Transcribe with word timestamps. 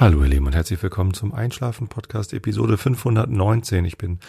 Hallo 0.00 0.22
ihr 0.22 0.28
Lieben 0.28 0.46
und 0.46 0.54
herzlich 0.54 0.80
willkommen 0.80 1.12
zum 1.12 1.34
Einschlafen 1.34 1.88
Podcast 1.88 2.32
Episode 2.32 2.78
519. 2.78 3.84
Ich 3.84 3.98
bin 3.98 4.20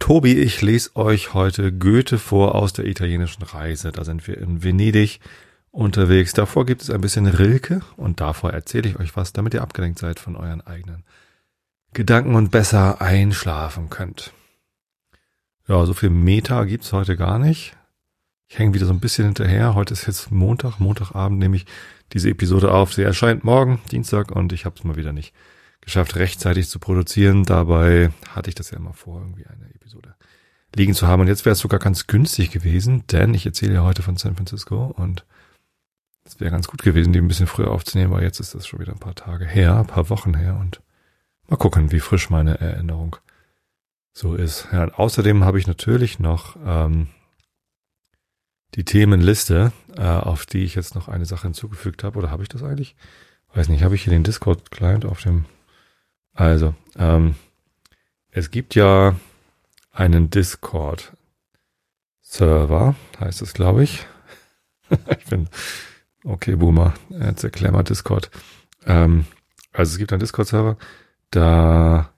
Tobi, 0.00 0.32
ich 0.32 0.62
lese 0.62 0.96
euch 0.96 1.32
heute 1.32 1.72
Goethe 1.72 2.18
vor 2.18 2.56
aus 2.56 2.72
der 2.72 2.86
italienischen 2.86 3.44
Reise. 3.44 3.92
Da 3.92 4.02
sind 4.02 4.26
wir 4.26 4.36
in 4.36 4.64
Venedig 4.64 5.20
unterwegs. 5.70 6.32
Davor 6.32 6.66
gibt 6.66 6.82
es 6.82 6.90
ein 6.90 7.00
bisschen 7.00 7.28
Rilke 7.28 7.82
und 7.96 8.20
davor 8.20 8.50
erzähle 8.50 8.88
ich 8.88 8.98
euch 8.98 9.14
was, 9.14 9.32
damit 9.32 9.54
ihr 9.54 9.62
abgelenkt 9.62 10.00
seid 10.00 10.18
von 10.18 10.34
euren 10.34 10.60
eigenen 10.60 11.04
Gedanken 11.92 12.34
und 12.34 12.50
besser 12.50 13.00
einschlafen 13.00 13.90
könnt. 13.90 14.32
Ja, 15.68 15.86
so 15.86 15.94
viel 15.94 16.10
Meta 16.10 16.64
gibt's 16.64 16.92
heute 16.92 17.16
gar 17.16 17.38
nicht. 17.38 17.76
Ich 18.48 18.58
hänge 18.58 18.74
wieder 18.74 18.86
so 18.86 18.92
ein 18.92 19.00
bisschen 19.00 19.26
hinterher. 19.26 19.76
Heute 19.76 19.94
ist 19.94 20.08
jetzt 20.08 20.32
Montag, 20.32 20.80
Montagabend 20.80 21.38
nehme 21.38 21.54
ich 21.54 21.66
diese 22.12 22.30
Episode 22.30 22.72
auf. 22.72 22.94
Sie 22.94 23.02
erscheint 23.02 23.44
morgen, 23.44 23.80
Dienstag, 23.90 24.30
und 24.30 24.52
ich 24.52 24.64
habe 24.64 24.76
es 24.78 24.84
mal 24.84 24.96
wieder 24.96 25.12
nicht 25.12 25.34
geschafft, 25.80 26.16
rechtzeitig 26.16 26.68
zu 26.68 26.78
produzieren. 26.78 27.44
Dabei 27.44 28.10
hatte 28.28 28.48
ich 28.48 28.54
das 28.54 28.70
ja 28.70 28.76
immer 28.76 28.92
vor, 28.92 29.20
irgendwie 29.20 29.46
eine 29.46 29.66
Episode 29.74 30.14
liegen 30.74 30.94
zu 30.94 31.06
haben. 31.06 31.22
Und 31.22 31.28
jetzt 31.28 31.44
wäre 31.44 31.54
es 31.54 31.60
sogar 31.60 31.80
ganz 31.80 32.06
günstig 32.06 32.50
gewesen, 32.50 33.04
denn 33.10 33.34
ich 33.34 33.46
erzähle 33.46 33.74
ja 33.74 33.82
heute 33.82 34.02
von 34.02 34.16
San 34.16 34.36
Francisco 34.36 34.94
und 34.96 35.24
es 36.24 36.40
wäre 36.40 36.50
ganz 36.50 36.66
gut 36.66 36.82
gewesen, 36.82 37.12
die 37.12 37.20
ein 37.20 37.28
bisschen 37.28 37.46
früher 37.46 37.70
aufzunehmen, 37.70 38.12
weil 38.12 38.24
jetzt 38.24 38.40
ist 38.40 38.54
das 38.54 38.66
schon 38.66 38.80
wieder 38.80 38.92
ein 38.92 38.98
paar 38.98 39.14
Tage 39.14 39.46
her, 39.46 39.78
ein 39.78 39.86
paar 39.86 40.10
Wochen 40.10 40.34
her 40.34 40.58
und 40.60 40.82
mal 41.48 41.56
gucken, 41.56 41.92
wie 41.92 42.00
frisch 42.00 42.30
meine 42.30 42.58
Erinnerung 42.60 43.16
so 44.12 44.34
ist. 44.34 44.66
Ja, 44.72 44.82
und 44.82 44.98
außerdem 44.98 45.44
habe 45.44 45.58
ich 45.58 45.66
natürlich 45.66 46.18
noch 46.18 46.56
ähm, 46.66 47.08
die 48.76 48.84
Themenliste, 48.84 49.72
äh, 49.96 50.02
auf 50.02 50.46
die 50.46 50.64
ich 50.64 50.74
jetzt 50.74 50.94
noch 50.94 51.08
eine 51.08 51.24
Sache 51.24 51.48
hinzugefügt 51.48 52.04
habe. 52.04 52.18
Oder 52.18 52.30
habe 52.30 52.42
ich 52.42 52.50
das 52.50 52.62
eigentlich? 52.62 52.94
Weiß 53.54 53.68
nicht, 53.68 53.82
habe 53.82 53.94
ich 53.94 54.02
hier 54.04 54.12
den 54.12 54.22
Discord-Client 54.22 55.06
auf 55.06 55.22
dem. 55.22 55.46
Also, 56.34 56.74
ähm, 56.98 57.36
es 58.30 58.50
gibt 58.50 58.74
ja 58.74 59.16
einen 59.92 60.28
Discord-Server, 60.28 62.94
heißt 63.18 63.40
es, 63.40 63.54
glaube 63.54 63.82
ich. 63.82 64.06
ich 64.90 65.24
bin, 65.24 65.48
okay, 66.22 66.56
Boomer, 66.56 66.92
jetzt 67.08 67.44
erklär 67.44 67.72
mal 67.72 67.82
Discord. 67.82 68.30
Ähm, 68.84 69.24
also 69.72 69.92
es 69.92 69.98
gibt 69.98 70.12
einen 70.12 70.20
Discord-Server, 70.20 70.76
da, 71.30 72.10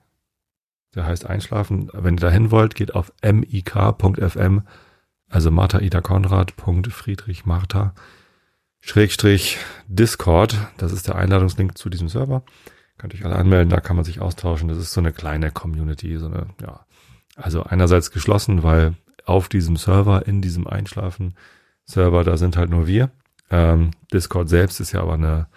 der 0.93 1.05
heißt 1.05 1.25
Einschlafen. 1.25 1.89
Wenn 1.93 2.15
ihr 2.15 2.21
da 2.21 2.29
hin 2.29 2.51
wollt, 2.51 2.75
geht 2.75 2.95
auf 2.95 3.13
mik.fm 3.23 4.63
also 5.29 5.51
Martha 5.51 5.79
Ida 5.79 6.01
Konrad, 6.01 6.53
Friedrich 6.89 7.45
Martha, 7.45 7.93
Schrägstrich 8.81 9.57
Discord. 9.87 10.57
Das 10.77 10.91
ist 10.91 11.07
der 11.07 11.15
Einladungslink 11.15 11.77
zu 11.77 11.89
diesem 11.89 12.09
Server. 12.09 12.43
Könnt 12.97 13.13
euch 13.13 13.23
alle 13.23 13.35
anmelden, 13.35 13.69
da 13.69 13.79
kann 13.79 13.95
man 13.95 14.05
sich 14.05 14.19
austauschen. 14.19 14.67
Das 14.67 14.77
ist 14.77 14.91
so 14.91 14.99
eine 14.99 15.13
kleine 15.13 15.51
Community, 15.51 16.17
so 16.17 16.25
eine, 16.25 16.47
ja. 16.61 16.85
Also 17.35 17.63
einerseits 17.63 18.11
geschlossen, 18.11 18.63
weil 18.63 18.95
auf 19.25 19.47
diesem 19.47 19.77
Server, 19.77 20.27
in 20.27 20.41
diesem 20.41 20.67
Einschlafen-Server, 20.67 22.23
da 22.25 22.35
sind 22.35 22.57
halt 22.57 22.69
nur 22.69 22.87
wir. 22.87 23.11
Ähm, 23.49 23.91
Discord 24.11 24.49
selbst 24.49 24.81
ist 24.81 24.91
ja 24.91 25.01
aber 25.01 25.13
eine, 25.13 25.47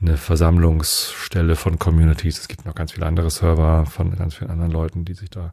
eine 0.00 0.16
Versammlungsstelle 0.16 1.56
von 1.56 1.78
Communities. 1.80 2.38
Es 2.38 2.48
gibt 2.48 2.66
noch 2.66 2.76
ganz 2.76 2.92
viele 2.92 3.06
andere 3.06 3.30
Server 3.30 3.86
von 3.86 4.14
ganz 4.16 4.34
vielen 4.34 4.50
anderen 4.50 4.70
Leuten, 4.70 5.04
die 5.04 5.14
sich 5.14 5.30
da 5.30 5.52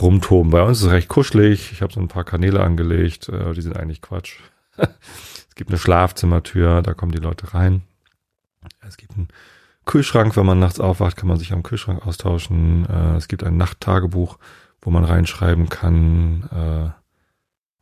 rumtoben. 0.00 0.50
Bei 0.50 0.62
uns 0.62 0.78
ist 0.78 0.84
es 0.84 0.92
recht 0.92 1.08
kuschelig. 1.08 1.72
Ich 1.72 1.82
habe 1.82 1.92
so 1.92 2.00
ein 2.00 2.08
paar 2.08 2.24
Kanäle 2.24 2.62
angelegt, 2.62 3.28
äh, 3.28 3.52
die 3.52 3.62
sind 3.62 3.76
eigentlich 3.76 4.02
Quatsch. 4.02 4.38
es 4.76 5.54
gibt 5.54 5.70
eine 5.70 5.78
Schlafzimmertür, 5.78 6.82
da 6.82 6.94
kommen 6.94 7.12
die 7.12 7.18
Leute 7.18 7.54
rein. 7.54 7.82
Es 8.86 8.96
gibt 8.96 9.12
einen 9.12 9.28
Kühlschrank, 9.84 10.36
wenn 10.36 10.46
man 10.46 10.58
nachts 10.58 10.80
aufwacht, 10.80 11.16
kann 11.16 11.28
man 11.28 11.38
sich 11.38 11.52
am 11.52 11.62
Kühlschrank 11.62 12.06
austauschen. 12.06 12.86
Äh, 12.88 13.16
es 13.16 13.28
gibt 13.28 13.44
ein 13.44 13.56
Nachttagebuch, 13.56 14.38
wo 14.82 14.90
man 14.90 15.04
reinschreiben 15.04 15.68
kann, 15.68 16.48
äh, 16.52 16.90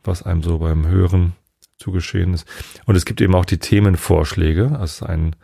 was 0.03 0.23
einem 0.23 0.43
so 0.43 0.59
beim 0.59 0.87
Hören 0.87 1.33
zugeschehen 1.79 2.35
ist. 2.35 2.47
Und 2.87 2.95
es 2.95 3.05
gibt 3.05 3.21
eben 3.21 3.35
auch 3.35 3.45
die 3.45 3.59
Themenvorschläge. 3.59 4.79
Also 4.79 5.07
ein 5.07 5.35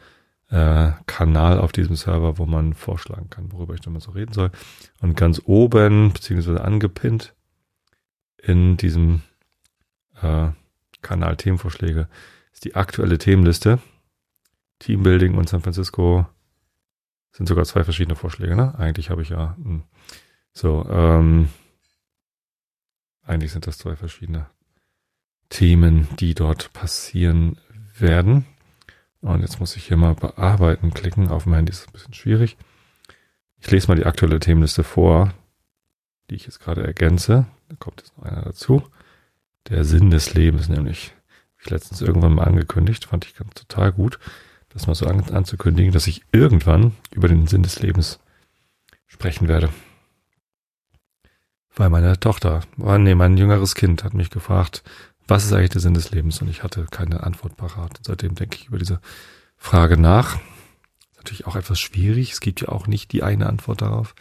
äh, 0.51 0.93
Kanal 1.07 1.59
auf 1.59 1.73
diesem 1.73 1.97
Server, 1.97 2.39
wo 2.39 2.47
man 2.47 2.75
vorschlagen 2.75 3.31
kann, 3.31 3.53
worüber 3.53 3.75
ich 3.75 3.81
dann 3.81 3.93
mal 3.93 4.01
so 4.01 4.11
reden 4.11 4.33
soll. 4.33 4.51
Und 5.01 5.17
ganz 5.17 5.41
oben, 5.45 6.13
beziehungsweise 6.13 6.63
angepinnt 6.63 7.35
in 8.43 8.77
diesem 8.77 9.23
äh, 10.21 10.49
Kanal 11.03 11.37
Themenvorschläge 11.37 12.09
ist 12.53 12.65
die 12.65 12.75
aktuelle 12.75 13.19
Themenliste. 13.19 13.79
Teambuilding 14.81 15.37
und 15.37 15.49
San 15.49 15.61
Francisco 15.61 16.27
sind 17.33 17.47
sogar 17.47 17.65
zwei 17.65 17.85
verschiedene 17.85 18.17
Vorschläge, 18.17 18.57
ne? 18.57 18.75
Eigentlich 18.79 19.11
habe 19.11 19.23
ich 19.23 19.29
ja 19.29 19.55
mh. 19.59 19.65
Hm, 19.65 19.83
so, 20.53 20.85
ähm, 20.91 21.49
eigentlich 23.23 23.53
sind 23.53 23.67
das 23.67 23.79
zwei 23.79 23.95
verschiedene 23.95 24.47
Themen, 25.49 26.09
die 26.19 26.35
dort 26.35 26.73
passieren 26.73 27.59
werden. 27.97 28.47
Und 29.23 29.43
jetzt 29.43 29.61
muss 29.61 29.77
ich 29.77 29.87
hier 29.87 29.97
mal 29.97 30.15
bearbeiten 30.15 30.95
klicken. 30.95 31.29
Auf 31.29 31.45
dem 31.45 31.55
Handy 31.55 31.71
ist 31.71 31.81
es 31.81 31.89
ein 31.89 31.93
bisschen 31.93 32.15
schwierig. 32.15 32.57
Ich 33.61 33.71
lese 33.71 33.89
mal 33.89 33.97
die 33.97 34.07
aktuelle 34.07 34.41
Themenliste 34.41 34.83
vor, 34.85 35.35
die 36.31 36.37
ich 36.37 36.47
jetzt 36.47 36.61
gerade 36.61 36.83
ergänze. 36.83 37.47
Da 37.69 37.77
kommt 37.79 38.01
jetzt 38.01 38.17
noch 38.17 38.25
einer 38.25 38.43
dazu. 38.43 38.83
Der 39.69 39.85
Sinn 39.85 40.11
des 40.11 40.33
Lebens, 40.33 40.69
nämlich, 40.69 41.09
habe 41.09 41.65
ich 41.65 41.71
letztens 41.71 42.01
irgendwann 42.01 42.35
mal 42.35 42.45
angekündigt, 42.45 43.05
fand 43.05 43.27
ich 43.27 43.35
ganz 43.35 43.53
total 43.55 43.93
gut, 43.93 44.19
das 44.71 44.87
mal 44.87 44.95
so 44.95 45.07
an, 45.07 45.23
anzukündigen, 45.31 45.93
dass 45.93 46.07
ich 46.07 46.23
irgendwann 46.33 46.97
über 47.13 47.29
den 47.29 47.47
Sinn 47.47 47.63
des 47.63 47.81
Lebens 47.81 48.21
sprechen 49.07 49.49
werde. 49.49 49.69
Weil 51.77 51.91
meine 51.91 52.19
Tochter, 52.19 52.63
nee, 52.77 53.15
mein 53.15 53.37
jüngeres 53.37 53.75
Kind 53.75 54.03
hat 54.03 54.15
mich 54.15 54.31
gefragt, 54.31 54.83
was 55.31 55.45
ist 55.45 55.53
eigentlich 55.53 55.71
der 55.71 55.81
Sinn 55.81 55.95
des 55.95 56.11
Lebens? 56.11 56.43
Und 56.43 56.49
ich 56.49 56.63
hatte 56.63 56.87
keine 56.91 57.23
Antwort 57.23 57.57
parat. 57.57 58.01
Seitdem 58.05 58.35
denke 58.35 58.57
ich 58.57 58.67
über 58.67 58.79
diese 58.79 59.01
Frage 59.57 59.97
nach. 59.97 60.37
Ist 61.11 61.19
natürlich 61.19 61.47
auch 61.47 61.57
etwas 61.57 61.79
schwierig. 61.79 62.33
Es 62.33 62.41
gibt 62.41 62.63
ja 62.63 62.69
auch 62.69 62.89
nicht 62.89 63.13
die 63.13 63.23
eine 63.23 63.47
Antwort 63.47 63.81
darauf. 63.81 64.15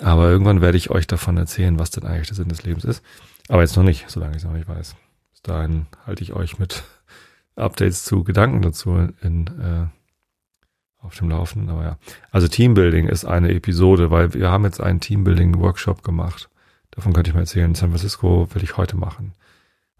Aber 0.00 0.28
irgendwann 0.28 0.60
werde 0.60 0.76
ich 0.76 0.90
euch 0.90 1.06
davon 1.06 1.38
erzählen, 1.38 1.78
was 1.78 1.90
denn 1.90 2.04
eigentlich 2.04 2.28
der 2.28 2.36
Sinn 2.36 2.48
des 2.48 2.62
Lebens 2.62 2.84
ist. 2.84 3.02
Aber 3.48 3.62
jetzt 3.62 3.76
noch 3.76 3.82
nicht, 3.82 4.04
solange 4.08 4.32
ich 4.32 4.42
es 4.42 4.44
noch 4.44 4.52
nicht 4.52 4.68
weiß. 4.68 4.96
Bis 5.32 5.42
dahin 5.42 5.86
halte 6.06 6.22
ich 6.22 6.34
euch 6.34 6.58
mit 6.58 6.84
Updates 7.56 8.04
zu 8.04 8.22
Gedanken 8.22 8.60
dazu 8.60 9.08
in, 9.22 9.46
äh, 9.46 9.86
auf 11.04 11.16
dem 11.16 11.30
Laufenden. 11.30 11.70
Aber 11.70 11.84
ja. 11.84 11.98
Also 12.30 12.48
Teambuilding 12.48 13.08
ist 13.08 13.24
eine 13.24 13.52
Episode, 13.52 14.10
weil 14.10 14.34
wir 14.34 14.50
haben 14.50 14.64
jetzt 14.64 14.80
einen 14.80 15.00
Teambuilding-Workshop 15.00 16.02
gemacht. 16.02 16.50
Davon 16.90 17.14
könnte 17.14 17.30
ich 17.30 17.34
mal 17.34 17.40
erzählen. 17.40 17.70
In 17.70 17.74
San 17.74 17.90
Francisco 17.90 18.46
will 18.52 18.62
ich 18.62 18.76
heute 18.76 18.96
machen. 18.96 19.32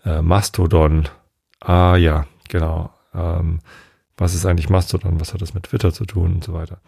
Äh, 0.09 0.23
Mastodon. 0.23 1.07
Ah 1.61 1.97
ja, 1.97 2.27
genau. 2.49 2.95
Ähm, 3.13 3.61
was 4.17 4.35
ist 4.35 4.47
eigentlich 4.47 4.71
Mastodon? 4.71 5.21
Was 5.21 5.35
hat 5.35 5.43
das 5.43 5.53
mit 5.53 5.65
Twitter 5.65 5.93
zu 5.93 6.07
tun 6.07 6.37
und 6.37 6.45
so 6.45 6.55
weiter? 6.55 6.81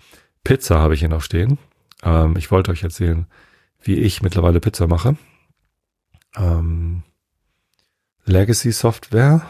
Pizza 0.43 0.79
habe 0.79 0.95
ich 0.95 1.01
hier 1.01 1.11
noch 1.11 1.21
stehen. 1.21 1.59
Ähm, 2.03 2.37
ich 2.39 2.51
wollte 2.51 2.71
euch 2.71 2.83
erzählen, 2.83 3.27
wie 3.83 3.97
ich 3.97 4.23
mittlerweile 4.23 4.61
Pizza 4.61 4.87
mache. 4.87 5.19
Ähm, 6.35 7.03
Legacy 8.25 8.73
Software. 8.73 9.43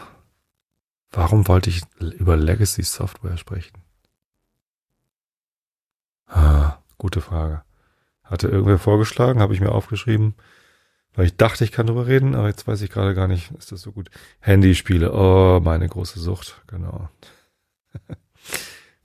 Warum 1.11 1.47
wollte 1.47 1.69
ich 1.69 1.81
über 1.99 2.35
Legacy 2.35 2.83
Software 2.83 3.37
sprechen? 3.37 3.77
Ah, 6.27 6.79
gute 6.97 7.21
Frage. 7.21 7.63
Hatte 8.23 8.49
irgendwer 8.49 8.79
vorgeschlagen, 8.79 9.39
habe 9.39 9.53
ich 9.53 9.61
mir 9.61 9.71
aufgeschrieben. 9.71 10.35
Weil 11.13 11.25
ich 11.25 11.35
dachte, 11.35 11.63
ich 11.63 11.71
kann 11.71 11.87
drüber 11.87 12.07
reden, 12.07 12.35
aber 12.35 12.47
jetzt 12.47 12.67
weiß 12.67 12.81
ich 12.81 12.89
gerade 12.89 13.13
gar 13.13 13.27
nicht, 13.27 13.51
ist 13.57 13.71
das 13.71 13.81
so 13.81 13.91
gut. 13.91 14.09
Handyspiele, 14.39 15.11
oh, 15.13 15.59
meine 15.59 15.87
große 15.87 16.19
Sucht, 16.19 16.61
genau. 16.67 17.09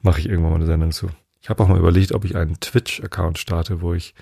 Mache 0.01 0.21
ich 0.21 0.29
irgendwann 0.29 0.53
mal 0.53 0.57
eine 0.57 0.67
Sendung 0.67 0.93
zu. 0.93 1.11
Ich 1.41 1.51
habe 1.51 1.63
auch 1.63 1.69
mal 1.69 1.79
überlegt, 1.79 2.13
ob 2.13 2.25
ich 2.25 2.37
einen 2.37 2.61
Twitch-Account 2.61 3.39
starte, 3.39 3.81
wo 3.81 3.93
ich 3.95 4.15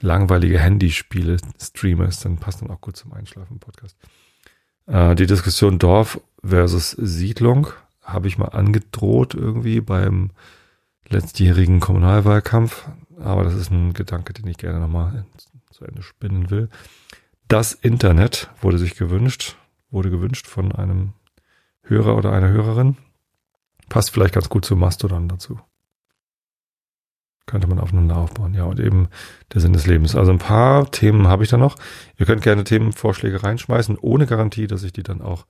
langweilige 0.00 0.58
Handyspiele 0.58 1.38
streame. 1.60 2.08
Dann 2.22 2.36
passt 2.36 2.60
dann 2.60 2.70
auch 2.70 2.80
gut 2.80 2.96
zum 2.96 3.12
Einschlafen-Podcast. 3.12 3.96
Äh, 4.86 5.14
die 5.14 5.26
Diskussion 5.26 5.78
Dorf 5.78 6.20
versus 6.42 6.90
Siedlung 6.90 7.68
habe 8.02 8.28
ich 8.28 8.36
mal 8.36 8.48
angedroht 8.48 9.34
irgendwie 9.34 9.80
beim 9.80 10.30
letztjährigen 11.08 11.80
Kommunalwahlkampf. 11.80 12.88
Aber 13.18 13.44
das 13.44 13.54
ist 13.54 13.70
ein 13.70 13.94
Gedanke, 13.94 14.32
den 14.32 14.46
ich 14.48 14.58
gerne 14.58 14.80
nochmal 14.80 15.24
zu 15.70 15.84
Ende 15.84 16.02
spinnen 16.02 16.50
will. 16.50 16.68
Das 17.52 17.74
Internet 17.74 18.48
wurde 18.62 18.78
sich 18.78 18.94
gewünscht, 18.94 19.56
wurde 19.90 20.08
gewünscht 20.08 20.46
von 20.46 20.72
einem 20.72 21.12
Hörer 21.82 22.16
oder 22.16 22.32
einer 22.32 22.48
Hörerin. 22.48 22.96
Passt 23.90 24.08
vielleicht 24.08 24.32
ganz 24.32 24.48
gut 24.48 24.64
zu 24.64 24.74
Mastodon 24.74 25.28
dazu. 25.28 25.60
Könnte 27.44 27.66
man 27.66 27.78
aufeinander 27.78 28.16
aufbauen. 28.16 28.54
Ja, 28.54 28.64
und 28.64 28.80
eben 28.80 29.08
der 29.52 29.60
Sinn 29.60 29.74
des 29.74 29.86
Lebens. 29.86 30.16
Also 30.16 30.32
ein 30.32 30.38
paar 30.38 30.90
Themen 30.92 31.28
habe 31.28 31.44
ich 31.44 31.50
da 31.50 31.58
noch. 31.58 31.76
Ihr 32.16 32.24
könnt 32.24 32.40
gerne 32.40 32.64
Themenvorschläge 32.64 33.42
reinschmeißen, 33.42 33.98
ohne 33.98 34.24
Garantie, 34.24 34.66
dass 34.66 34.82
ich 34.82 34.94
die 34.94 35.02
dann 35.02 35.20
auch 35.20 35.44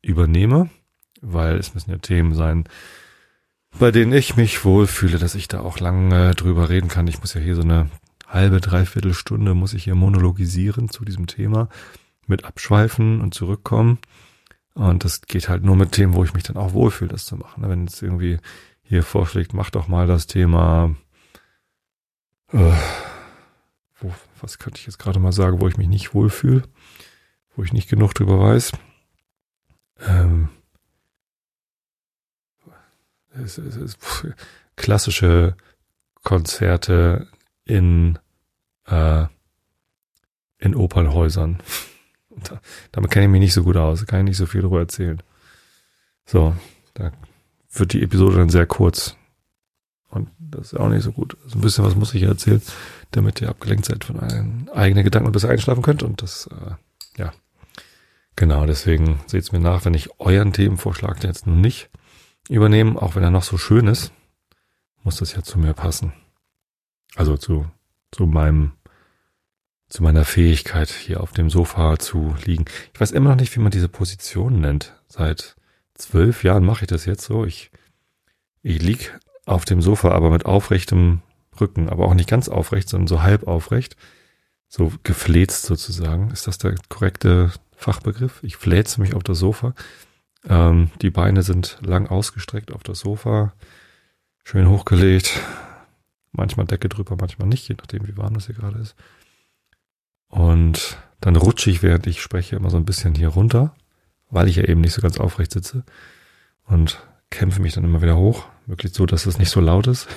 übernehme, 0.00 0.70
weil 1.22 1.56
es 1.56 1.74
müssen 1.74 1.90
ja 1.90 1.98
Themen 1.98 2.36
sein, 2.36 2.68
bei 3.80 3.90
denen 3.90 4.12
ich 4.12 4.36
mich 4.36 4.64
wohlfühle, 4.64 5.18
dass 5.18 5.34
ich 5.34 5.48
da 5.48 5.62
auch 5.62 5.80
lange 5.80 6.36
drüber 6.36 6.68
reden 6.68 6.86
kann. 6.86 7.08
Ich 7.08 7.18
muss 7.18 7.34
ja 7.34 7.40
hier 7.40 7.56
so 7.56 7.62
eine 7.62 7.90
halbe, 8.28 8.60
dreiviertel 8.60 9.14
Stunde 9.14 9.54
muss 9.54 9.74
ich 9.74 9.84
hier 9.84 9.94
monologisieren 9.94 10.88
zu 10.88 11.04
diesem 11.04 11.26
Thema 11.26 11.68
mit 12.26 12.44
abschweifen 12.44 13.20
und 13.20 13.34
zurückkommen. 13.34 13.98
Und 14.74 15.04
das 15.04 15.22
geht 15.22 15.48
halt 15.48 15.64
nur 15.64 15.74
mit 15.74 15.92
Themen, 15.92 16.14
wo 16.14 16.22
ich 16.22 16.34
mich 16.34 16.44
dann 16.44 16.56
auch 16.56 16.72
wohlfühle, 16.72 17.10
das 17.10 17.24
zu 17.24 17.36
machen. 17.36 17.68
Wenn 17.68 17.86
jetzt 17.86 18.02
irgendwie 18.02 18.38
hier 18.82 19.02
vorschlägt, 19.02 19.54
mach 19.54 19.70
doch 19.70 19.88
mal 19.88 20.06
das 20.06 20.26
Thema, 20.26 20.94
äh, 22.52 22.72
wo, 23.98 24.14
was 24.40 24.58
könnte 24.58 24.78
ich 24.78 24.86
jetzt 24.86 24.98
gerade 24.98 25.18
mal 25.18 25.32
sagen, 25.32 25.60
wo 25.60 25.68
ich 25.68 25.76
mich 25.76 25.88
nicht 25.88 26.14
wohlfühle, 26.14 26.62
wo 27.56 27.64
ich 27.64 27.72
nicht 27.72 27.88
genug 27.88 28.14
drüber 28.14 28.38
weiß. 28.38 28.72
Ähm, 30.06 30.48
es, 33.30 33.58
es, 33.58 33.76
es, 33.76 33.98
klassische 34.76 35.56
Konzerte 36.22 37.28
in, 37.68 38.18
äh, 38.86 39.26
in 40.58 40.74
Opernhäusern. 40.74 41.58
Da, 42.44 42.60
damit 42.92 43.10
kenne 43.10 43.26
ich 43.26 43.32
mich 43.32 43.40
nicht 43.40 43.54
so 43.54 43.64
gut 43.64 43.76
aus, 43.76 44.06
kann 44.06 44.20
ich 44.20 44.26
nicht 44.26 44.36
so 44.36 44.46
viel 44.46 44.62
darüber 44.62 44.78
erzählen. 44.80 45.20
So, 46.24 46.54
da 46.94 47.12
wird 47.72 47.92
die 47.92 48.02
Episode 48.02 48.36
dann 48.36 48.48
sehr 48.48 48.66
kurz. 48.66 49.16
Und 50.10 50.30
das 50.38 50.72
ist 50.72 50.78
auch 50.78 50.88
nicht 50.88 51.02
so 51.02 51.12
gut. 51.12 51.36
Also 51.44 51.58
ein 51.58 51.60
bisschen 51.60 51.84
was 51.84 51.94
muss 51.94 52.14
ich 52.14 52.22
erzählen, 52.22 52.62
damit 53.10 53.40
ihr 53.40 53.48
abgelenkt 53.48 53.84
seid 53.86 54.04
von 54.04 54.20
euren 54.20 54.68
eigenen 54.72 55.04
Gedanken 55.04 55.26
und 55.26 55.32
besser 55.32 55.50
einschlafen 55.50 55.82
könnt. 55.82 56.02
Und 56.02 56.22
das, 56.22 56.48
äh, 56.48 57.20
ja, 57.20 57.32
genau, 58.36 58.66
deswegen 58.66 59.20
seht's 59.26 59.52
mir 59.52 59.60
nach, 59.60 59.84
wenn 59.84 59.94
ich 59.94 60.18
euren 60.20 60.52
Themenvorschlag 60.52 61.22
jetzt 61.24 61.46
nicht 61.46 61.90
übernehme, 62.48 63.00
auch 63.00 63.16
wenn 63.16 63.22
er 63.22 63.30
noch 63.30 63.42
so 63.42 63.58
schön 63.58 63.86
ist, 63.86 64.12
muss 65.02 65.16
das 65.16 65.34
ja 65.34 65.42
zu 65.42 65.58
mir 65.58 65.74
passen. 65.74 66.12
Also 67.18 67.36
zu, 67.36 67.66
zu 68.12 68.26
meinem, 68.26 68.70
zu 69.88 70.04
meiner 70.04 70.24
Fähigkeit, 70.24 70.88
hier 70.88 71.20
auf 71.20 71.32
dem 71.32 71.50
Sofa 71.50 71.98
zu 71.98 72.36
liegen. 72.44 72.66
Ich 72.94 73.00
weiß 73.00 73.10
immer 73.10 73.30
noch 73.30 73.40
nicht, 73.40 73.54
wie 73.56 73.60
man 73.60 73.72
diese 73.72 73.88
Position 73.88 74.60
nennt. 74.60 74.94
Seit 75.08 75.56
zwölf 75.94 76.44
Jahren 76.44 76.64
mache 76.64 76.84
ich 76.84 76.86
das 76.86 77.06
jetzt 77.06 77.24
so. 77.24 77.44
Ich, 77.44 77.72
ich 78.62 78.80
lieg 78.80 79.18
auf 79.46 79.64
dem 79.64 79.82
Sofa, 79.82 80.12
aber 80.12 80.30
mit 80.30 80.46
aufrechtem 80.46 81.20
Rücken, 81.60 81.88
aber 81.88 82.06
auch 82.06 82.14
nicht 82.14 82.28
ganz 82.28 82.48
aufrecht, 82.48 82.88
sondern 82.88 83.08
so 83.08 83.20
halb 83.20 83.48
aufrecht. 83.48 83.96
So 84.68 84.92
gefläzt 85.02 85.66
sozusagen. 85.66 86.30
Ist 86.30 86.46
das 86.46 86.58
der 86.58 86.76
korrekte 86.88 87.50
Fachbegriff? 87.74 88.38
Ich 88.44 88.56
fläze 88.56 89.00
mich 89.00 89.14
auf 89.14 89.24
das 89.24 89.40
Sofa. 89.40 89.74
Ähm, 90.48 90.92
die 91.02 91.10
Beine 91.10 91.42
sind 91.42 91.78
lang 91.80 92.06
ausgestreckt 92.06 92.70
auf 92.70 92.84
das 92.84 93.00
Sofa. 93.00 93.54
Schön 94.44 94.68
hochgelegt. 94.68 95.40
Manchmal 96.32 96.66
Decke 96.66 96.88
drüber, 96.88 97.16
manchmal 97.18 97.48
nicht, 97.48 97.68
je 97.68 97.76
nachdem, 97.76 98.06
wie 98.06 98.16
warm 98.16 98.34
das 98.34 98.46
hier 98.46 98.54
gerade 98.54 98.78
ist. 98.78 98.94
Und 100.28 100.98
dann 101.20 101.36
rutsche 101.36 101.70
ich, 101.70 101.82
während 101.82 102.06
ich 102.06 102.20
spreche, 102.20 102.56
immer 102.56 102.70
so 102.70 102.76
ein 102.76 102.84
bisschen 102.84 103.14
hier 103.14 103.28
runter 103.28 103.74
weil 104.30 104.48
ich 104.48 104.56
ja 104.56 104.64
eben 104.64 104.80
nicht 104.80 104.92
so 104.92 105.02
ganz 105.02 105.18
aufrecht 105.18 105.52
sitze 105.52 105.84
und 106.64 107.02
kämpfe 107.30 107.60
mich 107.60 107.74
dann 107.74 107.84
immer 107.84 108.02
wieder 108.02 108.16
hoch, 108.16 108.46
wirklich 108.66 108.92
so, 108.94 109.06
dass 109.06 109.26
es 109.26 109.38
nicht 109.38 109.50
so 109.50 109.60
laut 109.60 109.86
ist. 109.86 110.08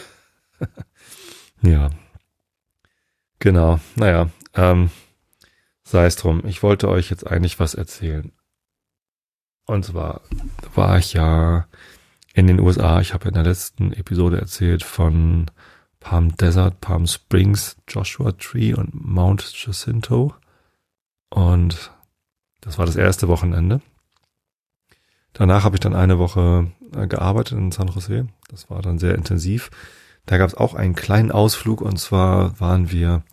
ja. 1.61 1.89
Genau, 3.39 3.79
naja, 3.95 4.29
ähm, 4.53 4.91
sei 5.83 6.05
es 6.05 6.15
drum. 6.15 6.45
Ich 6.45 6.61
wollte 6.61 6.89
euch 6.89 7.09
jetzt 7.09 7.25
eigentlich 7.25 7.59
was 7.59 7.73
erzählen. 7.73 8.31
Und 9.65 9.85
zwar 9.85 10.21
war 10.75 10.99
ich 10.99 11.13
ja 11.13 11.67
in 12.33 12.47
den 12.47 12.59
USA. 12.59 13.01
Ich 13.01 13.13
habe 13.13 13.29
in 13.29 13.33
der 13.33 13.43
letzten 13.43 13.93
Episode 13.93 14.39
erzählt 14.39 14.83
von 14.83 15.49
Palm 16.01 16.36
Desert, 16.36 16.81
Palm 16.81 17.07
Springs, 17.07 17.77
Joshua 17.88 18.33
Tree 18.33 18.74
und 18.74 18.94
Mount 18.94 19.53
Jacinto. 19.56 20.33
Und 21.30 21.92
das 22.59 22.77
war 22.77 22.86
das 22.86 22.98
erste 22.98 23.30
Wochenende. 23.30 23.81
Danach 25.31 25.63
habe 25.63 25.77
ich 25.77 25.80
dann 25.80 25.95
eine 25.95 26.19
Woche 26.19 26.71
äh, 26.94 27.07
gearbeitet 27.07 27.57
in 27.57 27.71
San 27.71 27.88
Jose. 27.88 28.27
Das 28.50 28.69
war 28.69 28.81
dann 28.81 29.00
sehr 29.00 29.15
intensiv. 29.15 29.69
Da 30.25 30.38
gab 30.38 30.50
es 30.50 30.56
auch 30.56 30.74
einen 30.74 30.95
kleinen 30.95 31.31
Ausflug 31.31 31.81
und 31.81 31.98
zwar 31.98 32.59
waren 32.59 32.92
wir 32.92 33.24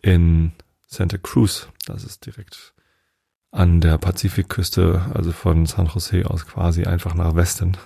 in 0.00 0.52
Santa 0.86 1.18
Cruz. 1.18 1.68
Das 1.84 2.04
ist 2.04 2.24
direkt 2.24 2.72
an 3.50 3.80
der 3.80 3.98
Pazifikküste, 3.98 5.02
also 5.14 5.32
von 5.32 5.66
San 5.66 5.86
Jose 5.86 6.28
aus 6.28 6.46
quasi 6.46 6.84
einfach 6.84 7.14
nach 7.14 7.34
Westen. 7.34 7.76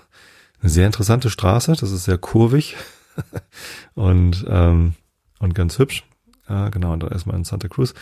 Eine 0.61 0.71
sehr 0.71 0.87
interessante 0.87 1.31
Straße, 1.31 1.73
das 1.73 1.91
ist 1.91 2.05
sehr 2.05 2.19
kurvig 2.19 2.77
und, 3.95 4.45
ähm, 4.49 4.95
und 5.39 5.55
ganz 5.55 5.79
hübsch. 5.79 6.05
Ja, 6.49 6.69
genau, 6.71 6.93
und 6.93 7.03
da 7.03 7.09
erstmal 7.09 7.37
in 7.37 7.45
Santa 7.45 7.69
Cruz. 7.69 7.95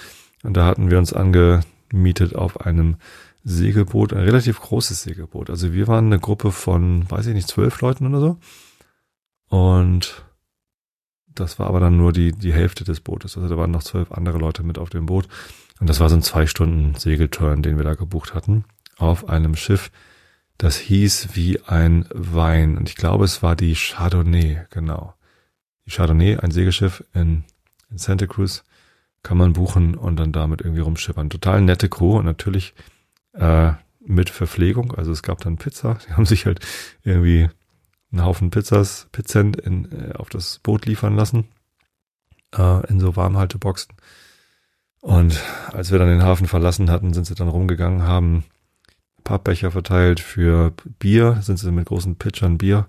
Und 0.43 0.57
da 0.57 0.65
hatten 0.67 0.91
wir 0.91 0.99
uns 0.99 1.13
angemietet 1.13 2.35
auf 2.35 2.61
einem 2.61 2.97
Segelboot, 3.45 4.13
ein 4.13 4.25
relativ 4.25 4.61
großes 4.61 5.03
Segelboot. 5.03 5.51
Also 5.51 5.73
wir 5.73 5.87
waren 5.87 6.07
eine 6.07 6.19
Gruppe 6.19 6.53
von, 6.53 7.09
weiß 7.11 7.27
ich 7.27 7.35
nicht, 7.35 7.49
zwölf 7.49 7.81
Leuten 7.81 8.07
oder 8.07 8.21
so. 8.21 8.39
Und 9.49 10.25
das 11.29 11.59
war 11.59 11.69
aber 11.69 11.81
dann 11.81 11.97
nur 11.97 12.13
die, 12.13 12.33
die 12.33 12.53
Hälfte 12.53 12.85
des 12.85 13.01
Bootes. 13.01 13.37
Also 13.37 13.49
da 13.49 13.57
waren 13.57 13.71
noch 13.71 13.83
zwölf 13.83 14.11
andere 14.11 14.39
Leute 14.39 14.63
mit 14.63 14.79
auf 14.79 14.91
dem 14.91 15.07
Boot. 15.07 15.29
Und 15.79 15.89
das 15.89 16.01
war 16.01 16.09
so 16.09 16.17
ein 16.17 16.23
zwei 16.23 16.47
Stunden 16.47 16.95
Segelturn, 16.95 17.63
den 17.63 17.77
wir 17.77 17.85
da 17.85 17.95
gebucht 17.95 18.35
hatten. 18.35 18.65
Auf 18.97 19.29
einem 19.29 19.55
Schiff. 19.55 19.91
Das 20.59 20.79
hieß 20.79 21.31
wie 21.35 21.61
ein 21.63 22.07
Wein. 22.13 22.79
Und 22.79 22.89
ich 22.89 22.97
glaube, 22.97 23.25
es 23.25 23.43
war 23.43 23.57
die 23.57 23.75
Chardonnay, 23.75 24.67
genau. 24.71 25.15
Die 25.87 25.91
Chardonnay, 25.91 26.39
ein 26.39 26.51
Segelschiff 26.51 27.05
in, 27.15 27.45
in 27.91 27.99
Santa 27.99 28.27
Cruz, 28.27 28.65
kann 29.23 29.39
man 29.39 29.53
buchen 29.53 29.97
und 29.97 30.17
dann 30.17 30.33
damit 30.33 30.61
irgendwie 30.61 30.81
rumschippern. 30.81 31.31
Total 31.31 31.61
nette 31.61 31.89
Crew 31.89 32.19
und 32.19 32.25
natürlich 32.25 32.75
äh, 33.35 33.73
mit 34.01 34.31
Verpflegung. 34.31 34.95
Also 34.95 35.13
es 35.13 35.23
gab 35.23 35.41
dann 35.41 35.57
Pizza. 35.57 35.99
Die 36.07 36.13
haben 36.13 36.27
sich 36.27 36.47
halt 36.47 36.61
irgendwie 37.03 37.49
einen 38.13 38.25
Haufen 38.25 38.51
Pizzas, 38.51 39.09
Pizzen 39.13 39.55
in, 39.55 39.91
äh, 39.93 40.13
auf 40.15 40.29
das 40.29 40.61
Boot 40.61 40.87
liefern 40.87 41.17
lassen. 41.17 41.49
Äh, 42.57 42.87
in 42.89 43.01
so 43.01 43.17
Warmhalteboxen. 43.17 43.95
Und 45.01 45.41
als 45.73 45.93
wir 45.93 45.99
dann 45.99 46.09
den 46.09 46.23
Hafen 46.23 46.47
verlassen 46.47 46.91
hatten, 46.91 47.13
sind 47.13 47.27
sie 47.27 47.35
dann 47.35 47.49
rumgegangen, 47.49 48.03
haben 48.03 48.45
Pappbecher 49.27 49.73
verteilt 49.73 50.21
für 50.21 50.73
Bier, 50.99 51.39
sind 51.43 51.59
sie 51.59 51.73
mit 51.73 51.87
großen 51.87 52.17
Pitchern 52.17 52.57
Bier 52.57 52.87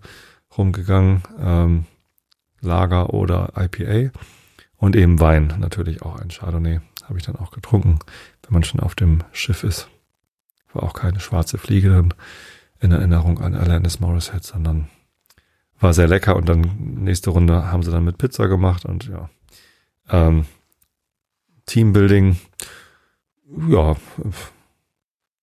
rumgegangen, 0.55 1.23
ähm, 1.39 1.85
Lager 2.61 3.13
oder 3.13 3.53
IPA 3.57 4.11
und 4.77 4.95
eben 4.95 5.19
Wein, 5.19 5.53
natürlich 5.59 6.03
auch 6.03 6.19
ein 6.19 6.29
Chardonnay, 6.29 6.79
habe 7.03 7.17
ich 7.17 7.25
dann 7.25 7.35
auch 7.35 7.51
getrunken, 7.51 7.99
wenn 8.43 8.53
man 8.53 8.63
schon 8.63 8.79
auf 8.79 8.95
dem 8.95 9.23
Schiff 9.31 9.63
ist. 9.63 9.89
War 10.73 10.83
auch 10.83 10.93
keine 10.93 11.19
schwarze 11.19 11.57
Fliege 11.57 11.89
dann 11.89 12.13
in 12.79 12.91
Erinnerung 12.91 13.39
an 13.39 13.55
Alanis 13.55 13.99
Morissette, 13.99 14.45
sondern 14.45 14.89
war 15.79 15.93
sehr 15.93 16.07
lecker. 16.07 16.35
Und 16.35 16.47
dann 16.47 16.61
nächste 17.03 17.31
Runde 17.31 17.71
haben 17.71 17.81
sie 17.81 17.91
dann 17.91 18.05
mit 18.05 18.17
Pizza 18.17 18.47
gemacht 18.47 18.85
und 18.85 19.07
ja. 19.07 19.29
Ähm, 20.09 20.45
Teambuilding, 21.65 22.39
ja, 23.69 23.95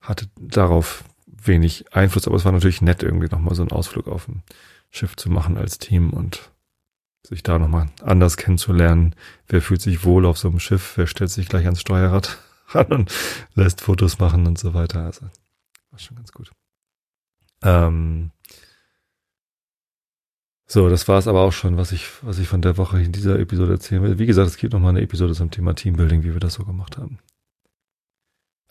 hatte 0.04 0.28
darauf 0.38 1.04
wenig 1.26 1.92
Einfluss, 1.92 2.26
aber 2.26 2.36
es 2.36 2.44
war 2.44 2.52
natürlich 2.52 2.80
nett, 2.80 3.02
irgendwie 3.02 3.28
nochmal 3.28 3.54
so 3.54 3.62
einen 3.62 3.72
Ausflug 3.72 4.08
auf 4.08 4.28
ein 4.28 4.42
Schiff 4.90 5.16
zu 5.16 5.30
machen 5.30 5.58
als 5.58 5.78
Team 5.78 6.10
und 6.10 6.50
sich 7.26 7.42
da 7.42 7.58
nochmal 7.58 7.90
anders 8.02 8.36
kennenzulernen. 8.36 9.14
Wer 9.48 9.60
fühlt 9.60 9.82
sich 9.82 10.04
wohl 10.04 10.26
auf 10.26 10.38
so 10.38 10.48
einem 10.48 10.60
Schiff? 10.60 10.96
Wer 10.96 11.06
stellt 11.06 11.30
sich 11.30 11.48
gleich 11.48 11.64
ans 11.64 11.80
Steuerrad? 11.80 12.38
ran 12.68 12.86
und 12.86 13.12
lässt 13.54 13.80
Fotos 13.80 14.18
machen 14.18 14.46
und 14.46 14.58
so 14.58 14.74
weiter. 14.74 15.04
Also 15.04 15.26
war 15.90 15.98
schon 15.98 16.16
ganz 16.16 16.32
gut. 16.32 16.50
Ähm, 17.62 18.30
so, 20.66 20.88
das 20.88 21.06
war 21.08 21.18
es 21.18 21.28
aber 21.28 21.42
auch 21.42 21.52
schon, 21.52 21.76
was 21.76 21.92
ich, 21.92 22.08
was 22.22 22.38
ich 22.38 22.48
von 22.48 22.62
der 22.62 22.76
Woche 22.78 23.00
in 23.00 23.12
dieser 23.12 23.38
Episode 23.38 23.72
erzählen 23.72 24.02
will. 24.02 24.18
Wie 24.18 24.26
gesagt, 24.26 24.48
es 24.48 24.56
gibt 24.56 24.72
noch 24.72 24.80
mal 24.80 24.88
eine 24.90 25.02
Episode 25.02 25.34
zum 25.34 25.50
Thema 25.50 25.74
Teambuilding, 25.74 26.22
wie 26.24 26.32
wir 26.32 26.40
das 26.40 26.54
so 26.54 26.64
gemacht 26.64 26.96
haben. 26.96 27.18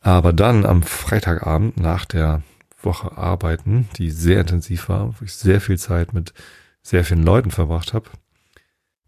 Aber 0.03 0.33
dann 0.33 0.65
am 0.65 0.83
Freitagabend 0.83 1.77
nach 1.77 2.05
der 2.05 2.43
Woche 2.81 3.17
arbeiten, 3.17 3.89
die 3.97 4.11
sehr 4.11 4.41
intensiv 4.41 4.89
war, 4.89 5.15
wo 5.19 5.25
ich 5.25 5.33
sehr 5.33 5.61
viel 5.61 5.79
Zeit 5.79 6.13
mit 6.13 6.33
sehr 6.81 7.03
vielen 7.03 7.23
Leuten 7.23 7.49
verbracht 7.49 7.93
habe, 7.93 8.09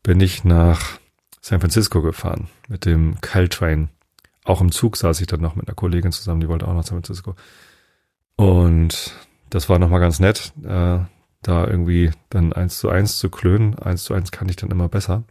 bin 0.01 0.19
ich 0.19 0.43
nach 0.43 0.99
San 1.41 1.59
Francisco 1.59 2.01
gefahren 2.01 2.47
mit 2.67 2.85
dem 2.85 3.19
Caltrain 3.21 3.89
auch 4.45 4.61
im 4.61 4.71
Zug 4.71 4.95
saß 4.95 5.19
ich 5.21 5.27
dann 5.27 5.41
noch 5.41 5.55
mit 5.55 5.67
einer 5.67 5.75
Kollegin 5.75 6.11
zusammen, 6.11 6.39
die 6.39 6.47
wollte 6.47 6.67
auch 6.67 6.73
nach 6.73 6.83
San 6.83 6.97
Francisco. 6.97 7.35
Und 8.35 9.15
das 9.49 9.69
war 9.69 9.79
nochmal 9.79 9.99
ganz 9.99 10.19
nett, 10.19 10.53
äh, 10.63 10.99
da 11.41 11.67
irgendwie 11.67 12.11
dann 12.29 12.53
eins 12.53 12.77
zu 12.77 12.89
eins 12.89 13.17
zu 13.17 13.29
klönen. 13.29 13.77
Eins 13.79 14.03
zu 14.03 14.13
eins 14.13 14.31
kann 14.31 14.47
ich 14.47 14.55
dann 14.55 14.69
immer 14.69 14.87
besser. 14.87 15.23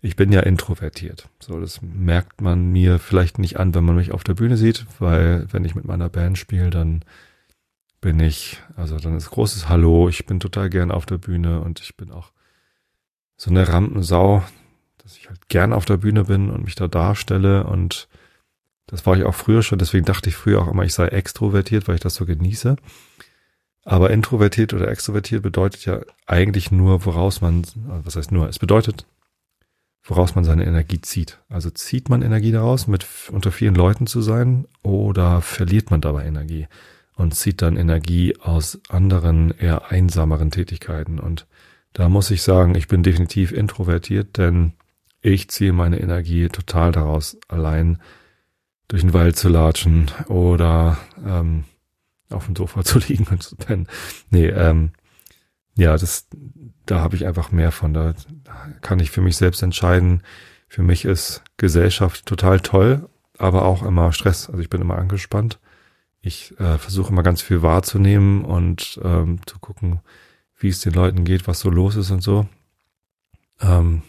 Ich 0.00 0.14
bin 0.14 0.30
ja 0.30 0.40
introvertiert. 0.40 1.28
So, 1.40 1.58
das 1.58 1.80
merkt 1.82 2.40
man 2.40 2.70
mir 2.70 2.98
vielleicht 2.98 3.38
nicht 3.38 3.58
an, 3.58 3.74
wenn 3.74 3.84
man 3.84 3.96
mich 3.96 4.12
auf 4.12 4.22
der 4.22 4.34
Bühne 4.34 4.56
sieht, 4.56 4.86
weil 5.00 5.46
wenn 5.52 5.64
ich 5.64 5.74
mit 5.74 5.84
meiner 5.84 6.08
Band 6.08 6.38
spiele, 6.38 6.70
dann 6.70 7.04
bin 8.00 8.20
ich, 8.20 8.62
also 8.76 8.98
dann 8.98 9.16
ist 9.16 9.30
großes 9.30 9.68
Hallo, 9.68 10.08
ich 10.08 10.26
bin 10.26 10.38
total 10.38 10.70
gern 10.70 10.92
auf 10.92 11.04
der 11.04 11.18
Bühne 11.18 11.60
und 11.60 11.80
ich 11.80 11.96
bin 11.96 12.12
auch 12.12 12.30
so 13.36 13.50
eine 13.50 13.68
Rampensau, 13.68 14.44
dass 14.98 15.16
ich 15.16 15.28
halt 15.28 15.48
gern 15.48 15.72
auf 15.72 15.84
der 15.84 15.96
Bühne 15.96 16.24
bin 16.24 16.50
und 16.50 16.64
mich 16.64 16.76
da 16.76 16.86
darstelle 16.86 17.64
und 17.64 18.08
das 18.86 19.04
war 19.04 19.16
ich 19.16 19.24
auch 19.24 19.34
früher 19.34 19.62
schon, 19.62 19.78
deswegen 19.78 20.04
dachte 20.04 20.28
ich 20.30 20.36
früher 20.36 20.62
auch 20.62 20.68
immer, 20.68 20.84
ich 20.84 20.94
sei 20.94 21.08
extrovertiert, 21.08 21.88
weil 21.88 21.96
ich 21.96 22.00
das 22.00 22.14
so 22.14 22.24
genieße. 22.24 22.76
Aber 23.84 24.10
introvertiert 24.10 24.72
oder 24.74 24.88
extrovertiert 24.88 25.42
bedeutet 25.42 25.84
ja 25.84 26.00
eigentlich 26.26 26.70
nur, 26.70 27.04
woraus 27.04 27.40
man, 27.40 27.64
was 28.04 28.16
heißt 28.16 28.32
nur, 28.32 28.48
es 28.48 28.58
bedeutet, 28.58 29.06
woraus 30.08 30.34
man 30.34 30.44
seine 30.44 30.66
Energie 30.66 31.00
zieht. 31.00 31.38
Also 31.48 31.70
zieht 31.70 32.08
man 32.08 32.22
Energie 32.22 32.50
daraus, 32.50 32.86
mit 32.86 33.06
unter 33.30 33.52
vielen 33.52 33.74
Leuten 33.74 34.06
zu 34.06 34.22
sein, 34.22 34.66
oder 34.82 35.42
verliert 35.42 35.90
man 35.90 36.00
dabei 36.00 36.24
Energie 36.24 36.66
und 37.14 37.34
zieht 37.34 37.62
dann 37.62 37.76
Energie 37.76 38.36
aus 38.40 38.80
anderen, 38.88 39.52
eher 39.58 39.90
einsameren 39.90 40.50
Tätigkeiten. 40.50 41.18
Und 41.18 41.46
da 41.92 42.08
muss 42.08 42.30
ich 42.30 42.42
sagen, 42.42 42.74
ich 42.74 42.88
bin 42.88 43.02
definitiv 43.02 43.52
introvertiert, 43.52 44.38
denn 44.38 44.72
ich 45.20 45.50
ziehe 45.50 45.72
meine 45.72 46.00
Energie 46.00 46.48
total 46.48 46.92
daraus, 46.92 47.36
allein 47.48 47.98
durch 48.86 49.02
den 49.02 49.12
Wald 49.12 49.36
zu 49.36 49.48
latschen 49.48 50.10
oder 50.28 50.96
ähm, 51.26 51.64
auf 52.30 52.46
dem 52.46 52.56
Sofa 52.56 52.82
zu 52.84 52.98
liegen 52.98 53.26
und 53.30 53.42
zu 53.42 53.56
pennen. 53.56 53.88
Nee, 54.30 54.46
ähm, 54.46 54.92
ja, 55.78 55.96
das, 55.96 56.26
da 56.86 57.00
habe 57.00 57.14
ich 57.14 57.24
einfach 57.24 57.52
mehr 57.52 57.70
von. 57.70 57.94
Da 57.94 58.14
kann 58.80 58.98
ich 58.98 59.12
für 59.12 59.20
mich 59.20 59.36
selbst 59.36 59.62
entscheiden. 59.62 60.22
Für 60.66 60.82
mich 60.82 61.04
ist 61.04 61.42
Gesellschaft 61.56 62.26
total 62.26 62.60
toll, 62.60 63.08
aber 63.38 63.64
auch 63.64 63.84
immer 63.84 64.12
Stress. 64.12 64.48
Also 64.48 64.60
ich 64.60 64.70
bin 64.70 64.80
immer 64.80 64.98
angespannt. 64.98 65.60
Ich 66.20 66.58
äh, 66.58 66.78
versuche 66.78 67.12
immer 67.12 67.22
ganz 67.22 67.42
viel 67.42 67.62
wahrzunehmen 67.62 68.44
und 68.44 69.00
ähm, 69.04 69.38
zu 69.46 69.60
gucken, 69.60 70.00
wie 70.58 70.68
es 70.68 70.80
den 70.80 70.94
Leuten 70.94 71.24
geht, 71.24 71.46
was 71.46 71.60
so 71.60 71.70
los 71.70 71.94
ist 71.94 72.10
und 72.10 72.22
so. 72.22 72.48
Ähm, 73.60 74.02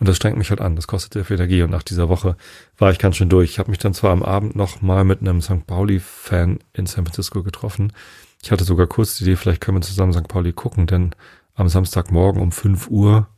und 0.00 0.08
das 0.08 0.16
strengt 0.16 0.36
mich 0.36 0.50
halt 0.50 0.60
an. 0.60 0.74
Das 0.74 0.88
kostet 0.88 1.12
sehr 1.12 1.24
viel 1.24 1.36
Energie. 1.36 1.62
Und 1.62 1.70
nach 1.70 1.84
dieser 1.84 2.08
Woche 2.08 2.36
war 2.76 2.90
ich 2.90 2.98
ganz 2.98 3.16
schön 3.16 3.28
durch. 3.28 3.50
Ich 3.50 3.58
habe 3.60 3.70
mich 3.70 3.78
dann 3.78 3.94
zwar 3.94 4.10
am 4.10 4.24
Abend 4.24 4.56
noch 4.56 4.82
mal 4.82 5.04
mit 5.04 5.20
einem 5.20 5.40
St. 5.40 5.64
Pauli-Fan 5.64 6.58
in 6.72 6.86
San 6.86 7.04
Francisco 7.04 7.44
getroffen. 7.44 7.92
Ich 8.42 8.50
hatte 8.50 8.64
sogar 8.64 8.88
kurz 8.88 9.16
die 9.16 9.24
Idee, 9.24 9.36
vielleicht 9.36 9.60
können 9.60 9.78
wir 9.78 9.82
zusammen 9.82 10.12
St. 10.12 10.26
Pauli 10.26 10.52
gucken, 10.52 10.86
denn 10.86 11.14
am 11.54 11.68
Samstagmorgen 11.68 12.42
um 12.42 12.50
5 12.50 12.88
Uhr 12.88 13.28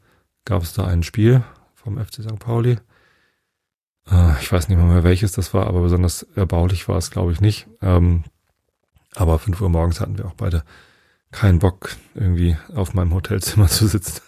gab 0.47 0.63
es 0.63 0.73
da 0.73 0.87
ein 0.87 1.03
Spiel 1.03 1.45
vom 1.75 2.03
FC 2.03 2.23
St. 2.23 2.39
Pauli. 2.39 2.79
Äh, 4.11 4.41
ich 4.41 4.51
weiß 4.51 4.69
nicht 4.69 4.79
mehr, 4.79 4.87
mehr 4.87 5.05
welches 5.05 5.33
das 5.33 5.53
war, 5.53 5.67
aber 5.67 5.83
besonders 5.83 6.23
erbaulich 6.35 6.89
war 6.89 6.97
es, 6.97 7.11
glaube 7.11 7.33
ich, 7.33 7.41
nicht. 7.41 7.67
Ähm, 7.83 8.25
aber 9.15 9.39
5 9.39 9.61
Uhr 9.61 9.69
morgens 9.69 10.01
hatten 10.01 10.17
wir 10.17 10.25
auch 10.25 10.35
beide 10.35 10.65
keinen 11.31 11.59
Bock, 11.59 11.97
irgendwie 12.15 12.57
auf 12.75 12.95
meinem 12.95 13.13
Hotelzimmer 13.13 13.67
zu 13.69 13.87
sitzen, 13.87 14.23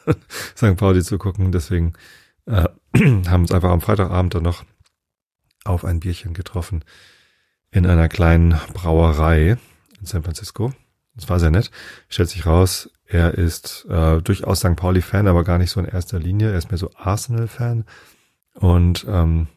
St. 0.56 0.76
Pauli 0.76 1.02
zu 1.02 1.16
gucken. 1.16 1.52
Deswegen 1.52 1.94
äh, 2.44 2.68
haben 2.98 3.42
uns 3.42 3.52
einfach 3.52 3.70
am 3.70 3.80
Freitagabend 3.80 4.34
dann 4.34 4.42
noch 4.42 4.64
auf 5.64 5.86
ein 5.86 6.00
Bierchen 6.00 6.34
getroffen 6.34 6.84
in 7.70 7.86
einer 7.86 8.08
kleinen 8.08 8.60
Brauerei 8.74 9.56
in 10.06 10.10
San 10.10 10.22
Francisco. 10.22 10.72
Das 11.14 11.28
war 11.28 11.40
sehr 11.40 11.50
nett. 11.50 11.70
Stellt 12.08 12.28
sich 12.28 12.46
raus, 12.46 12.90
er 13.06 13.34
ist 13.34 13.86
äh, 13.88 14.20
durchaus 14.20 14.60
St. 14.60 14.76
Pauli-Fan, 14.76 15.26
aber 15.26 15.44
gar 15.44 15.58
nicht 15.58 15.70
so 15.70 15.80
in 15.80 15.86
erster 15.86 16.18
Linie. 16.18 16.52
Er 16.52 16.58
ist 16.58 16.70
mehr 16.70 16.78
so 16.78 16.90
Arsenal-Fan 16.94 17.84
und 18.54 19.04
ähm, 19.08 19.48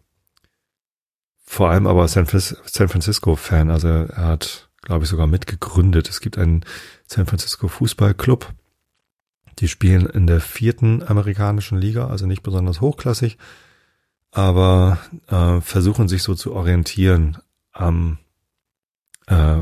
vor 1.43 1.69
allem 1.69 1.87
aber 1.87 2.07
San, 2.07 2.25
San 2.27 2.89
Francisco-Fan. 2.89 3.69
Also 3.69 3.87
er 3.87 4.25
hat, 4.25 4.69
glaube 4.81 5.03
ich, 5.03 5.09
sogar 5.09 5.27
mitgegründet. 5.27 6.09
Es 6.09 6.21
gibt 6.21 6.37
einen 6.37 6.63
San 7.05 7.25
Francisco 7.25 7.67
Fußballclub, 7.67 8.53
die 9.59 9.67
spielen 9.67 10.05
in 10.05 10.27
der 10.27 10.41
vierten 10.41 11.03
amerikanischen 11.03 11.77
Liga, 11.77 12.07
also 12.07 12.25
nicht 12.25 12.43
besonders 12.43 12.81
hochklassig, 12.81 13.37
aber 14.31 14.99
äh, 15.27 15.59
versuchen 15.59 16.07
sich 16.07 16.23
so 16.23 16.35
zu 16.35 16.53
orientieren 16.53 17.39
am 17.71 18.19
äh, 19.27 19.61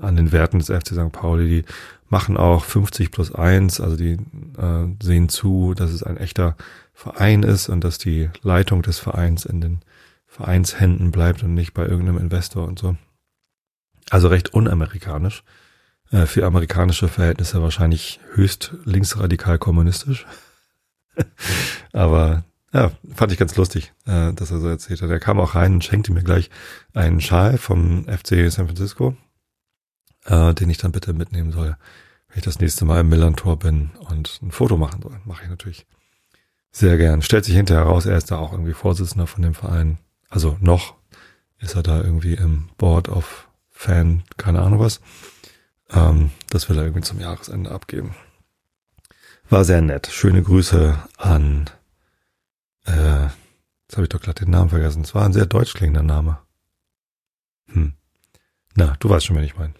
an 0.00 0.16
den 0.16 0.32
Werten 0.32 0.58
des 0.58 0.68
FC 0.68 0.88
St. 0.88 1.12
Pauli. 1.12 1.48
Die 1.48 1.64
machen 2.08 2.36
auch 2.36 2.64
50 2.64 3.10
plus 3.10 3.34
1, 3.34 3.80
also 3.80 3.96
die 3.96 4.18
äh, 4.58 4.88
sehen 5.02 5.28
zu, 5.28 5.74
dass 5.74 5.90
es 5.90 6.02
ein 6.02 6.16
echter 6.16 6.56
Verein 6.92 7.42
ist 7.42 7.68
und 7.68 7.84
dass 7.84 7.98
die 7.98 8.30
Leitung 8.42 8.82
des 8.82 8.98
Vereins 8.98 9.44
in 9.44 9.60
den 9.60 9.80
Vereinshänden 10.26 11.10
bleibt 11.10 11.42
und 11.42 11.54
nicht 11.54 11.74
bei 11.74 11.86
irgendeinem 11.86 12.18
Investor 12.18 12.66
und 12.66 12.78
so. 12.78 12.96
Also 14.10 14.28
recht 14.28 14.54
unamerikanisch. 14.54 15.42
Äh, 16.10 16.26
für 16.26 16.46
amerikanische 16.46 17.08
Verhältnisse 17.08 17.62
wahrscheinlich 17.62 18.20
höchst 18.32 18.74
linksradikal 18.84 19.58
kommunistisch. 19.58 20.26
Aber 21.92 22.44
ja, 22.72 22.90
fand 23.14 23.32
ich 23.32 23.38
ganz 23.38 23.56
lustig, 23.56 23.92
äh, 24.06 24.32
dass 24.32 24.50
er 24.50 24.60
so 24.60 24.68
erzählt 24.68 25.02
hat. 25.02 25.10
Er 25.10 25.20
kam 25.20 25.40
auch 25.40 25.54
rein 25.54 25.74
und 25.74 25.84
schenkte 25.84 26.12
mir 26.12 26.22
gleich 26.22 26.50
einen 26.94 27.20
Schal 27.20 27.58
vom 27.58 28.04
FC 28.04 28.50
San 28.50 28.66
Francisco, 28.66 29.16
äh, 30.24 30.54
den 30.54 30.70
ich 30.70 30.78
dann 30.78 30.92
bitte 30.92 31.12
mitnehmen 31.12 31.52
soll, 31.52 31.76
wenn 32.28 32.38
ich 32.38 32.44
das 32.44 32.60
nächste 32.60 32.84
Mal 32.84 33.00
im 33.00 33.08
Millantor 33.08 33.58
bin 33.58 33.90
und 34.08 34.40
ein 34.42 34.50
Foto 34.50 34.76
machen 34.76 35.02
soll. 35.02 35.20
Mache 35.24 35.44
ich 35.44 35.50
natürlich 35.50 35.86
sehr 36.70 36.96
gern. 36.96 37.22
Stellt 37.22 37.44
sich 37.44 37.54
hinterher 37.54 37.84
raus, 37.84 38.06
er 38.06 38.16
ist 38.16 38.30
da 38.30 38.38
auch 38.38 38.52
irgendwie 38.52 38.74
Vorsitzender 38.74 39.26
von 39.26 39.42
dem 39.42 39.54
Verein. 39.54 39.98
Also 40.28 40.56
noch 40.60 40.94
ist 41.58 41.74
er 41.74 41.82
da 41.82 42.00
irgendwie 42.02 42.34
im 42.34 42.68
Board 42.76 43.08
of 43.08 43.48
Fan, 43.70 44.22
keine 44.36 44.60
Ahnung 44.62 44.80
was. 44.80 45.00
Ähm, 45.90 46.30
das 46.50 46.68
will 46.68 46.76
er 46.76 46.84
irgendwie 46.84 47.02
zum 47.02 47.20
Jahresende 47.20 47.70
abgeben. 47.70 48.14
War 49.48 49.64
sehr 49.64 49.80
nett. 49.80 50.08
Schöne 50.08 50.42
Grüße 50.42 50.98
an, 51.16 51.70
äh, 52.88 53.24
jetzt 53.24 53.96
habe 53.96 54.02
ich 54.02 54.08
doch 54.08 54.20
gerade 54.20 54.44
den 54.44 54.50
Namen 54.50 54.70
vergessen. 54.70 55.02
Es 55.02 55.14
war 55.14 55.24
ein 55.24 55.32
sehr 55.32 55.46
deutsch 55.46 55.74
klingender 55.74 56.02
Name. 56.02 56.38
Hm. 57.66 57.92
Na, 58.74 58.96
du 58.98 59.08
weißt 59.08 59.26
schon, 59.26 59.36
wen 59.36 59.44
ich 59.44 59.56
meine. 59.56 59.74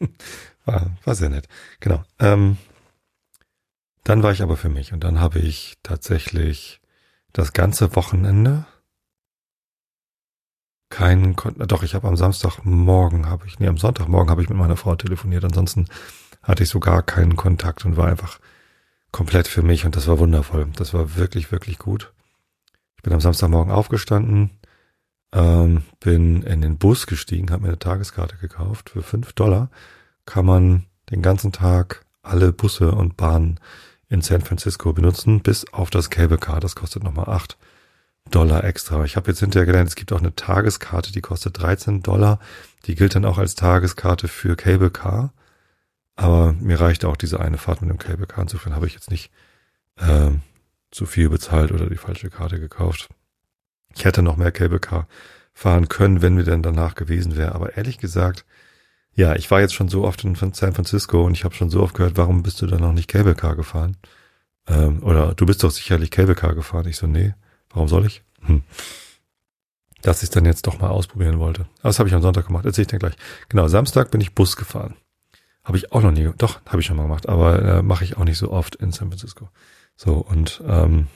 War, 0.64 0.90
war 1.04 1.14
sehr 1.14 1.28
nett. 1.30 1.46
Genau. 1.78 2.02
Ähm, 2.18 2.58
dann 4.02 4.22
war 4.22 4.32
ich 4.32 4.42
aber 4.42 4.56
für 4.56 4.68
mich 4.68 4.92
und 4.92 5.04
dann 5.04 5.20
habe 5.20 5.38
ich 5.38 5.78
tatsächlich 5.82 6.80
das 7.32 7.52
ganze 7.52 7.94
Wochenende 7.96 8.66
keinen 10.90 11.34
Kon 11.34 11.54
doch 11.58 11.82
ich 11.82 11.94
habe 11.94 12.06
am 12.06 12.16
Samstagmorgen 12.16 13.28
habe 13.28 13.46
ich 13.46 13.58
nee 13.58 13.66
am 13.66 13.78
Sonntagmorgen 13.78 14.30
habe 14.30 14.42
ich 14.42 14.48
mit 14.48 14.56
meiner 14.56 14.76
Frau 14.76 14.94
telefoniert 14.94 15.44
ansonsten 15.44 15.86
hatte 16.42 16.62
ich 16.62 16.68
so 16.68 16.78
gar 16.78 17.02
keinen 17.02 17.34
Kontakt 17.34 17.84
und 17.84 17.96
war 17.96 18.06
einfach 18.06 18.38
komplett 19.10 19.48
für 19.48 19.62
mich 19.62 19.84
und 19.84 19.96
das 19.96 20.06
war 20.06 20.20
wundervoll 20.20 20.68
das 20.76 20.94
war 20.94 21.16
wirklich 21.16 21.50
wirklich 21.50 21.78
gut 21.78 22.12
ich 22.96 23.02
bin 23.02 23.12
am 23.12 23.20
Samstagmorgen 23.20 23.72
aufgestanden 23.72 24.50
ähm, 25.36 25.82
bin 26.00 26.42
in 26.42 26.62
den 26.62 26.78
Bus 26.78 27.06
gestiegen 27.06 27.50
habe 27.50 27.62
mir 27.62 27.68
eine 27.68 27.78
Tageskarte 27.78 28.36
gekauft 28.36 28.90
für 28.90 29.02
fünf 29.02 29.32
Dollar 29.34 29.70
kann 30.24 30.46
man 30.46 30.86
den 31.10 31.22
ganzen 31.22 31.52
Tag 31.52 32.04
alle 32.22 32.52
Busse 32.52 32.90
und 32.90 33.16
Bahnen 33.16 33.60
in 34.08 34.22
San 34.22 34.40
Francisco 34.40 34.92
benutzen 34.92 35.40
bis 35.40 35.72
auf 35.72 35.90
das 35.90 36.10
Cable 36.10 36.38
Car 36.38 36.58
das 36.58 36.74
kostet 36.74 37.04
nochmal 37.04 37.28
acht 37.28 37.56
Dollar 38.30 38.64
extra. 38.64 39.04
Ich 39.04 39.16
habe 39.16 39.30
jetzt 39.30 39.40
hinterher 39.40 39.66
gelernt, 39.66 39.88
es 39.88 39.94
gibt 39.94 40.12
auch 40.12 40.18
eine 40.18 40.34
Tageskarte, 40.34 41.12
die 41.12 41.20
kostet 41.20 41.60
13 41.60 42.02
Dollar. 42.02 42.40
Die 42.86 42.94
gilt 42.94 43.14
dann 43.14 43.24
auch 43.24 43.38
als 43.38 43.54
Tageskarte 43.54 44.28
für 44.28 44.56
Cable 44.56 44.90
Car. 44.90 45.32
Aber 46.16 46.52
mir 46.54 46.80
reicht 46.80 47.04
auch 47.04 47.16
diese 47.16 47.40
eine 47.40 47.58
Fahrt 47.58 47.82
mit 47.82 47.90
dem 47.90 47.98
Cable 47.98 48.26
Car. 48.26 48.42
Insofern 48.42 48.74
habe 48.74 48.86
ich 48.86 48.94
jetzt 48.94 49.10
nicht 49.10 49.30
äh, 49.96 50.30
zu 50.90 51.06
viel 51.06 51.28
bezahlt 51.28 51.72
oder 51.72 51.88
die 51.88 51.96
falsche 51.96 52.30
Karte 52.30 52.58
gekauft. 52.58 53.08
Ich 53.96 54.04
hätte 54.04 54.22
noch 54.22 54.36
mehr 54.36 54.52
Car 54.52 55.08
fahren 55.52 55.88
können, 55.88 56.20
wenn 56.20 56.36
wir 56.36 56.44
denn 56.44 56.62
danach 56.62 56.94
gewesen 56.94 57.36
wäre. 57.36 57.54
Aber 57.54 57.76
ehrlich 57.76 57.98
gesagt, 57.98 58.44
ja, 59.14 59.34
ich 59.34 59.50
war 59.50 59.60
jetzt 59.60 59.74
schon 59.74 59.88
so 59.88 60.04
oft 60.04 60.22
in 60.22 60.34
San 60.34 60.52
Francisco 60.74 61.24
und 61.24 61.32
ich 61.32 61.44
habe 61.44 61.54
schon 61.54 61.70
so 61.70 61.82
oft 61.82 61.94
gehört, 61.94 62.18
warum 62.18 62.42
bist 62.42 62.60
du 62.60 62.66
dann 62.66 62.82
noch 62.82 62.92
nicht 62.92 63.08
Car 63.08 63.56
gefahren? 63.56 63.96
Ähm, 64.68 65.02
oder 65.02 65.34
du 65.34 65.46
bist 65.46 65.64
doch 65.64 65.70
sicherlich 65.70 66.10
Car 66.10 66.26
gefahren. 66.26 66.86
Ich 66.86 66.98
so, 66.98 67.06
nee. 67.06 67.34
Warum 67.70 67.88
soll 67.88 68.04
ich? 68.04 68.22
Hm. 68.42 68.62
Dass 70.02 70.22
ich 70.22 70.28
dann 70.30 70.44
jetzt 70.44 70.66
doch 70.66 70.78
mal 70.78 70.90
ausprobieren 70.90 71.38
wollte. 71.38 71.62
Aber 71.80 71.88
das 71.88 71.98
habe 71.98 72.08
ich 72.08 72.14
am 72.14 72.22
Sonntag 72.22 72.46
gemacht. 72.46 72.66
Erzähle 72.66 72.82
ich 72.82 72.88
dann 72.88 72.98
gleich. 73.00 73.16
Genau, 73.48 73.66
Samstag 73.68 74.10
bin 74.10 74.20
ich 74.20 74.34
Bus 74.34 74.56
gefahren. 74.56 74.94
Habe 75.64 75.78
ich 75.78 75.90
auch 75.92 76.02
noch 76.02 76.12
nie, 76.12 76.30
doch, 76.36 76.60
habe 76.66 76.80
ich 76.80 76.86
schon 76.86 76.96
mal 76.96 77.04
gemacht, 77.04 77.28
aber 77.28 77.62
äh, 77.62 77.82
mache 77.82 78.04
ich 78.04 78.16
auch 78.16 78.24
nicht 78.24 78.38
so 78.38 78.52
oft 78.52 78.76
in 78.76 78.92
San 78.92 79.08
Francisco. 79.08 79.48
So, 79.96 80.14
und 80.14 80.62
ähm, 80.68 81.08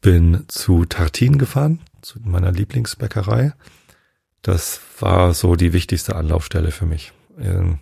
bin 0.00 0.44
zu 0.48 0.84
Tartin 0.84 1.38
gefahren, 1.38 1.80
zu 2.02 2.20
meiner 2.20 2.52
Lieblingsbäckerei. 2.52 3.52
Das 4.42 4.80
war 5.00 5.34
so 5.34 5.56
die 5.56 5.72
wichtigste 5.72 6.16
Anlaufstelle 6.16 6.70
für 6.70 6.86
mich. 6.86 7.12
Ähm, 7.38 7.80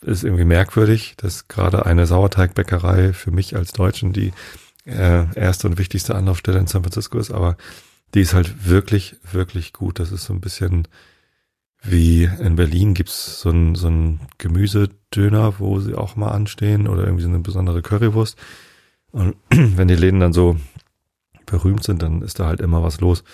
ist 0.00 0.22
irgendwie 0.22 0.44
merkwürdig, 0.44 1.14
dass 1.16 1.48
gerade 1.48 1.86
eine 1.86 2.06
Sauerteigbäckerei 2.06 3.12
für 3.12 3.32
mich 3.32 3.56
als 3.56 3.72
Deutschen, 3.72 4.12
die 4.12 4.32
äh, 4.86 5.26
erste 5.34 5.66
und 5.68 5.78
wichtigste 5.78 6.14
Anlaufstelle 6.14 6.58
in 6.58 6.68
San 6.68 6.82
Francisco 6.82 7.18
ist, 7.18 7.32
aber 7.32 7.56
die 8.14 8.20
ist 8.20 8.34
halt 8.34 8.68
wirklich, 8.68 9.16
wirklich 9.30 9.72
gut. 9.72 9.98
Das 9.98 10.12
ist 10.12 10.24
so 10.24 10.32
ein 10.32 10.40
bisschen 10.40 10.86
wie 11.82 12.24
in 12.24 12.56
Berlin 12.56 12.94
gibt's 12.94 13.40
so 13.40 13.50
ein, 13.50 13.74
so 13.74 14.18
Gemüsedöner, 14.38 15.58
wo 15.58 15.78
sie 15.80 15.94
auch 15.94 16.16
mal 16.16 16.30
anstehen 16.30 16.88
oder 16.88 17.04
irgendwie 17.04 17.22
so 17.22 17.28
eine 17.28 17.38
besondere 17.40 17.82
Currywurst. 17.82 18.36
Und 19.10 19.36
wenn 19.50 19.88
die 19.88 19.94
Läden 19.94 20.20
dann 20.20 20.32
so 20.32 20.56
berühmt 21.50 21.84
sind, 21.84 22.02
dann 22.02 22.22
ist 22.22 22.38
da 22.38 22.46
halt 22.46 22.60
immer 22.60 22.82
was 22.82 23.00
los. 23.00 23.24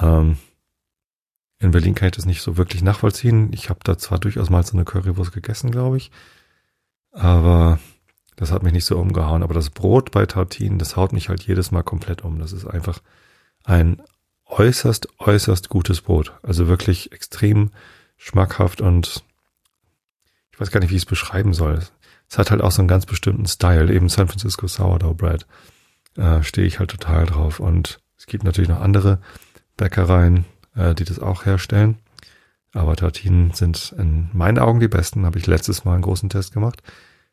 Ähm, 0.00 0.36
in 1.58 1.72
Berlin 1.72 1.94
kann 1.94 2.06
ich 2.08 2.16
das 2.16 2.26
nicht 2.26 2.40
so 2.40 2.56
wirklich 2.56 2.82
nachvollziehen. 2.82 3.52
Ich 3.52 3.68
habe 3.68 3.80
da 3.84 3.98
zwar 3.98 4.18
durchaus 4.18 4.48
mal 4.48 4.64
so 4.64 4.76
eine 4.76 4.84
Currywurst 4.84 5.32
gegessen, 5.32 5.70
glaube 5.70 5.98
ich, 5.98 6.10
aber 7.12 7.78
das 8.36 8.50
hat 8.50 8.62
mich 8.62 8.72
nicht 8.72 8.86
so 8.86 8.98
umgehauen. 8.98 9.42
Aber 9.42 9.52
das 9.52 9.68
Brot 9.68 10.10
bei 10.10 10.24
Tartinen, 10.24 10.78
das 10.78 10.96
haut 10.96 11.12
mich 11.12 11.28
halt 11.28 11.42
jedes 11.42 11.70
Mal 11.70 11.82
komplett 11.82 12.22
um. 12.22 12.38
Das 12.38 12.52
ist 12.52 12.66
einfach 12.66 13.00
ein 13.64 14.02
äußerst, 14.46 15.08
äußerst 15.18 15.68
gutes 15.68 16.00
Brot. 16.00 16.32
Also 16.42 16.66
wirklich 16.66 17.12
extrem 17.12 17.70
schmackhaft 18.16 18.80
und 18.80 19.22
ich 20.52 20.60
weiß 20.60 20.70
gar 20.70 20.80
nicht, 20.80 20.90
wie 20.90 20.96
ich 20.96 21.02
es 21.02 21.06
beschreiben 21.06 21.52
soll. 21.52 21.82
Es 22.28 22.38
hat 22.38 22.50
halt 22.50 22.62
auch 22.62 22.70
so 22.70 22.80
einen 22.80 22.88
ganz 22.88 23.06
bestimmten 23.06 23.46
Style, 23.46 23.92
eben 23.92 24.08
San 24.08 24.28
Francisco 24.28 24.66
Sourdough 24.66 25.16
Bread. 25.16 25.46
Äh, 26.16 26.42
Stehe 26.42 26.66
ich 26.66 26.78
halt 26.78 26.90
total 26.90 27.26
drauf. 27.26 27.60
Und 27.60 28.00
es 28.16 28.26
gibt 28.26 28.44
natürlich 28.44 28.70
noch 28.70 28.80
andere 28.80 29.20
Bäckereien, 29.76 30.44
äh, 30.74 30.94
die 30.94 31.04
das 31.04 31.18
auch 31.18 31.46
herstellen. 31.46 31.98
Aber 32.72 32.96
Tartinen 32.96 33.52
sind 33.52 33.94
in 33.98 34.30
meinen 34.32 34.58
Augen 34.58 34.80
die 34.80 34.88
besten. 34.88 35.26
Habe 35.26 35.38
ich 35.38 35.46
letztes 35.46 35.84
Mal 35.84 35.94
einen 35.94 36.02
großen 36.02 36.28
Test 36.28 36.52
gemacht. 36.52 36.82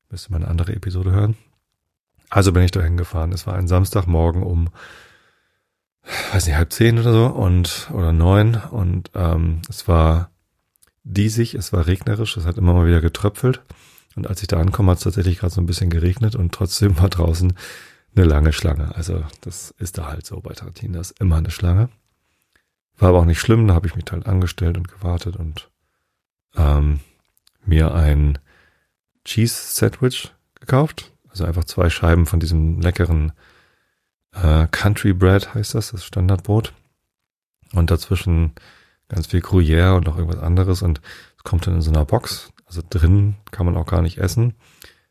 Müsste 0.09 0.31
man 0.31 0.41
eine 0.41 0.51
andere 0.51 0.73
Episode 0.73 1.11
hören. 1.11 1.37
Also 2.29 2.51
bin 2.51 2.63
ich 2.63 2.71
dahin 2.71 2.97
gefahren. 2.97 3.31
Es 3.31 3.45
war 3.45 3.55
ein 3.55 3.67
Samstagmorgen 3.67 4.43
um 4.43 4.69
weiß 6.33 6.45
nicht, 6.47 6.55
halb 6.55 6.71
zehn 6.71 6.99
oder 6.99 7.11
so 7.11 7.25
und 7.27 7.89
oder 7.93 8.11
neun 8.11 8.55
und 8.55 9.11
ähm, 9.15 9.61
es 9.69 9.87
war 9.87 10.31
diesig, 11.03 11.55
es 11.55 11.73
war 11.73 11.87
regnerisch, 11.87 12.37
es 12.37 12.45
hat 12.45 12.57
immer 12.57 12.73
mal 12.73 12.87
wieder 12.87 13.01
getröpfelt 13.01 13.61
und 14.15 14.27
als 14.27 14.41
ich 14.41 14.47
da 14.47 14.59
ankomme, 14.59 14.91
hat 14.91 14.99
es 14.99 15.03
tatsächlich 15.03 15.39
gerade 15.39 15.53
so 15.53 15.61
ein 15.61 15.65
bisschen 15.65 15.89
geregnet 15.89 16.35
und 16.35 16.53
trotzdem 16.53 16.97
war 16.99 17.09
draußen 17.09 17.53
eine 18.17 18.25
lange 18.25 18.53
Schlange. 18.53 18.95
Also 18.95 19.23
das 19.41 19.71
ist 19.77 19.97
da 19.97 20.07
halt 20.07 20.25
so 20.25 20.39
bei 20.39 20.53
Tarantino, 20.53 20.99
ist 20.99 21.19
immer 21.19 21.37
eine 21.37 21.51
Schlange. 21.51 21.89
War 22.97 23.09
aber 23.09 23.19
auch 23.19 23.25
nicht 23.25 23.39
schlimm, 23.39 23.67
da 23.67 23.75
habe 23.75 23.87
ich 23.87 23.95
mich 23.95 24.05
halt 24.11 24.25
angestellt 24.25 24.77
und 24.77 24.87
gewartet 24.87 25.35
und 25.35 25.69
ähm, 26.55 26.99
mir 27.65 27.93
ein 27.93 28.39
Cheese 29.23 29.55
Sandwich 29.55 30.33
gekauft. 30.59 31.11
Also 31.29 31.45
einfach 31.45 31.65
zwei 31.65 31.89
Scheiben 31.89 32.25
von 32.25 32.39
diesem 32.39 32.81
leckeren 32.81 33.33
äh, 34.33 34.67
Country 34.71 35.13
Bread 35.13 35.53
heißt 35.53 35.75
das, 35.75 35.91
das 35.91 36.03
Standardbrot. 36.03 36.73
Und 37.73 37.91
dazwischen 37.91 38.53
ganz 39.09 39.27
viel 39.27 39.41
Gruyère 39.41 39.95
und 39.95 40.07
noch 40.07 40.17
irgendwas 40.17 40.41
anderes 40.41 40.81
und 40.81 41.01
es 41.37 41.43
kommt 41.43 41.67
dann 41.67 41.75
in 41.75 41.81
so 41.81 41.91
einer 41.91 42.05
Box. 42.05 42.51
Also 42.65 42.81
drin 42.89 43.35
kann 43.51 43.65
man 43.65 43.77
auch 43.77 43.85
gar 43.85 44.01
nicht 44.01 44.17
essen. 44.17 44.55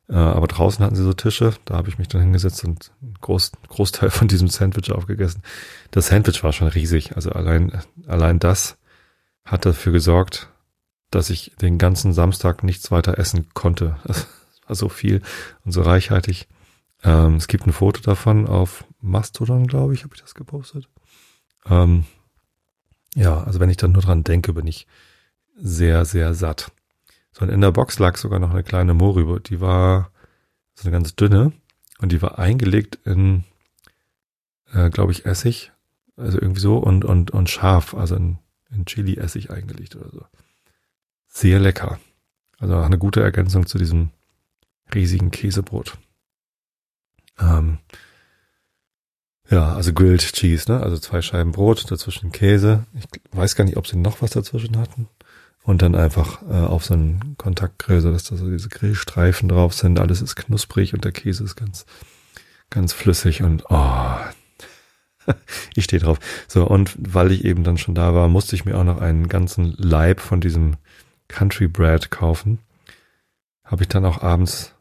Äh, 0.08 0.14
aber 0.14 0.46
draußen 0.46 0.84
hatten 0.84 0.94
sie 0.94 1.02
so 1.02 1.12
Tische, 1.12 1.54
da 1.64 1.76
habe 1.76 1.88
ich 1.88 1.98
mich 1.98 2.08
dann 2.08 2.20
hingesetzt 2.20 2.64
und 2.64 2.92
einen 3.02 3.14
Groß, 3.20 3.52
Großteil 3.68 4.10
von 4.10 4.28
diesem 4.28 4.48
Sandwich 4.48 4.92
aufgegessen. 4.92 5.42
Das 5.90 6.08
Sandwich 6.08 6.42
war 6.44 6.52
schon 6.52 6.68
riesig. 6.68 7.16
Also 7.16 7.30
allein, 7.30 7.72
allein 8.06 8.38
das 8.38 8.78
hat 9.44 9.66
dafür 9.66 9.92
gesorgt, 9.92 10.50
dass 11.10 11.30
ich 11.30 11.52
den 11.60 11.78
ganzen 11.78 12.12
Samstag 12.12 12.62
nichts 12.62 12.90
weiter 12.90 13.18
essen 13.18 13.48
konnte. 13.54 13.96
Das 14.68 14.70
war 14.70 14.88
so 14.88 14.88
viel 14.88 15.22
und 15.64 15.70
so 15.70 15.82
reichhaltig. 15.82 16.48
Ähm, 17.04 17.36
es 17.36 17.46
gibt 17.46 17.68
ein 17.68 17.72
Foto 17.72 18.00
davon 18.00 18.48
auf 18.48 18.84
Mastodon, 19.00 19.68
glaube 19.68 19.94
ich, 19.94 20.02
habe 20.02 20.16
ich 20.16 20.20
das 20.20 20.34
gepostet. 20.34 20.88
Ähm, 21.66 22.04
ja, 23.14 23.44
also 23.44 23.60
wenn 23.60 23.70
ich 23.70 23.76
dann 23.76 23.92
nur 23.92 24.02
dran 24.02 24.24
denke, 24.24 24.52
bin 24.52 24.66
ich 24.66 24.88
sehr, 25.56 26.04
sehr 26.04 26.34
satt. 26.34 26.72
So, 27.36 27.44
und 27.44 27.50
in 27.50 27.60
der 27.60 27.70
Box 27.70 27.98
lag 27.98 28.16
sogar 28.16 28.38
noch 28.38 28.50
eine 28.50 28.62
kleine 28.62 28.94
Mohrrübe. 28.94 29.40
Die 29.40 29.60
war 29.60 30.10
so 30.74 30.84
eine 30.84 30.92
ganz 30.92 31.16
dünne 31.16 31.52
und 31.98 32.12
die 32.12 32.22
war 32.22 32.38
eingelegt 32.38 32.98
in, 33.04 33.44
äh, 34.72 34.88
glaube 34.88 35.12
ich, 35.12 35.26
Essig. 35.26 35.72
Also 36.16 36.40
irgendwie 36.40 36.60
so 36.60 36.78
und, 36.78 37.04
und, 37.04 37.32
und 37.32 37.50
scharf, 37.50 37.92
also 37.92 38.16
in, 38.16 38.38
in 38.70 38.86
Chili-Essig 38.86 39.50
eingelegt 39.50 39.96
oder 39.96 40.08
so. 40.10 40.24
Sehr 41.26 41.60
lecker. 41.60 42.00
Also 42.58 42.76
eine 42.76 42.96
gute 42.96 43.22
Ergänzung 43.22 43.66
zu 43.66 43.76
diesem 43.76 44.12
riesigen 44.94 45.30
Käsebrot. 45.30 45.98
Ähm, 47.38 47.80
ja, 49.50 49.74
also 49.74 49.92
Grilled 49.92 50.22
Cheese, 50.22 50.72
ne? 50.72 50.82
Also 50.82 50.96
zwei 50.96 51.20
Scheiben 51.20 51.52
Brot, 51.52 51.90
dazwischen 51.90 52.32
Käse. 52.32 52.86
Ich 52.94 53.04
weiß 53.32 53.56
gar 53.56 53.64
nicht, 53.64 53.76
ob 53.76 53.86
sie 53.86 53.98
noch 53.98 54.22
was 54.22 54.30
dazwischen 54.30 54.78
hatten. 54.78 55.10
Und 55.66 55.82
dann 55.82 55.96
einfach 55.96 56.42
äh, 56.48 56.54
auf 56.54 56.84
so 56.84 56.94
einen 56.94 57.34
Kontaktgrill, 57.38 58.00
so 58.00 58.12
dass 58.12 58.22
da 58.22 58.36
so 58.36 58.48
diese 58.48 58.68
Grillstreifen 58.68 59.48
drauf 59.48 59.74
sind. 59.74 59.98
Alles 59.98 60.22
ist 60.22 60.36
knusprig 60.36 60.94
und 60.94 61.04
der 61.04 61.10
Käse 61.10 61.42
ist 61.42 61.56
ganz, 61.56 61.86
ganz 62.70 62.92
flüssig 62.92 63.42
und 63.42 63.64
oh, 63.68 64.16
ich 65.74 65.82
stehe 65.82 66.00
drauf. 66.00 66.20
So, 66.46 66.64
und 66.68 66.94
weil 66.96 67.32
ich 67.32 67.44
eben 67.44 67.64
dann 67.64 67.78
schon 67.78 67.96
da 67.96 68.14
war, 68.14 68.28
musste 68.28 68.54
ich 68.54 68.64
mir 68.64 68.78
auch 68.78 68.84
noch 68.84 69.00
einen 69.00 69.28
ganzen 69.28 69.74
Leib 69.76 70.20
von 70.20 70.40
diesem 70.40 70.76
Country 71.26 71.66
Bread 71.66 72.12
kaufen. 72.12 72.60
Habe 73.64 73.82
ich 73.82 73.88
dann 73.88 74.04
auch 74.04 74.22
abends 74.22 74.72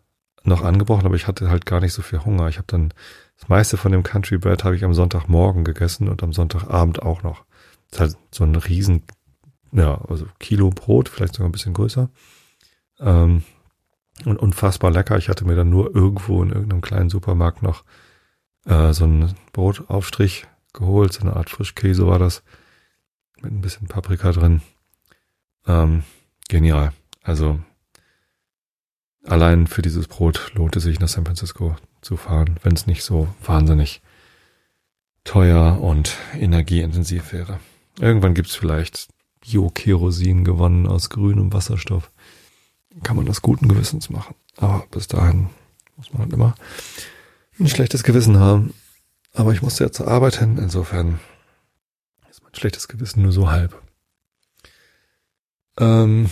noch 0.44 0.62
angebrochen, 0.62 1.08
aber 1.08 1.16
ich 1.16 1.26
hatte 1.26 1.50
halt 1.50 1.66
gar 1.66 1.80
nicht 1.80 1.94
so 1.94 2.04
viel 2.04 2.24
Hunger. 2.24 2.48
Ich 2.48 2.58
habe 2.58 2.68
dann 2.68 2.94
das 3.40 3.50
meiste 3.50 3.78
von 3.78 3.92
dem 3.92 4.04
Country 4.04 4.38
Bread 4.38 4.64
habe 4.64 4.76
ich 4.76 4.86
am 4.86 4.94
Sonntagmorgen 4.94 5.64
gegessen 5.64 6.10
und 6.10 6.22
am 6.22 6.32
Sonntagabend 6.32 7.02
auch 7.02 7.24
noch. 7.24 7.44
Das 7.90 7.94
ist 7.94 8.00
halt 8.00 8.18
so 8.30 8.44
ein 8.44 8.56
riesen, 8.56 9.02
ja, 9.76 10.02
also 10.08 10.26
Kilo 10.40 10.70
Brot, 10.70 11.10
vielleicht 11.10 11.36
sogar 11.36 11.50
ein 11.50 11.52
bisschen 11.52 11.74
größer. 11.74 12.10
Ähm, 13.00 13.44
und 14.24 14.40
unfassbar 14.40 14.92
lecker. 14.92 15.18
Ich 15.18 15.28
hatte 15.28 15.46
mir 15.46 15.56
dann 15.56 15.70
nur 15.70 15.94
irgendwo 15.94 16.42
in 16.42 16.50
irgendeinem 16.50 16.82
kleinen 16.82 17.10
Supermarkt 17.10 17.62
noch 17.62 17.84
äh, 18.66 18.94
so 18.94 19.04
einen 19.04 19.36
Brotaufstrich 19.52 20.48
geholt, 20.72 21.12
so 21.12 21.22
eine 21.22 21.36
Art 21.36 21.50
Frischkäse 21.50 22.08
war 22.08 22.20
das, 22.20 22.42
mit 23.42 23.52
ein 23.52 23.62
bisschen 23.62 23.88
Paprika 23.88 24.32
drin. 24.32 24.62
Ähm, 25.68 26.04
genial. 26.48 26.94
Also 27.22 27.60
allein 29.26 29.68
für 29.68 29.82
dieses 29.82 30.08
Brot 30.08 30.54
lohnt 30.56 30.78
es 30.78 30.84
sich 30.84 31.02
nach 31.02 31.10
San 31.10 31.26
Francisco 31.26 31.76
zu 32.02 32.16
fahren, 32.16 32.58
wenn 32.64 32.74
es 32.74 32.88
nicht 32.88 33.04
so 33.04 33.28
wahnsinnig 33.44 34.02
teuer 35.26 35.82
und 35.82 36.16
energieintensiv 36.34 37.34
wäre. 37.34 37.60
Irgendwann 38.00 38.36
gibt's 38.36 38.56
vielleicht 38.56 39.10
Bio-Kerosin 39.46 40.44
gewonnen 40.44 40.88
aus 40.88 41.10
grünem 41.10 41.54
Wasserstoff. 41.54 42.12
Kann 43.04 43.16
man 43.16 43.26
das 43.26 43.42
guten 43.42 43.68
Gewissens 43.68 44.10
machen. 44.10 44.36
Aber 44.58 44.86
bis 44.92 45.08
dahin 45.08 45.50
muss 45.98 46.12
man 46.14 46.24
halt 46.24 46.34
immer 46.34 46.56
ein 47.60 47.68
schlechtes 47.68 48.04
Gewissen 48.04 48.40
haben. 48.40 48.74
Aber 49.34 49.52
ich 49.54 49.62
musste 49.62 49.84
ja 49.84 49.92
zur 49.92 50.08
Arbeit 50.08 50.40
hin, 50.40 50.58
insofern 50.58 51.20
ist 52.30 52.44
mein 52.44 52.56
schlechtes 52.56 52.88
Gewissen 52.88 53.22
nur 53.22 53.32
so 53.32 53.50
halb. 53.50 53.82
Ähm, 55.78 56.30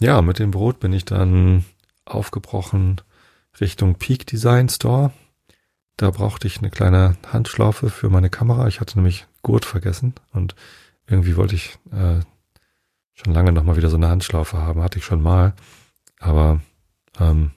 ja, 0.00 0.22
mit 0.22 0.38
dem 0.38 0.52
Brot 0.52 0.80
bin 0.80 0.92
ich 0.92 1.04
dann 1.04 1.64
aufgebrochen 2.04 3.00
Richtung 3.60 3.96
Peak 3.96 4.26
Design 4.26 4.68
Store. 4.68 5.12
Da 5.96 6.10
brauchte 6.10 6.46
ich 6.46 6.58
eine 6.58 6.70
kleine 6.70 7.16
Handschlaufe 7.26 7.90
für 7.90 8.08
meine 8.08 8.30
Kamera. 8.30 8.68
Ich 8.68 8.80
hatte 8.80 8.96
nämlich 8.96 9.26
Gurt 9.42 9.64
vergessen 9.64 10.14
und 10.32 10.54
irgendwie 11.10 11.36
wollte 11.36 11.54
ich 11.54 11.78
äh, 11.92 12.20
schon 13.14 13.34
lange 13.34 13.52
noch 13.52 13.64
mal 13.64 13.76
wieder 13.76 13.90
so 13.90 13.96
eine 13.96 14.08
Handschlaufe 14.08 14.58
haben. 14.58 14.82
Hatte 14.82 14.98
ich 14.98 15.04
schon 15.04 15.22
mal, 15.22 15.54
aber 16.18 16.60
ähm, 17.18 17.50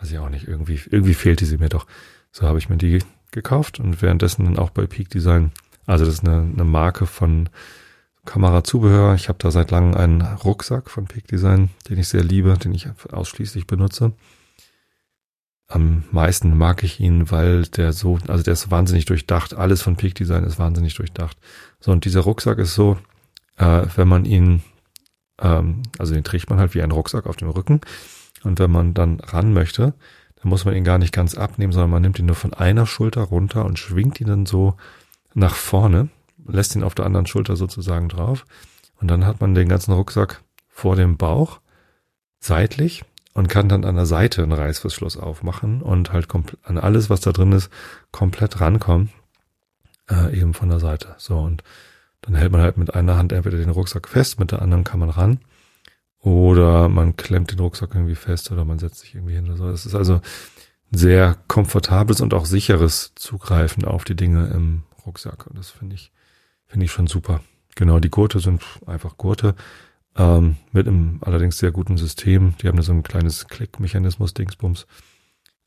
weiß 0.00 0.10
ich 0.10 0.18
auch 0.18 0.28
nicht. 0.28 0.48
Irgendwie 0.48 0.80
irgendwie 0.90 1.14
fehlte 1.14 1.46
sie 1.46 1.58
mir 1.58 1.68
doch. 1.68 1.86
So 2.32 2.46
habe 2.46 2.58
ich 2.58 2.68
mir 2.68 2.76
die 2.76 3.02
gekauft 3.30 3.78
und 3.78 4.02
währenddessen 4.02 4.44
dann 4.44 4.58
auch 4.58 4.70
bei 4.70 4.86
Peak 4.86 5.10
Design. 5.10 5.52
Also 5.86 6.04
das 6.04 6.14
ist 6.14 6.24
eine, 6.26 6.40
eine 6.40 6.64
Marke 6.64 7.06
von 7.06 7.48
Kamerazubehör. 8.24 9.14
Ich 9.14 9.28
habe 9.28 9.38
da 9.38 9.50
seit 9.50 9.70
langem 9.70 9.94
einen 9.94 10.20
Rucksack 10.20 10.90
von 10.90 11.06
Peak 11.06 11.26
Design, 11.28 11.70
den 11.88 11.98
ich 11.98 12.08
sehr 12.08 12.22
liebe, 12.22 12.56
den 12.58 12.74
ich 12.74 12.88
ausschließlich 13.10 13.66
benutze. 13.66 14.12
Am 15.66 16.04
meisten 16.12 16.56
mag 16.56 16.82
ich 16.82 16.98
ihn, 16.98 17.30
weil 17.30 17.62
der 17.66 17.92
so, 17.92 18.18
also 18.26 18.42
der 18.42 18.54
ist 18.54 18.70
wahnsinnig 18.70 19.04
durchdacht. 19.04 19.54
Alles 19.54 19.82
von 19.82 19.96
Peak 19.96 20.14
Design 20.14 20.44
ist 20.44 20.58
wahnsinnig 20.58 20.94
durchdacht. 20.94 21.36
So, 21.80 21.92
und 21.92 22.04
dieser 22.04 22.20
Rucksack 22.20 22.58
ist 22.58 22.74
so, 22.74 22.98
äh, 23.56 23.86
wenn 23.96 24.08
man 24.08 24.24
ihn, 24.24 24.62
ähm, 25.40 25.82
also 25.98 26.14
den 26.14 26.24
trägt 26.24 26.50
man 26.50 26.58
halt 26.58 26.74
wie 26.74 26.82
ein 26.82 26.90
Rucksack 26.90 27.26
auf 27.26 27.36
dem 27.36 27.50
Rücken. 27.50 27.80
Und 28.44 28.58
wenn 28.58 28.70
man 28.70 28.94
dann 28.94 29.20
ran 29.20 29.52
möchte, 29.52 29.94
dann 30.36 30.50
muss 30.50 30.64
man 30.64 30.74
ihn 30.74 30.84
gar 30.84 30.98
nicht 30.98 31.12
ganz 31.12 31.34
abnehmen, 31.34 31.72
sondern 31.72 31.90
man 31.90 32.02
nimmt 32.02 32.18
ihn 32.18 32.26
nur 32.26 32.36
von 32.36 32.54
einer 32.54 32.86
Schulter 32.86 33.22
runter 33.22 33.64
und 33.64 33.78
schwingt 33.78 34.20
ihn 34.20 34.28
dann 34.28 34.46
so 34.46 34.76
nach 35.34 35.54
vorne, 35.54 36.08
lässt 36.46 36.76
ihn 36.76 36.84
auf 36.84 36.94
der 36.94 37.06
anderen 37.06 37.26
Schulter 37.26 37.56
sozusagen 37.56 38.08
drauf. 38.08 38.44
Und 39.00 39.08
dann 39.08 39.26
hat 39.26 39.40
man 39.40 39.54
den 39.54 39.68
ganzen 39.68 39.92
Rucksack 39.92 40.42
vor 40.68 40.96
dem 40.96 41.16
Bauch, 41.16 41.60
seitlich 42.40 43.04
und 43.34 43.48
kann 43.48 43.68
dann 43.68 43.84
an 43.84 43.96
der 43.96 44.06
Seite 44.06 44.42
einen 44.42 44.52
Reißverschluss 44.52 45.16
aufmachen 45.16 45.82
und 45.82 46.12
halt 46.12 46.28
an 46.64 46.78
alles, 46.78 47.10
was 47.10 47.20
da 47.20 47.32
drin 47.32 47.52
ist, 47.52 47.70
komplett 48.12 48.60
rankommen, 48.60 49.10
äh, 50.10 50.38
eben 50.38 50.54
von 50.54 50.68
der 50.68 50.80
Seite. 50.80 51.14
So 51.18 51.38
und 51.38 51.62
Dann 52.22 52.34
hält 52.34 52.52
man 52.52 52.60
halt 52.60 52.76
mit 52.76 52.94
einer 52.94 53.16
Hand 53.16 53.32
entweder 53.32 53.58
den 53.58 53.70
Rucksack 53.70 54.08
fest, 54.08 54.40
mit 54.40 54.50
der 54.52 54.62
anderen 54.62 54.84
kann 54.84 55.00
man 55.00 55.10
ran. 55.10 55.40
Oder 56.20 56.88
man 56.88 57.16
klemmt 57.16 57.52
den 57.52 57.60
Rucksack 57.60 57.94
irgendwie 57.94 58.16
fest 58.16 58.50
oder 58.50 58.64
man 58.64 58.78
setzt 58.78 59.00
sich 59.00 59.14
irgendwie 59.14 59.34
hin 59.34 59.46
oder 59.46 59.56
so. 59.56 59.68
Es 59.68 59.86
ist 59.86 59.94
also 59.94 60.20
sehr 60.90 61.36
komfortables 61.46 62.20
und 62.20 62.34
auch 62.34 62.46
sicheres 62.46 63.12
Zugreifen 63.14 63.84
auf 63.84 64.04
die 64.04 64.16
Dinge 64.16 64.48
im 64.48 64.82
Rucksack. 65.06 65.46
Und 65.46 65.58
das 65.58 65.70
finde 65.70 65.94
ich, 65.94 66.12
finde 66.66 66.86
ich 66.86 66.92
schon 66.92 67.06
super. 67.06 67.40
Genau, 67.76 68.00
die 68.00 68.10
Gurte 68.10 68.40
sind 68.40 68.62
einfach 68.86 69.16
Gurte. 69.16 69.54
Ähm, 70.16 70.56
mit 70.72 70.88
einem 70.88 71.18
allerdings 71.20 71.58
sehr 71.58 71.70
guten 71.70 71.96
System. 71.96 72.54
Die 72.60 72.66
haben 72.66 72.82
so 72.82 72.92
ein 72.92 73.04
kleines 73.04 73.46
Klickmechanismus, 73.46 74.34
Dingsbums. 74.34 74.86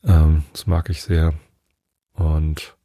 Ähm, 0.03 0.43
das 0.51 0.67
mag 0.67 0.89
ich 0.89 1.01
sehr. 1.01 1.33
Und 2.13 2.75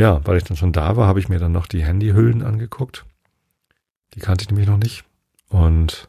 ja, 0.00 0.26
weil 0.26 0.38
ich 0.38 0.44
dann 0.44 0.56
schon 0.56 0.72
da 0.72 0.96
war, 0.96 1.06
habe 1.06 1.20
ich 1.20 1.28
mir 1.28 1.38
dann 1.38 1.52
noch 1.52 1.66
die 1.66 1.84
Handyhüllen 1.84 2.42
angeguckt. 2.42 3.04
Die 4.14 4.20
kannte 4.20 4.42
ich 4.42 4.48
nämlich 4.48 4.66
noch 4.66 4.78
nicht. 4.78 5.04
Und 5.50 6.08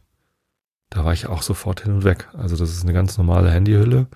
da 0.90 1.04
war 1.04 1.12
ich 1.12 1.28
auch 1.28 1.42
sofort 1.42 1.82
hin 1.82 1.92
und 1.92 2.06
weg. 2.06 2.30
Also 2.34 2.56
das 2.56 2.70
ist 2.70 2.84
eine 2.84 2.94
ganz 2.94 3.18
normale 3.18 3.52
Handyhülle. 3.52 4.08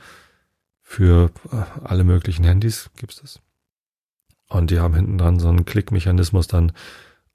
Für 0.81 1.29
äh, 1.51 1.63
alle 1.83 2.05
möglichen 2.05 2.45
Handys 2.45 2.89
gibt's 2.95 3.19
das. 3.19 3.41
Und 4.47 4.71
die 4.71 4.79
haben 4.79 4.95
hinten 4.95 5.17
dran 5.17 5.41
so 5.41 5.49
einen 5.49 5.65
Klickmechanismus 5.65 6.47
dann, 6.47 6.71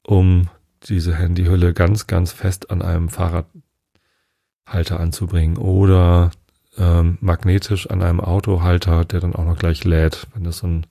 um 0.02 0.48
diese 0.84 1.14
Handyhülle 1.14 1.74
ganz, 1.74 2.06
ganz 2.06 2.32
fest 2.32 2.70
an 2.70 2.80
einem 2.80 3.10
Fahrradhalter 3.10 4.98
anzubringen 4.98 5.58
oder 5.58 6.30
ähm, 6.78 7.18
magnetisch 7.20 7.90
an 7.90 8.00
einem 8.00 8.20
Autohalter, 8.20 9.04
der 9.04 9.20
dann 9.20 9.34
auch 9.34 9.44
noch 9.44 9.58
gleich 9.58 9.84
lädt, 9.84 10.26
wenn 10.32 10.44
das 10.44 10.56
so 10.58 10.68
ein 10.68 10.86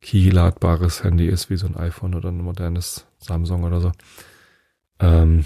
key-ladbares 0.00 1.04
Handy 1.04 1.26
ist, 1.26 1.50
wie 1.50 1.56
so 1.56 1.66
ein 1.66 1.76
iPhone 1.76 2.14
oder 2.14 2.30
ein 2.30 2.40
modernes 2.40 3.06
Samsung 3.18 3.64
oder 3.64 3.80
so. 3.80 3.92
Ähm, 5.00 5.44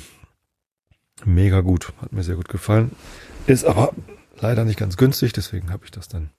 mega 1.24 1.60
gut, 1.60 1.92
hat 2.00 2.12
mir 2.12 2.22
sehr 2.22 2.36
gut 2.36 2.48
gefallen. 2.48 2.92
Ist 3.46 3.64
aber 3.64 3.92
leider 4.38 4.64
nicht 4.64 4.78
ganz 4.78 4.96
günstig, 4.96 5.32
deswegen 5.32 5.70
habe 5.70 5.84
ich 5.84 5.90
das 5.90 6.08
dann 6.08 6.30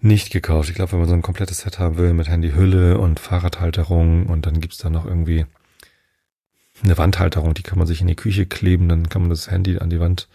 nicht 0.00 0.30
gekauft. 0.30 0.70
Ich 0.70 0.74
glaube, 0.74 0.92
wenn 0.92 1.00
man 1.00 1.08
so 1.08 1.14
ein 1.14 1.22
komplettes 1.22 1.58
Set 1.58 1.78
haben 1.78 1.98
will 1.98 2.14
mit 2.14 2.28
Handyhülle 2.28 2.98
und 2.98 3.20
Fahrradhalterung 3.20 4.26
und 4.26 4.46
dann 4.46 4.60
gibt's 4.60 4.78
da 4.78 4.88
noch 4.88 5.04
irgendwie 5.04 5.46
eine 6.82 6.96
Wandhalterung, 6.96 7.52
die 7.52 7.62
kann 7.62 7.78
man 7.78 7.86
sich 7.86 8.00
in 8.00 8.06
die 8.06 8.16
Küche 8.16 8.46
kleben, 8.46 8.88
dann 8.88 9.10
kann 9.10 9.22
man 9.22 9.30
das 9.30 9.50
Handy 9.50 9.78
an 9.78 9.90
die 9.90 10.00
Wand 10.00 10.28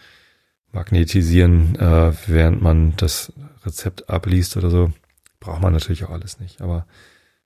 magnetisieren, 0.71 1.75
äh, 1.77 2.13
während 2.27 2.61
man 2.61 2.95
das 2.97 3.33
Rezept 3.65 4.09
abliest 4.09 4.55
oder 4.57 4.69
so. 4.69 4.91
Braucht 5.45 5.61
man 5.61 5.73
natürlich 5.73 6.03
auch 6.03 6.09
alles 6.09 6.39
nicht, 6.39 6.59
aber 6.59 6.87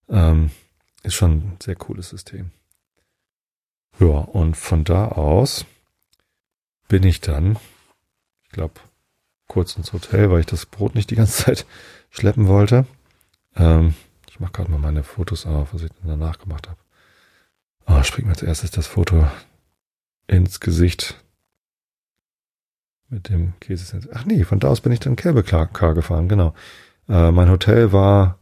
ähm, 0.08 0.52
ist 1.04 1.16
schon 1.16 1.32
ein 1.32 1.58
sehr 1.62 1.76
cooles 1.76 2.08
System. 2.08 2.52
Ja, 4.00 4.06
und 4.08 4.56
von 4.56 4.86
da 4.86 5.10
aus 5.10 5.66
bin 6.88 7.04
ich 7.04 7.20
dann, 7.20 7.58
ich 8.46 8.52
glaube, 8.52 8.76
kurz 9.48 9.76
ins 9.76 9.92
Hotel, 9.92 10.32
weil 10.32 10.40
ich 10.40 10.46
das 10.46 10.66
Brot 10.66 10.96
nicht 10.96 11.10
die 11.10 11.16
ganze 11.16 11.44
Zeit 11.44 11.66
schleppen 12.10 12.48
wollte. 12.48 12.86
Ähm, 13.58 13.96
ich 14.30 14.40
mache 14.40 14.54
gerade 14.54 14.72
mal 14.72 14.80
meine 14.80 15.04
Fotos 15.04 15.46
auf, 15.46 15.74
was 15.74 15.82
ich 15.82 15.92
danach 16.02 16.40
gemacht 16.40 16.70
habe. 16.70 16.80
Oh, 17.86 18.02
springt 18.04 18.28
mir 18.28 18.34
als 18.34 18.44
erstes 18.44 18.72
das 18.72 18.88
Foto 18.88 19.28
ins 20.28 20.62
Gesicht 20.62 21.22
mit 23.10 23.28
dem 23.28 23.60
Käse. 23.60 24.00
Ach 24.14 24.24
nee, 24.24 24.46
von 24.46 24.62
da 24.62 24.70
aus 24.70 24.80
bin 24.80 24.94
ich 24.94 25.02
dann 25.02 25.18
Car 25.18 25.94
gefahren, 25.94 26.30
genau. 26.30 26.54
Äh, 27.10 27.32
mein 27.32 27.50
Hotel 27.50 27.92
war 27.92 28.38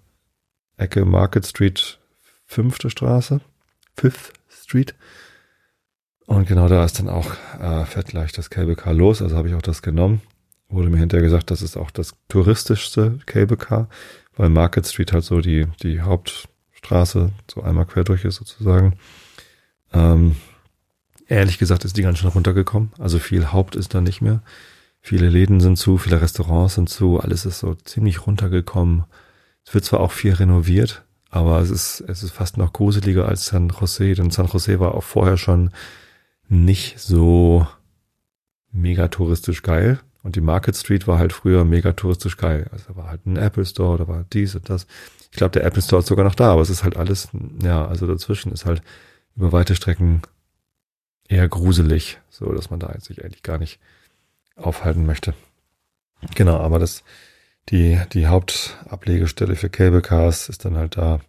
Ecke 0.76 1.06
Market 1.06 1.48
Street, 1.48 2.00
fünfte 2.46 2.90
Straße, 2.90 3.42
Fifth 3.96 4.34
Street. 4.50 4.94
Und 6.26 6.48
genau 6.48 6.68
da 6.68 6.84
ist 6.84 7.00
dann 7.00 7.08
auch 7.08 7.32
äh, 7.60 7.86
fährt 7.86 8.08
gleich 8.08 8.34
das 8.34 8.50
Cable 8.50 8.76
Car 8.76 8.94
los, 8.94 9.22
also 9.22 9.38
habe 9.38 9.48
ich 9.48 9.56
auch 9.56 9.62
das 9.62 9.82
genommen. 9.82 10.22
Wurde 10.70 10.90
mir 10.90 10.98
hinterher 10.98 11.24
gesagt, 11.24 11.50
das 11.50 11.62
ist 11.62 11.78
auch 11.78 11.90
das 11.90 12.14
touristischste 12.28 13.20
Cable 13.26 13.56
Car, 13.56 13.88
weil 14.36 14.50
Market 14.50 14.86
Street 14.86 15.14
halt 15.14 15.24
so 15.24 15.40
die, 15.40 15.68
die 15.82 16.02
Hauptstraße 16.02 17.32
so 17.50 17.62
einmal 17.62 17.86
quer 17.86 18.04
durch 18.04 18.26
ist 18.26 18.36
sozusagen. 18.36 18.98
Ähm, 19.94 20.36
ehrlich 21.28 21.58
gesagt 21.58 21.86
ist 21.86 21.96
die 21.96 22.02
ganz 22.02 22.20
schön 22.20 22.30
runtergekommen. 22.30 22.92
Also 23.00 23.20
viel 23.20 23.54
Haupt 23.54 23.78
ist 23.78 23.94
da 23.94 24.02
nicht 24.02 24.22
mehr. 24.22 24.42
Viele 25.08 25.30
Läden 25.30 25.62
sind 25.62 25.78
zu, 25.78 25.98
viele 25.98 26.22
Restaurants 26.22 26.76
sind 26.76 26.90
zu, 26.90 27.22
alles 27.22 27.46
ist 27.46 27.60
so 27.60 27.76
ziemlich 27.76 28.28
runtergekommen. 28.28 29.06
Es 29.66 29.74
wird 29.74 29.86
zwar 29.86 30.02
auch 30.02 30.12
viel 30.12 30.34
renoviert, 30.34 31.06
aber 31.30 31.62
es 31.62 31.70
ist, 31.70 32.02
es 32.10 32.24
ist 32.24 32.32
fast 32.32 32.58
noch 32.58 32.74
gruseliger 32.74 33.26
als 33.26 33.46
San 33.46 33.70
Jose, 33.70 34.16
denn 34.16 34.32
San 34.32 34.48
Jose 34.48 34.82
war 34.82 34.96
auch 34.96 35.06
vorher 35.06 35.38
schon 35.38 35.72
nicht 36.50 37.00
so 37.00 37.66
mega 38.74 39.08
touristisch 39.08 39.62
geil. 39.62 40.02
Und 40.24 40.36
die 40.36 40.42
Market 40.42 40.76
Street 40.76 41.08
war 41.08 41.20
halt 41.20 41.32
früher 41.32 41.64
mega 41.64 41.94
touristisch 41.94 42.36
geil. 42.36 42.68
Also 42.74 42.88
da 42.90 42.98
war 42.98 43.08
halt 43.08 43.26
ein 43.28 43.38
Apple 43.38 43.66
Store, 43.66 43.98
da 43.98 44.10
war 44.10 44.26
dies 44.34 44.56
und 44.56 44.70
das. 44.70 44.88
Ich 45.32 45.38
glaube, 45.38 45.54
der 45.54 45.64
Apple 45.64 45.82
Store 45.82 46.02
ist 46.02 46.10
sogar 46.10 46.26
noch 46.26 46.36
da, 46.36 46.52
aber 46.52 46.62
es 46.62 46.70
ist 46.70 46.84
halt 46.84 46.98
alles, 46.98 47.30
ja, 47.64 47.88
also 47.88 48.08
dazwischen 48.08 48.52
ist 48.52 48.66
halt 48.66 48.82
über 49.38 49.54
weite 49.54 49.74
Strecken 49.74 50.24
eher 51.30 51.48
gruselig, 51.48 52.20
so 52.30 52.52
dass 52.52 52.70
man 52.70 52.82
da 52.82 52.94
sich 53.00 53.24
eigentlich 53.24 53.44
gar 53.44 53.58
nicht 53.58 53.80
aufhalten 54.58 55.06
möchte. 55.06 55.34
Genau, 56.36 56.58
aber 56.58 56.80
das, 56.80 57.04
die, 57.70 58.00
die 58.14 58.28
Hauptablegestelle 58.28 59.56
für 59.56 59.70
Cable 59.70 60.02
Cars 60.02 60.50
ist 60.50 60.66
dann 60.66 60.78
halt 60.78 60.98
da. 60.98 61.20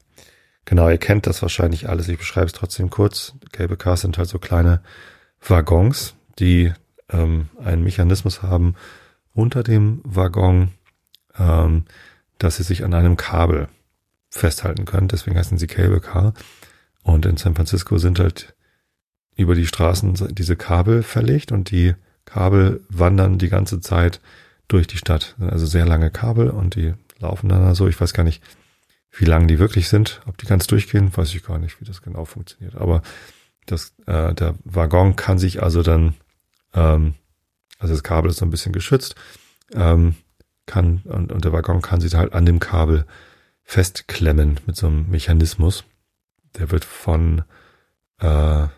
Genau, 0.65 0.89
ihr 0.89 0.99
kennt 0.99 1.27
das 1.27 1.43
wahrscheinlich 1.43 1.89
alles. 1.89 2.09
Ich 2.09 2.19
beschreibe 2.19 2.47
es 2.47 2.53
trotzdem 2.53 2.91
kurz. 2.91 3.35
Cable 3.53 3.77
Cars 3.77 4.03
sind 4.03 4.19
halt 4.19 4.29
so 4.29 4.39
kleine 4.39 4.83
Waggons, 5.41 6.15
die 6.39 6.73
ähm, 7.11 7.49
einen 7.63 7.83
Mechanismus 7.83 8.43
haben 8.43 8.75
unter 9.33 9.63
dem 9.63 10.01
Waggon, 10.05 10.73
ähm, 11.39 11.85
dass 12.39 12.57
sie 12.57 12.65
sich 12.65 12.85
an 12.85 12.95
einem 12.95 13.17
Kabel 13.17 13.69
festhalten 14.31 14.85
können. 14.85 15.09
Deswegen 15.09 15.39
heißen 15.39 15.59
sie 15.59 15.67
Cable 15.67 16.01
Car. 16.01 16.35
Und 17.03 17.25
in 17.25 17.37
San 17.37 17.55
Francisco 17.55 17.99
sind 17.99 18.19
halt 18.19 18.55
über 19.37 19.55
die 19.55 19.67
Straßen 19.67 20.35
diese 20.35 20.57
Kabel 20.57 21.03
verlegt 21.03 21.53
und 21.53 21.71
die 21.71 21.95
Kabel 22.29 22.85
wandern 22.91 23.39
die 23.39 23.49
ganze 23.49 23.81
Zeit 23.81 24.21
durch 24.69 24.87
die 24.87 24.99
Stadt. 24.99 25.35
Also 25.41 25.65
sehr 25.65 25.87
lange 25.87 26.11
Kabel 26.11 26.51
und 26.51 26.75
die 26.75 26.93
laufen 27.19 27.49
dann 27.49 27.75
so. 27.75 27.89
Ich 27.89 27.99
weiß 27.99 28.13
gar 28.13 28.23
nicht, 28.23 28.43
wie 29.11 29.25
lang 29.25 29.49
die 29.49 29.59
wirklich 29.59 29.89
sind. 29.89 30.21
Ob 30.27 30.37
die 30.37 30.45
ganz 30.45 30.67
durchgehen, 30.67 31.11
weiß 31.17 31.35
ich 31.35 31.43
gar 31.43 31.59
nicht, 31.59 31.81
wie 31.81 31.87
das 31.87 32.03
genau 32.03 32.27
funktioniert. 32.27 32.77
Aber 32.77 33.01
das, 33.65 33.95
äh, 34.07 34.35
der 34.35 34.57
Waggon 34.65 35.17
kann 35.17 35.39
sich 35.39 35.63
also 35.63 35.83
dann, 35.83 36.15
ähm, 36.75 37.15
also 37.79 37.95
das 37.95 38.03
Kabel 38.03 38.31
ist 38.31 38.39
so 38.39 38.45
ein 38.45 38.51
bisschen 38.51 38.73
geschützt, 38.73 39.15
ähm, 39.73 40.15
kann 40.67 41.01
und, 41.05 41.33
und 41.33 41.47
der 41.47 41.53
Waggon 41.53 41.81
kann 41.81 42.03
sich 42.03 42.15
halt 42.15 42.35
an 42.35 42.45
dem 42.45 42.61
Kabel 42.61 43.07
festklemmen 43.63 44.61
mit 44.67 44.77
so 44.77 44.87
einem 44.87 45.09
Mechanismus. 45.09 45.85
Der 46.59 46.71
wird 46.71 46.85
von 46.85 47.43
äh, 48.19 48.69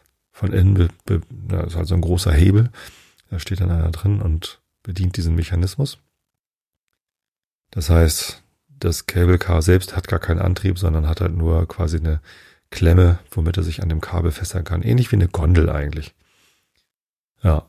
von 0.41 0.53
innen, 0.53 0.75
be, 0.75 0.89
be, 1.05 1.21
das 1.49 1.69
ist 1.69 1.77
halt 1.77 1.89
so 1.89 1.95
ein 1.95 2.01
großer 2.01 2.33
Hebel, 2.33 2.71
da 3.31 3.38
steht 3.38 3.61
dann 3.61 3.71
einer 3.71 3.90
drin 3.90 4.21
und 4.21 4.61
bedient 4.83 5.16
diesen 5.16 5.35
Mechanismus. 5.35 5.99
Das 7.71 7.88
heißt, 7.88 8.43
das 8.69 9.07
Cable 9.07 9.38
Car 9.38 9.62
selbst 9.62 9.97
hat 9.97 10.09
gar 10.09 10.19
keinen 10.19 10.40
Antrieb, 10.40 10.79
sondern 10.79 11.09
hat 11.09 11.21
halt 11.21 11.37
nur 11.37 11.66
quasi 11.69 11.99
eine 11.99 12.21
Klemme, 12.71 13.19
womit 13.31 13.57
er 13.57 13.62
sich 13.62 13.83
an 13.83 13.88
dem 13.88 14.01
Kabel 14.01 14.33
festhalten 14.33 14.66
kann. 14.66 14.83
Ähnlich 14.83 15.11
wie 15.12 15.16
eine 15.16 15.29
Gondel 15.29 15.71
eigentlich. 15.71 16.14
Ja, 17.43 17.66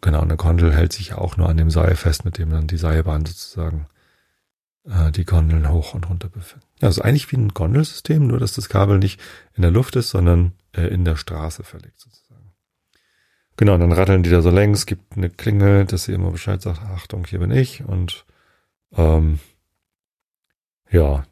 genau. 0.00 0.20
Eine 0.20 0.36
Gondel 0.36 0.72
hält 0.72 0.92
sich 0.92 1.08
ja 1.08 1.18
auch 1.18 1.36
nur 1.36 1.48
an 1.48 1.56
dem 1.56 1.70
Seil 1.70 1.94
fest, 1.96 2.24
mit 2.24 2.38
dem 2.38 2.50
dann 2.50 2.66
die 2.66 2.76
Seilbahn 2.76 3.26
sozusagen 3.26 3.86
äh, 4.84 5.10
die 5.12 5.24
Gondeln 5.24 5.70
hoch 5.70 5.94
und 5.94 6.08
runter 6.08 6.28
befinden. 6.28 6.66
Ja, 6.80 6.88
also 6.88 7.02
eigentlich 7.02 7.30
wie 7.32 7.36
ein 7.36 7.50
Gondelsystem, 7.50 8.26
nur 8.26 8.38
dass 8.38 8.54
das 8.54 8.68
Kabel 8.68 8.98
nicht 8.98 9.20
in 9.54 9.62
der 9.62 9.70
Luft 9.70 9.96
ist, 9.96 10.10
sondern 10.10 10.52
äh, 10.72 10.86
in 10.86 11.04
der 11.04 11.16
Straße 11.16 11.62
verlegt 11.64 12.00
sozusagen. 12.00 12.19
Genau, 13.56 13.76
dann 13.76 13.92
ratteln 13.92 14.22
die 14.22 14.30
da 14.30 14.40
so 14.40 14.50
längs, 14.50 14.86
gibt 14.86 15.16
eine 15.16 15.28
Klingel, 15.28 15.84
dass 15.84 16.04
sie 16.04 16.12
immer 16.12 16.30
Bescheid 16.30 16.62
sagt, 16.62 16.80
Achtung, 16.82 17.26
hier 17.26 17.40
bin 17.40 17.50
ich 17.50 17.84
und 17.84 18.24
ähm, 18.96 19.38
ja, 20.90 21.24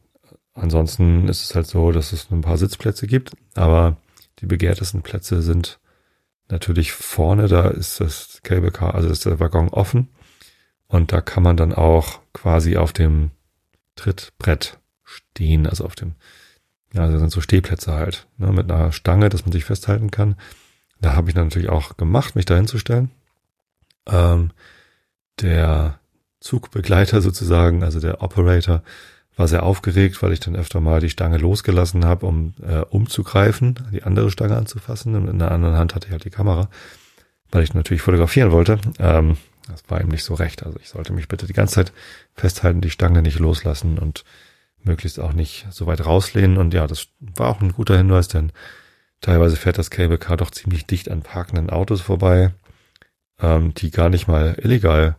ansonsten 0.55 1.27
ist 1.29 1.43
es 1.43 1.55
halt 1.55 1.67
so, 1.67 1.91
dass 1.91 2.13
es 2.13 2.31
ein 2.31 2.43
paar 2.43 2.59
Sitzplätze 2.59 3.07
gibt, 3.07 3.33
aber 3.55 3.97
die 4.41 4.47
begehrtesten 4.47 5.03
Plätze 5.03 5.43
sind 5.43 5.81
natürlich 6.49 6.93
vorne, 6.93 7.49
da 7.49 7.69
ist 7.69 8.01
das 8.01 8.41
Cable 8.43 8.71
Car, 8.71 8.95
also 8.95 9.09
ist 9.09 9.25
der 9.25 9.41
Waggon 9.41 9.69
offen 9.69 10.09
und 10.87 11.13
da 11.13 11.21
kann 11.21 11.43
man 11.43 11.57
dann 11.57 11.73
auch 11.73 12.21
quasi 12.33 12.77
auf 12.77 12.93
dem 12.93 13.31
Trittbrett 13.97 14.79
stehen, 15.05 15.67
also 15.67 15.85
auf 15.85 15.95
dem 15.95 16.15
ja, 16.93 17.03
also 17.03 17.19
sind 17.19 17.31
so 17.31 17.41
Stehplätze 17.41 17.93
halt, 17.93 18.27
ne, 18.39 18.53
mit 18.53 18.71
einer 18.71 18.93
Stange, 18.93 19.29
dass 19.29 19.45
man 19.45 19.53
sich 19.53 19.65
festhalten 19.65 20.11
kann. 20.11 20.37
Da 21.01 21.15
habe 21.15 21.31
ich 21.31 21.37
natürlich 21.37 21.69
auch 21.69 21.97
gemacht, 21.97 22.35
mich 22.37 22.45
da 22.45 22.57
hinzustellen. 22.57 23.11
Ähm, 24.07 24.51
der 25.41 25.99
Zugbegleiter 26.41 27.21
sozusagen, 27.21 27.83
also 27.83 28.01
der 28.01 28.23
Operator, 28.23 28.83
war 29.37 29.47
sehr 29.47 29.63
aufgeregt, 29.63 30.21
weil 30.23 30.33
ich 30.33 30.41
dann 30.41 30.57
öfter 30.57 30.81
mal 30.81 31.01
die 31.01 31.11
Stange 31.11 31.39
losgelassen 31.39 32.05
habe, 32.05 32.27
um 32.27 32.55
äh, 32.61 32.81
umzugreifen, 32.81 33.79
die 33.93 34.03
andere 34.03 34.31
Stange 34.33 34.57
anzufassen. 34.57 35.15
Und 35.15 35.29
in 35.29 35.39
der 35.39 35.53
anderen 35.53 35.77
Hand 35.77 35.95
hatte 35.95 36.09
ich 36.09 36.13
halt 36.13 36.25
die 36.25 36.31
Kamera, 36.31 36.69
weil 37.51 37.63
ich 37.63 37.73
natürlich 37.73 38.03
fotografieren 38.03 38.51
wollte. 38.51 38.81
Ähm, 38.99 39.37
das 39.69 39.85
war 39.89 40.01
ihm 40.01 40.09
nicht 40.09 40.25
so 40.25 40.35
recht. 40.35 40.65
Also 40.65 40.79
ich 40.81 40.89
sollte 40.89 41.13
mich 41.13 41.29
bitte 41.29 41.47
die 41.47 41.53
ganze 41.53 41.77
Zeit 41.77 41.93
festhalten, 42.35 42.81
die 42.81 42.91
Stange 42.91 43.23
nicht 43.23 43.39
loslassen 43.39 43.99
und 43.99 44.25
möglichst 44.83 45.21
auch 45.21 45.33
nicht 45.33 45.67
so 45.71 45.87
weit 45.87 46.05
rauslehnen. 46.05 46.57
Und 46.57 46.75
ja, 46.75 46.87
das 46.87 47.07
war 47.21 47.49
auch 47.49 47.61
ein 47.61 47.73
guter 47.73 47.97
Hinweis, 47.97 48.27
denn 48.27 48.51
teilweise 49.21 49.57
fährt 49.57 49.79
das 49.79 49.91
Cable 49.91 50.19
Car 50.19 50.37
doch 50.37 50.51
ziemlich 50.51 50.87
dicht 50.87 51.11
an 51.11 51.23
parkenden 51.23 51.71
Autos 51.71 52.01
vorbei, 52.01 52.53
ähm, 53.41 53.75
die 53.75 53.91
gar 53.91 54.09
nicht 54.09 54.29
mal 54.29 54.57
illegal 54.63 55.17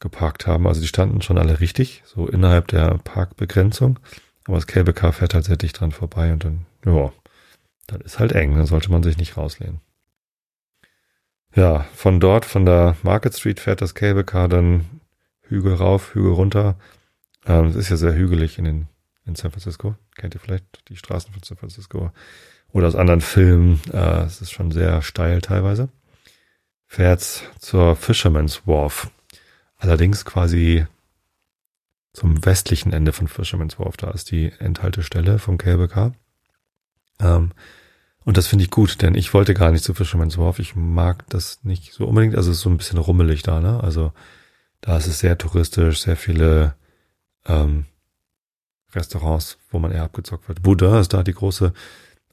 geparkt 0.00 0.46
haben. 0.46 0.66
Also 0.66 0.80
die 0.80 0.88
standen 0.88 1.22
schon 1.22 1.38
alle 1.38 1.60
richtig, 1.60 2.02
so 2.04 2.26
innerhalb 2.26 2.68
der 2.68 2.98
Parkbegrenzung. 2.98 3.98
Aber 4.46 4.56
das 4.56 4.66
Cable 4.66 4.92
Car 4.92 5.12
fährt 5.12 5.34
halt 5.34 5.44
sehr 5.44 5.56
dicht 5.56 5.80
dran 5.80 5.92
vorbei 5.92 6.32
und 6.32 6.44
dann, 6.44 6.66
ja, 6.84 7.12
dann 7.86 8.00
ist 8.02 8.18
halt 8.18 8.32
eng, 8.32 8.56
dann 8.56 8.66
sollte 8.66 8.90
man 8.90 9.02
sich 9.02 9.16
nicht 9.16 9.36
rauslehnen. 9.36 9.80
Ja, 11.54 11.86
von 11.94 12.20
dort, 12.20 12.44
von 12.44 12.66
der 12.66 12.96
Market 13.02 13.34
Street 13.34 13.60
fährt 13.60 13.80
das 13.80 13.94
Cable 13.94 14.24
Car 14.24 14.48
dann 14.48 14.84
Hügel 15.40 15.74
rauf, 15.74 16.14
Hügel 16.14 16.32
runter. 16.32 16.76
Ähm, 17.46 17.66
es 17.66 17.76
ist 17.76 17.88
ja 17.88 17.96
sehr 17.96 18.14
hügelig 18.14 18.58
in, 18.58 18.64
den, 18.64 18.88
in 19.24 19.36
San 19.36 19.50
Francisco. 19.50 19.94
Kennt 20.16 20.34
ihr 20.34 20.40
vielleicht 20.40 20.66
die 20.88 20.96
Straßen 20.96 21.32
von 21.32 21.42
San 21.42 21.56
Francisco? 21.56 22.12
Oder 22.76 22.88
aus 22.88 22.94
anderen 22.94 23.22
Filmen. 23.22 23.80
Äh, 23.90 24.24
es 24.24 24.42
ist 24.42 24.52
schon 24.52 24.70
sehr 24.70 25.00
steil 25.00 25.40
teilweise. 25.40 25.88
Fährt 26.86 27.42
zur 27.58 27.96
Fisherman's 27.96 28.66
Wharf. 28.66 29.10
Allerdings 29.78 30.26
quasi 30.26 30.86
zum 32.12 32.44
westlichen 32.44 32.92
Ende 32.92 33.14
von 33.14 33.28
Fisherman's 33.28 33.78
Wharf. 33.78 33.96
Da 33.96 34.10
ist 34.10 34.30
die 34.30 34.52
Endhaltestelle 34.58 35.38
vom 35.38 35.56
Car. 35.56 36.12
Ähm, 37.18 37.52
und 38.26 38.36
das 38.36 38.46
finde 38.46 38.66
ich 38.66 38.70
gut, 38.70 39.00
denn 39.00 39.14
ich 39.14 39.32
wollte 39.32 39.54
gar 39.54 39.70
nicht 39.70 39.82
zu 39.82 39.94
Fisherman's 39.94 40.36
Wharf. 40.36 40.58
Ich 40.58 40.76
mag 40.76 41.24
das 41.30 41.64
nicht 41.64 41.94
so 41.94 42.04
unbedingt. 42.06 42.36
Also 42.36 42.50
es 42.50 42.58
ist 42.58 42.62
so 42.62 42.68
ein 42.68 42.76
bisschen 42.76 42.98
rummelig 42.98 43.42
da, 43.42 43.60
ne? 43.60 43.82
Also 43.82 44.12
da 44.82 44.98
ist 44.98 45.06
es 45.06 45.20
sehr 45.20 45.38
touristisch, 45.38 46.02
sehr 46.02 46.16
viele 46.16 46.74
ähm, 47.46 47.86
Restaurants, 48.94 49.56
wo 49.70 49.78
man 49.78 49.92
eher 49.92 50.02
abgezockt 50.02 50.46
wird. 50.46 50.60
Buddha 50.60 51.00
ist 51.00 51.14
da 51.14 51.22
die 51.22 51.32
große 51.32 51.72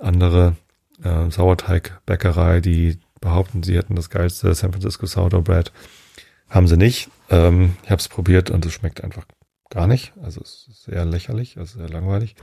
andere 0.03 0.55
äh, 1.03 1.29
Sauerteigbäckerei, 1.29 2.61
die 2.61 2.99
behaupten, 3.19 3.63
sie 3.63 3.77
hätten 3.77 3.95
das 3.95 4.09
geilste 4.09 4.53
San 4.53 4.71
Francisco 4.71 5.05
Sourdough 5.05 5.43
Bread. 5.43 5.71
Haben 6.49 6.67
sie 6.67 6.77
nicht. 6.77 7.09
Ähm, 7.29 7.75
ich 7.83 7.89
habe 7.89 7.99
es 7.99 8.09
probiert 8.09 8.49
und 8.49 8.65
es 8.65 8.73
schmeckt 8.73 9.03
einfach 9.03 9.25
gar 9.69 9.87
nicht. 9.87 10.13
Also 10.21 10.41
es 10.41 10.67
ist 10.69 10.83
sehr 10.83 11.05
lächerlich, 11.05 11.57
also 11.57 11.79
sehr 11.79 11.89
langweilig. 11.89 12.35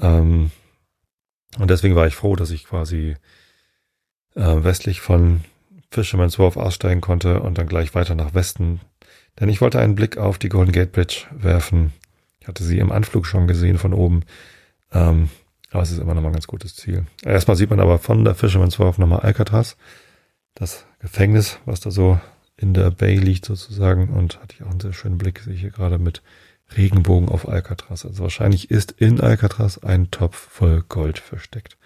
Ähm, 0.00 0.50
und 1.58 1.70
deswegen 1.70 1.96
war 1.96 2.06
ich 2.06 2.14
froh, 2.14 2.36
dass 2.36 2.50
ich 2.50 2.64
quasi 2.64 3.16
äh, 4.34 4.64
westlich 4.64 5.00
von 5.00 5.42
Fisherman's 5.90 6.38
Wharf 6.38 6.56
aussteigen 6.56 7.00
konnte 7.00 7.40
und 7.40 7.58
dann 7.58 7.66
gleich 7.66 7.94
weiter 7.94 8.14
nach 8.14 8.34
Westen. 8.34 8.80
Denn 9.40 9.48
ich 9.48 9.60
wollte 9.60 9.78
einen 9.78 9.94
Blick 9.94 10.16
auf 10.16 10.38
die 10.38 10.48
Golden 10.48 10.72
Gate 10.72 10.92
Bridge 10.92 11.26
werfen. 11.30 11.92
Ich 12.40 12.48
hatte 12.48 12.64
sie 12.64 12.78
im 12.78 12.92
Anflug 12.92 13.26
schon 13.26 13.46
gesehen 13.46 13.78
von 13.78 13.92
oben. 13.92 14.22
Ähm, 14.92 15.30
aber 15.70 15.82
es 15.82 15.90
ist 15.90 15.98
immer 15.98 16.14
noch 16.14 16.22
mal 16.22 16.28
ein 16.28 16.34
ganz 16.34 16.46
gutes 16.46 16.74
Ziel. 16.74 17.06
Erstmal 17.22 17.56
sieht 17.56 17.70
man 17.70 17.80
aber 17.80 17.98
von 17.98 18.24
der 18.24 18.34
Fisherman's 18.34 18.78
Wharf 18.78 18.98
nochmal 18.98 19.20
Alcatraz. 19.20 19.76
Das 20.54 20.86
Gefängnis, 20.98 21.58
was 21.66 21.80
da 21.80 21.90
so 21.90 22.18
in 22.56 22.74
der 22.74 22.90
Bay 22.90 23.16
liegt 23.16 23.44
sozusagen 23.44 24.08
und 24.08 24.40
hatte 24.40 24.56
ich 24.56 24.62
auch 24.62 24.70
einen 24.70 24.80
sehr 24.80 24.92
schönen 24.92 25.18
Blick, 25.18 25.40
sehe 25.40 25.54
ich 25.54 25.60
hier 25.60 25.70
gerade 25.70 25.98
mit 25.98 26.22
Regenbogen 26.76 27.28
auf 27.28 27.48
Alcatraz. 27.48 28.04
Also 28.04 28.22
wahrscheinlich 28.22 28.70
ist 28.70 28.92
in 28.92 29.20
Alcatraz 29.20 29.78
ein 29.78 30.10
Topf 30.10 30.36
voll 30.36 30.82
Gold 30.82 31.18
versteckt. 31.18 31.78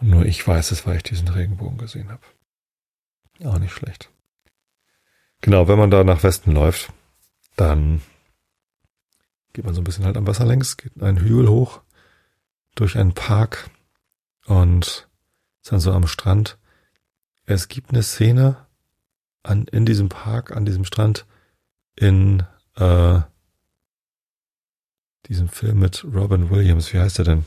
Und 0.00 0.10
nur 0.10 0.26
ich 0.26 0.46
weiß 0.46 0.72
es, 0.72 0.86
weil 0.86 0.96
ich 0.96 1.02
diesen 1.04 1.28
Regenbogen 1.28 1.78
gesehen 1.78 2.10
habe. 2.10 2.22
Auch 3.44 3.58
nicht 3.58 3.72
schlecht. 3.72 4.10
Genau, 5.40 5.68
wenn 5.68 5.78
man 5.78 5.90
da 5.90 6.04
nach 6.04 6.22
Westen 6.22 6.52
läuft, 6.52 6.92
dann 7.56 8.02
geht 9.52 9.64
man 9.64 9.74
so 9.74 9.80
ein 9.80 9.84
bisschen 9.84 10.04
halt 10.04 10.16
am 10.16 10.26
Wasser 10.26 10.46
längs, 10.46 10.76
geht 10.76 11.00
einen 11.02 11.18
Hügel 11.18 11.48
hoch, 11.48 11.80
durch 12.74 12.96
einen 12.96 13.12
Park 13.12 13.70
und 14.46 15.08
dann 15.64 15.80
so 15.80 15.92
am 15.92 16.06
Strand. 16.06 16.58
Es 17.44 17.68
gibt 17.68 17.90
eine 17.90 18.02
Szene, 18.02 18.56
an, 19.42 19.64
in 19.64 19.86
diesem 19.86 20.08
Park, 20.08 20.56
an 20.56 20.64
diesem 20.64 20.84
Strand, 20.84 21.26
in 21.96 22.44
äh, 22.76 23.20
diesem 25.26 25.48
Film 25.48 25.80
mit 25.80 26.04
Robin 26.04 26.50
Williams, 26.50 26.92
wie 26.92 26.98
heißt 26.98 27.18
er 27.18 27.24
denn? 27.24 27.44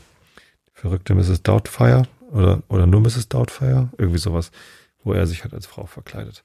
Verrückte 0.72 1.14
Mrs. 1.14 1.42
Doubtfire 1.42 2.06
oder, 2.30 2.62
oder 2.68 2.86
nur 2.86 3.00
Mrs. 3.00 3.28
Doubtfire? 3.28 3.90
Irgendwie 3.98 4.18
sowas, 4.18 4.50
wo 5.02 5.12
er 5.12 5.26
sich 5.26 5.42
halt 5.42 5.54
als 5.54 5.66
Frau 5.66 5.86
verkleidet. 5.86 6.44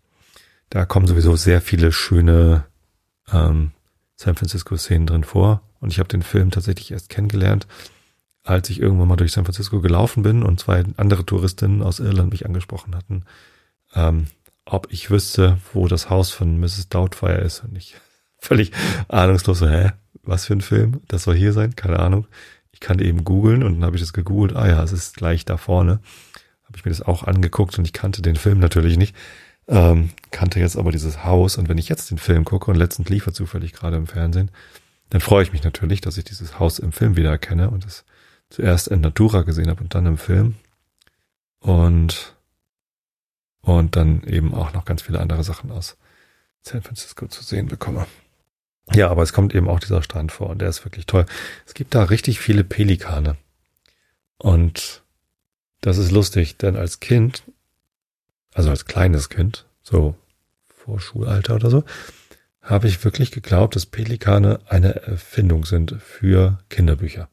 Da 0.70 0.86
kommen 0.86 1.08
sowieso 1.08 1.36
sehr 1.36 1.62
viele 1.62 1.92
schöne 1.92 2.66
ähm, 3.32 3.72
San 4.16 4.36
Francisco-Szenen 4.36 5.08
drin 5.08 5.24
vor. 5.24 5.62
Und 5.80 5.92
ich 5.92 6.00
habe 6.00 6.08
den 6.08 6.22
Film 6.22 6.52
tatsächlich 6.52 6.92
erst 6.92 7.10
kennengelernt, 7.10 7.68
als 8.44 8.70
ich 8.70 8.80
irgendwann 8.80 9.08
mal 9.08 9.16
durch 9.16 9.32
San 9.32 9.46
Francisco 9.46 9.82
gelaufen 9.82 10.24
bin 10.24 10.44
und 10.44 10.60
zwei 10.60 10.84
andere 10.98 11.26
Touristinnen 11.26 11.82
aus 11.82 12.00
Irland 12.00 12.32
mich 12.32 12.46
angesprochen 12.46 12.96
hatten. 12.96 13.26
Ähm, 13.94 14.28
ob 14.66 14.92
ich 14.92 15.12
wüsste, 15.12 15.58
wo 15.74 15.88
das 15.88 16.10
Haus 16.10 16.32
von 16.32 16.60
Mrs. 16.60 16.90
Doubtfire 16.90 17.42
ist 17.42 17.64
und 17.64 17.76
ich 17.78 17.96
völlig 18.38 18.72
ahnungslos 19.08 19.60
so, 19.60 19.70
hä, 19.70 19.92
was 20.24 20.46
für 20.46 20.54
ein 20.54 20.62
Film? 20.62 21.02
Das 21.08 21.24
soll 21.24 21.36
hier 21.36 21.54
sein? 21.54 21.76
Keine 21.76 22.00
Ahnung. 22.00 22.28
Ich 22.72 22.80
kann 22.80 23.00
eben 23.00 23.24
googeln 23.24 23.64
und 23.64 23.76
dann 23.76 23.86
habe 23.86 23.96
ich 23.96 24.02
das 24.02 24.14
gegoogelt. 24.14 24.56
Ah 24.56 24.68
ja, 24.68 24.84
es 24.84 24.92
ist 24.92 25.18
gleich 25.18 25.46
da 25.46 25.58
vorne. 25.58 26.00
Habe 26.64 26.78
ich 26.78 26.86
mir 26.86 26.92
das 26.92 27.02
auch 27.02 27.24
angeguckt 27.24 27.78
und 27.78 27.86
ich 27.86 27.94
kannte 27.94 28.22
den 28.22 28.36
Film 28.36 28.60
natürlich 28.60 28.98
nicht. 28.98 29.16
Ähm, 29.68 30.10
kannte 30.32 30.60
jetzt 30.60 30.78
aber 30.78 30.92
dieses 30.92 31.24
Haus 31.24 31.58
und 31.58 31.70
wenn 31.70 31.78
ich 31.78 31.90
jetzt 31.90 32.10
den 32.10 32.18
Film 32.18 32.46
gucke 32.46 32.72
und 32.72 32.78
letztens 32.78 33.10
lief 33.10 33.28
er 33.28 33.34
zufällig 33.34 33.74
gerade 33.74 33.98
im 33.98 34.08
Fernsehen, 34.08 34.50
dann 35.10 35.22
freue 35.22 35.44
ich 35.44 35.52
mich 35.52 35.64
natürlich, 35.64 36.02
dass 36.02 36.18
ich 36.18 36.24
dieses 36.24 36.60
Haus 36.60 36.80
im 36.80 36.92
Film 36.92 37.16
wieder 37.16 37.30
erkenne 37.30 37.70
und 37.70 37.86
es 37.86 38.06
zuerst 38.52 38.88
in 38.88 39.02
Natura 39.02 39.42
gesehen 39.42 39.70
habe 39.70 39.82
und 39.82 39.96
dann 39.96 40.06
im 40.06 40.18
Film. 40.18 40.56
Und 41.60 42.36
und 43.62 43.96
dann 43.96 44.24
eben 44.24 44.54
auch 44.54 44.74
noch 44.74 44.86
ganz 44.86 45.04
viele 45.04 45.20
andere 45.20 45.44
Sachen 45.44 45.72
aus 45.72 45.98
San 46.62 46.82
Francisco 46.82 47.28
zu 47.28 47.44
sehen 47.44 47.68
bekomme. 47.68 48.08
Ja, 48.94 49.10
aber 49.10 49.24
es 49.24 49.34
kommt 49.34 49.56
eben 49.56 49.70
auch 49.70 49.80
dieser 49.80 50.04
Strand 50.04 50.32
vor 50.32 50.50
und 50.50 50.60
der 50.62 50.70
ist 50.70 50.84
wirklich 50.84 51.06
toll. 51.06 51.26
Es 51.66 51.74
gibt 51.74 51.96
da 51.96 52.04
richtig 52.04 52.40
viele 52.40 52.64
Pelikane. 52.64 53.38
Und 54.38 55.04
das 55.82 55.98
ist 55.98 56.12
lustig, 56.12 56.58
denn 56.58 56.76
als 56.76 57.00
Kind, 57.00 57.44
also 58.54 58.70
als 58.70 58.86
kleines 58.86 59.30
Kind, 59.30 59.66
so 59.84 60.16
vor 60.68 61.00
Schulalter 61.00 61.56
oder 61.56 61.70
so, 61.70 61.84
habe 62.62 62.88
ich 62.88 63.04
wirklich 63.04 63.32
geglaubt, 63.32 63.76
dass 63.76 63.86
Pelikane 63.86 64.60
eine 64.68 64.96
Erfindung 65.04 65.66
sind 65.66 65.96
für 66.02 66.60
Kinderbücher. 66.70 67.30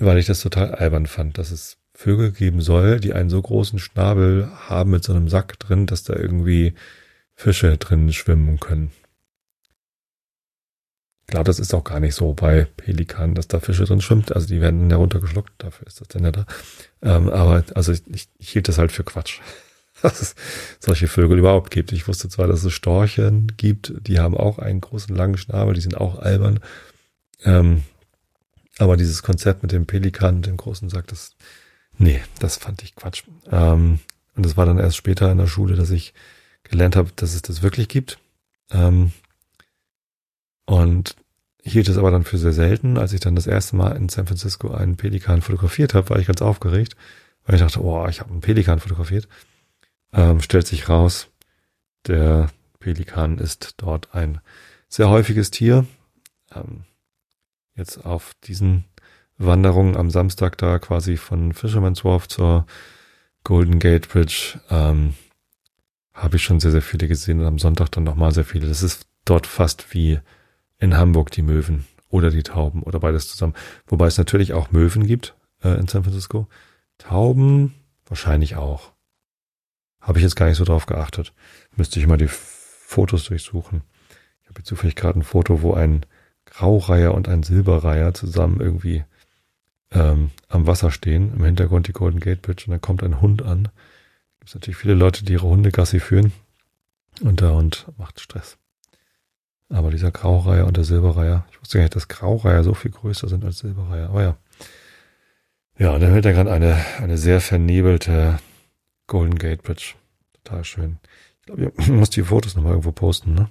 Weil 0.00 0.18
ich 0.18 0.26
das 0.26 0.40
total 0.40 0.74
albern 0.74 1.06
fand, 1.06 1.36
dass 1.36 1.50
es 1.50 1.76
Vögel 1.92 2.32
geben 2.32 2.62
soll, 2.62 2.98
die 2.98 3.12
einen 3.12 3.28
so 3.28 3.40
großen 3.40 3.78
Schnabel 3.78 4.48
haben 4.68 4.90
mit 4.90 5.04
so 5.04 5.12
einem 5.12 5.28
Sack 5.28 5.58
drin, 5.58 5.86
dass 5.86 6.02
da 6.02 6.14
irgendwie 6.14 6.74
Fische 7.34 7.76
drin 7.76 8.10
schwimmen 8.12 8.58
können. 8.58 8.90
Ich 11.20 11.26
glaube, 11.26 11.44
das 11.44 11.58
ist 11.58 11.74
auch 11.74 11.84
gar 11.84 12.00
nicht 12.00 12.14
so 12.14 12.32
bei 12.32 12.66
Pelikanen, 12.76 13.34
dass 13.34 13.46
da 13.46 13.60
Fische 13.60 13.84
drin 13.84 14.00
schwimmt. 14.00 14.34
Also 14.34 14.46
die 14.46 14.62
werden 14.62 14.90
ja 14.90 14.96
runtergeschluckt, 14.96 15.52
dafür 15.58 15.86
ist 15.86 16.00
das 16.00 16.08
denn 16.08 16.24
ja 16.24 16.32
da. 16.32 16.46
Ähm, 17.02 17.28
aber 17.28 17.62
also 17.74 17.92
ich, 17.92 18.02
ich 18.38 18.48
hielt 18.48 18.68
das 18.68 18.78
halt 18.78 18.92
für 18.92 19.04
Quatsch, 19.04 19.40
dass 20.02 20.22
es 20.22 20.34
solche 20.78 21.08
Vögel 21.08 21.38
überhaupt 21.38 21.70
gibt. 21.70 21.92
Ich 21.92 22.08
wusste 22.08 22.30
zwar, 22.30 22.46
dass 22.46 22.64
es 22.64 22.72
Storchen 22.72 23.52
gibt, 23.58 23.92
die 24.06 24.18
haben 24.18 24.36
auch 24.36 24.58
einen 24.58 24.80
großen 24.80 25.14
langen 25.14 25.36
Schnabel, 25.36 25.74
die 25.74 25.82
sind 25.82 25.98
auch 25.98 26.18
albern. 26.18 26.60
Ähm, 27.44 27.84
aber 28.80 28.96
dieses 28.96 29.22
Konzept 29.22 29.62
mit 29.62 29.72
dem 29.72 29.86
Pelikan 29.86 30.42
dem 30.42 30.56
großen 30.56 30.88
Sack, 30.88 31.06
das 31.08 31.36
Nee, 32.00 32.22
das 32.38 32.56
fand 32.56 32.82
ich 32.82 32.96
Quatsch. 32.96 33.24
Ähm, 33.50 34.00
und 34.34 34.46
das 34.46 34.56
war 34.56 34.64
dann 34.64 34.78
erst 34.78 34.96
später 34.96 35.30
in 35.30 35.36
der 35.36 35.46
Schule, 35.46 35.76
dass 35.76 35.90
ich 35.90 36.14
gelernt 36.62 36.96
habe, 36.96 37.10
dass 37.14 37.34
es 37.34 37.42
das 37.42 37.60
wirklich 37.62 37.88
gibt. 37.88 38.18
Ähm, 38.70 39.12
und 40.64 41.16
hielt 41.62 41.90
es 41.90 41.98
aber 41.98 42.10
dann 42.10 42.24
für 42.24 42.38
sehr 42.38 42.54
selten. 42.54 42.96
Als 42.96 43.12
ich 43.12 43.20
dann 43.20 43.36
das 43.36 43.46
erste 43.46 43.76
Mal 43.76 43.96
in 43.96 44.08
San 44.08 44.26
Francisco 44.26 44.70
einen 44.70 44.96
Pelikan 44.96 45.42
fotografiert 45.42 45.92
habe, 45.92 46.08
war 46.08 46.18
ich 46.18 46.26
ganz 46.26 46.40
aufgeregt, 46.40 46.96
weil 47.44 47.56
ich 47.56 47.60
dachte, 47.60 47.84
oh, 47.84 48.06
ich 48.08 48.20
habe 48.20 48.30
einen 48.30 48.40
Pelikan 48.40 48.80
fotografiert. 48.80 49.28
Ähm, 50.14 50.40
stellt 50.40 50.66
sich 50.66 50.88
raus, 50.88 51.28
der 52.06 52.48
Pelikan 52.78 53.36
ist 53.36 53.74
dort 53.76 54.14
ein 54.14 54.40
sehr 54.88 55.10
häufiges 55.10 55.50
Tier. 55.50 55.86
Ähm, 56.54 56.84
jetzt 57.80 58.04
auf 58.06 58.34
diesen 58.44 58.84
Wanderung 59.38 59.96
am 59.96 60.10
Samstag 60.10 60.56
da 60.58 60.78
quasi 60.78 61.16
von 61.16 61.52
Fisherman's 61.52 62.04
Wharf 62.04 62.28
zur 62.28 62.66
Golden 63.42 63.78
Gate 63.78 64.08
Bridge 64.08 64.60
ähm, 64.70 65.14
habe 66.12 66.36
ich 66.36 66.44
schon 66.44 66.60
sehr, 66.60 66.70
sehr 66.70 66.82
viele 66.82 67.08
gesehen 67.08 67.40
und 67.40 67.46
am 67.46 67.58
Sonntag 67.58 67.90
dann 67.90 68.04
nochmal 68.04 68.32
sehr 68.32 68.44
viele. 68.44 68.68
Das 68.68 68.82
ist 68.82 69.06
dort 69.24 69.46
fast 69.46 69.94
wie 69.94 70.20
in 70.78 70.96
Hamburg 70.96 71.30
die 71.30 71.42
Möwen 71.42 71.86
oder 72.10 72.30
die 72.30 72.42
Tauben 72.42 72.82
oder 72.82 73.00
beides 73.00 73.28
zusammen. 73.28 73.54
Wobei 73.86 74.06
es 74.06 74.18
natürlich 74.18 74.52
auch 74.52 74.70
Möwen 74.70 75.06
gibt 75.06 75.34
äh, 75.62 75.78
in 75.78 75.88
San 75.88 76.04
Francisco. 76.04 76.48
Tauben 76.98 77.74
wahrscheinlich 78.06 78.56
auch. 78.56 78.92
Habe 80.00 80.18
ich 80.18 80.22
jetzt 80.22 80.36
gar 80.36 80.46
nicht 80.46 80.58
so 80.58 80.64
drauf 80.64 80.86
geachtet. 80.86 81.32
Müsste 81.76 81.98
ich 82.00 82.06
mal 82.06 82.18
die 82.18 82.28
Fotos 82.28 83.24
durchsuchen. 83.24 83.82
Ich 84.42 84.48
habe 84.48 84.58
jetzt 84.58 84.68
zufällig 84.68 84.96
gerade 84.96 85.18
ein 85.18 85.22
Foto, 85.22 85.62
wo 85.62 85.72
ein 85.74 86.04
Graureiher 86.60 87.14
und 87.14 87.26
ein 87.26 87.42
Silberreiher 87.42 88.12
zusammen 88.12 88.60
irgendwie 88.60 89.02
ähm, 89.92 90.30
am 90.48 90.66
Wasser 90.66 90.90
stehen. 90.90 91.32
Im 91.34 91.42
Hintergrund 91.42 91.88
die 91.88 91.92
Golden 91.92 92.20
Gate 92.20 92.42
Bridge 92.42 92.64
und 92.66 92.72
dann 92.72 92.82
kommt 92.82 93.02
ein 93.02 93.22
Hund 93.22 93.40
an. 93.40 93.68
Gibt 94.40 94.54
natürlich 94.54 94.76
viele 94.76 94.92
Leute, 94.92 95.24
die 95.24 95.32
ihre 95.32 95.48
Hunde 95.48 95.70
Gassi 95.70 96.00
führen. 96.00 96.32
Und 97.22 97.40
der 97.40 97.54
Hund 97.54 97.86
macht 97.96 98.20
Stress. 98.20 98.58
Aber 99.70 99.90
dieser 99.90 100.10
Graureiher 100.10 100.66
und 100.66 100.76
der 100.76 100.84
Silberreiher, 100.84 101.46
ich 101.50 101.60
wusste 101.62 101.78
gar 101.78 101.84
nicht, 101.84 101.96
dass 101.96 102.08
Graureiher 102.08 102.62
so 102.62 102.74
viel 102.74 102.90
größer 102.90 103.28
sind 103.28 103.42
als 103.42 103.60
Silberreiher. 103.60 104.10
Aber 104.10 104.22
ja. 104.22 104.36
Ja, 105.78 105.92
und 105.92 106.02
dann 106.02 106.10
hört 106.10 106.26
er 106.26 106.34
gerade 106.34 106.52
eine, 106.52 106.76
eine 106.98 107.16
sehr 107.16 107.40
vernebelte 107.40 108.38
Golden 109.06 109.38
Gate 109.38 109.62
Bridge. 109.62 109.94
Total 110.44 110.64
schön. 110.64 110.98
Ich 111.40 111.46
glaube, 111.46 111.72
ich 111.78 111.88
muss 111.88 112.10
die 112.10 112.22
Fotos 112.22 112.54
nochmal 112.54 112.72
irgendwo 112.72 112.92
posten, 112.92 113.32
ne? 113.32 113.48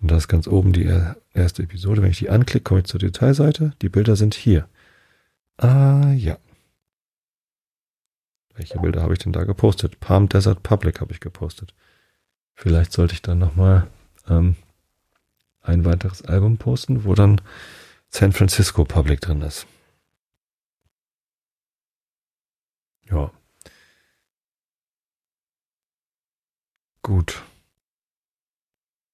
Und 0.00 0.10
da 0.10 0.16
ist 0.16 0.28
ganz 0.28 0.46
oben 0.46 0.72
die 0.72 0.90
erste 1.32 1.62
Episode. 1.62 2.02
Wenn 2.02 2.10
ich 2.10 2.18
die 2.18 2.30
anklicke, 2.30 2.64
komme 2.64 2.80
ich 2.80 2.86
zur 2.86 3.00
Detailseite. 3.00 3.72
Die 3.80 3.88
Bilder 3.88 4.16
sind 4.16 4.34
hier. 4.34 4.68
Ah, 5.56 6.12
ja. 6.12 6.38
Welche 8.54 8.78
Bilder 8.78 9.02
habe 9.02 9.12
ich 9.12 9.20
denn 9.20 9.32
da 9.32 9.44
gepostet? 9.44 10.00
Palm 10.00 10.28
Desert 10.28 10.62
Public 10.62 11.00
habe 11.00 11.12
ich 11.12 11.20
gepostet. 11.20 11.74
Vielleicht 12.54 12.92
sollte 12.92 13.14
ich 13.14 13.22
dann 13.22 13.38
nochmal 13.38 13.86
ähm, 14.28 14.56
ein 15.62 15.84
weiteres 15.84 16.22
Album 16.22 16.56
posten, 16.56 17.04
wo 17.04 17.14
dann 17.14 17.40
San 18.08 18.32
Francisco 18.32 18.84
Public 18.84 19.20
drin 19.20 19.42
ist. 19.42 19.66
Ja. 23.10 23.30
Gut. 27.02 27.42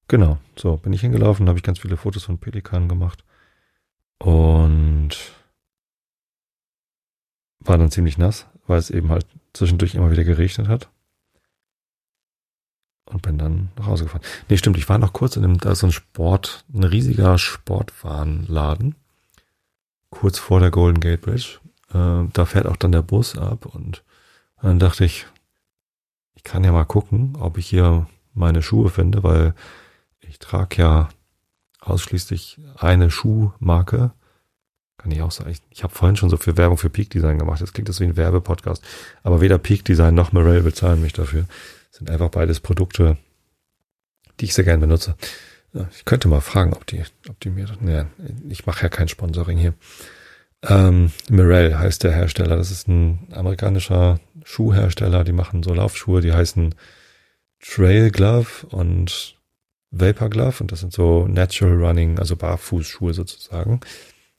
Genau, 0.08 0.38
so 0.56 0.76
bin 0.76 0.92
ich 0.92 1.00
hingelaufen, 1.00 1.48
habe 1.48 1.58
ich 1.58 1.62
ganz 1.62 1.78
viele 1.78 1.96
Fotos 1.96 2.24
von 2.24 2.38
Pelikanen 2.38 2.88
gemacht 2.88 3.24
und 4.18 5.10
war 7.60 7.78
dann 7.78 7.90
ziemlich 7.90 8.18
nass, 8.18 8.46
weil 8.66 8.78
es 8.78 8.90
eben 8.90 9.10
halt 9.10 9.26
zwischendurch 9.54 9.94
immer 9.94 10.10
wieder 10.10 10.24
geregnet 10.24 10.68
hat 10.68 10.90
und 13.06 13.22
bin 13.22 13.38
dann 13.38 13.70
nach 13.76 13.86
Hause 13.86 14.04
gefahren. 14.04 14.22
Nee, 14.48 14.56
stimmt, 14.56 14.76
ich 14.76 14.88
war 14.88 14.98
noch 14.98 15.12
kurz 15.12 15.36
in 15.36 15.44
einem, 15.44 15.58
da 15.58 15.72
ist 15.72 15.80
so 15.80 15.86
ein 15.86 15.92
Sport, 15.92 16.64
ein 16.72 16.84
riesiger 16.84 17.38
Sportwarenladen, 17.38 18.96
kurz 20.10 20.38
vor 20.38 20.60
der 20.60 20.70
Golden 20.70 21.00
Gate 21.00 21.20
Bridge. 21.20 21.58
Äh, 21.94 22.28
da 22.32 22.44
fährt 22.44 22.66
auch 22.66 22.76
dann 22.76 22.92
der 22.92 23.02
Bus 23.02 23.36
ab 23.36 23.66
und 23.66 24.02
dann 24.60 24.78
dachte 24.78 25.04
ich, 25.04 25.26
ich 26.34 26.42
kann 26.44 26.64
ja 26.64 26.72
mal 26.72 26.84
gucken, 26.84 27.36
ob 27.38 27.58
ich 27.58 27.66
hier 27.66 28.06
meine 28.34 28.62
Schuhe 28.62 28.90
finde, 28.90 29.22
weil 29.22 29.54
ich 30.20 30.38
trage 30.38 30.76
ja 30.76 31.08
ausschließlich 31.80 32.60
eine 32.76 33.10
Schuhmarke. 33.10 34.12
Kann 34.98 35.10
ich 35.10 35.20
auch 35.20 35.32
sagen. 35.32 35.50
Ich, 35.50 35.60
ich 35.70 35.82
habe 35.82 35.92
vorhin 35.92 36.16
schon 36.16 36.30
so 36.30 36.36
viel 36.36 36.56
Werbung 36.56 36.78
für 36.78 36.90
Peak 36.90 37.10
Design 37.10 37.38
gemacht. 37.38 37.60
Jetzt 37.60 37.74
klingt 37.74 37.88
das 37.88 37.98
wie 37.98 38.04
ein 38.04 38.16
Werbepodcast. 38.16 38.84
Aber 39.24 39.40
weder 39.40 39.58
Peak 39.58 39.84
Design 39.84 40.14
noch 40.14 40.32
Morel 40.32 40.62
bezahlen 40.62 41.02
mich 41.02 41.12
dafür 41.12 41.46
sind 41.92 42.10
einfach 42.10 42.30
beides 42.30 42.58
Produkte, 42.58 43.18
die 44.40 44.46
ich 44.46 44.54
sehr 44.54 44.64
gerne 44.64 44.80
benutze. 44.80 45.14
Ich 45.94 46.04
könnte 46.04 46.28
mal 46.28 46.40
fragen, 46.40 46.72
ob 46.72 46.86
die, 46.86 47.02
ob 47.28 47.38
die 47.40 47.50
mir, 47.50 47.68
naja, 47.80 48.06
ich 48.48 48.66
mache 48.66 48.82
ja 48.82 48.88
kein 48.88 49.08
Sponsoring 49.08 49.58
hier. 49.58 49.74
Ähm, 50.62 51.10
Mirel 51.28 51.78
heißt 51.78 52.04
der 52.04 52.12
Hersteller. 52.12 52.56
Das 52.56 52.70
ist 52.70 52.88
ein 52.88 53.28
amerikanischer 53.32 54.20
Schuhhersteller. 54.44 55.24
Die 55.24 55.32
machen 55.32 55.62
so 55.62 55.74
Laufschuhe, 55.74 56.20
die 56.20 56.32
heißen 56.32 56.74
Trail 57.60 58.10
Glove 58.10 58.66
und 58.70 59.36
Vapor 59.90 60.30
Glove. 60.30 60.60
Und 60.60 60.72
das 60.72 60.80
sind 60.80 60.92
so 60.92 61.26
Natural 61.26 61.74
Running, 61.74 62.18
also 62.18 62.36
Barfußschuhe 62.36 63.14
sozusagen. 63.14 63.80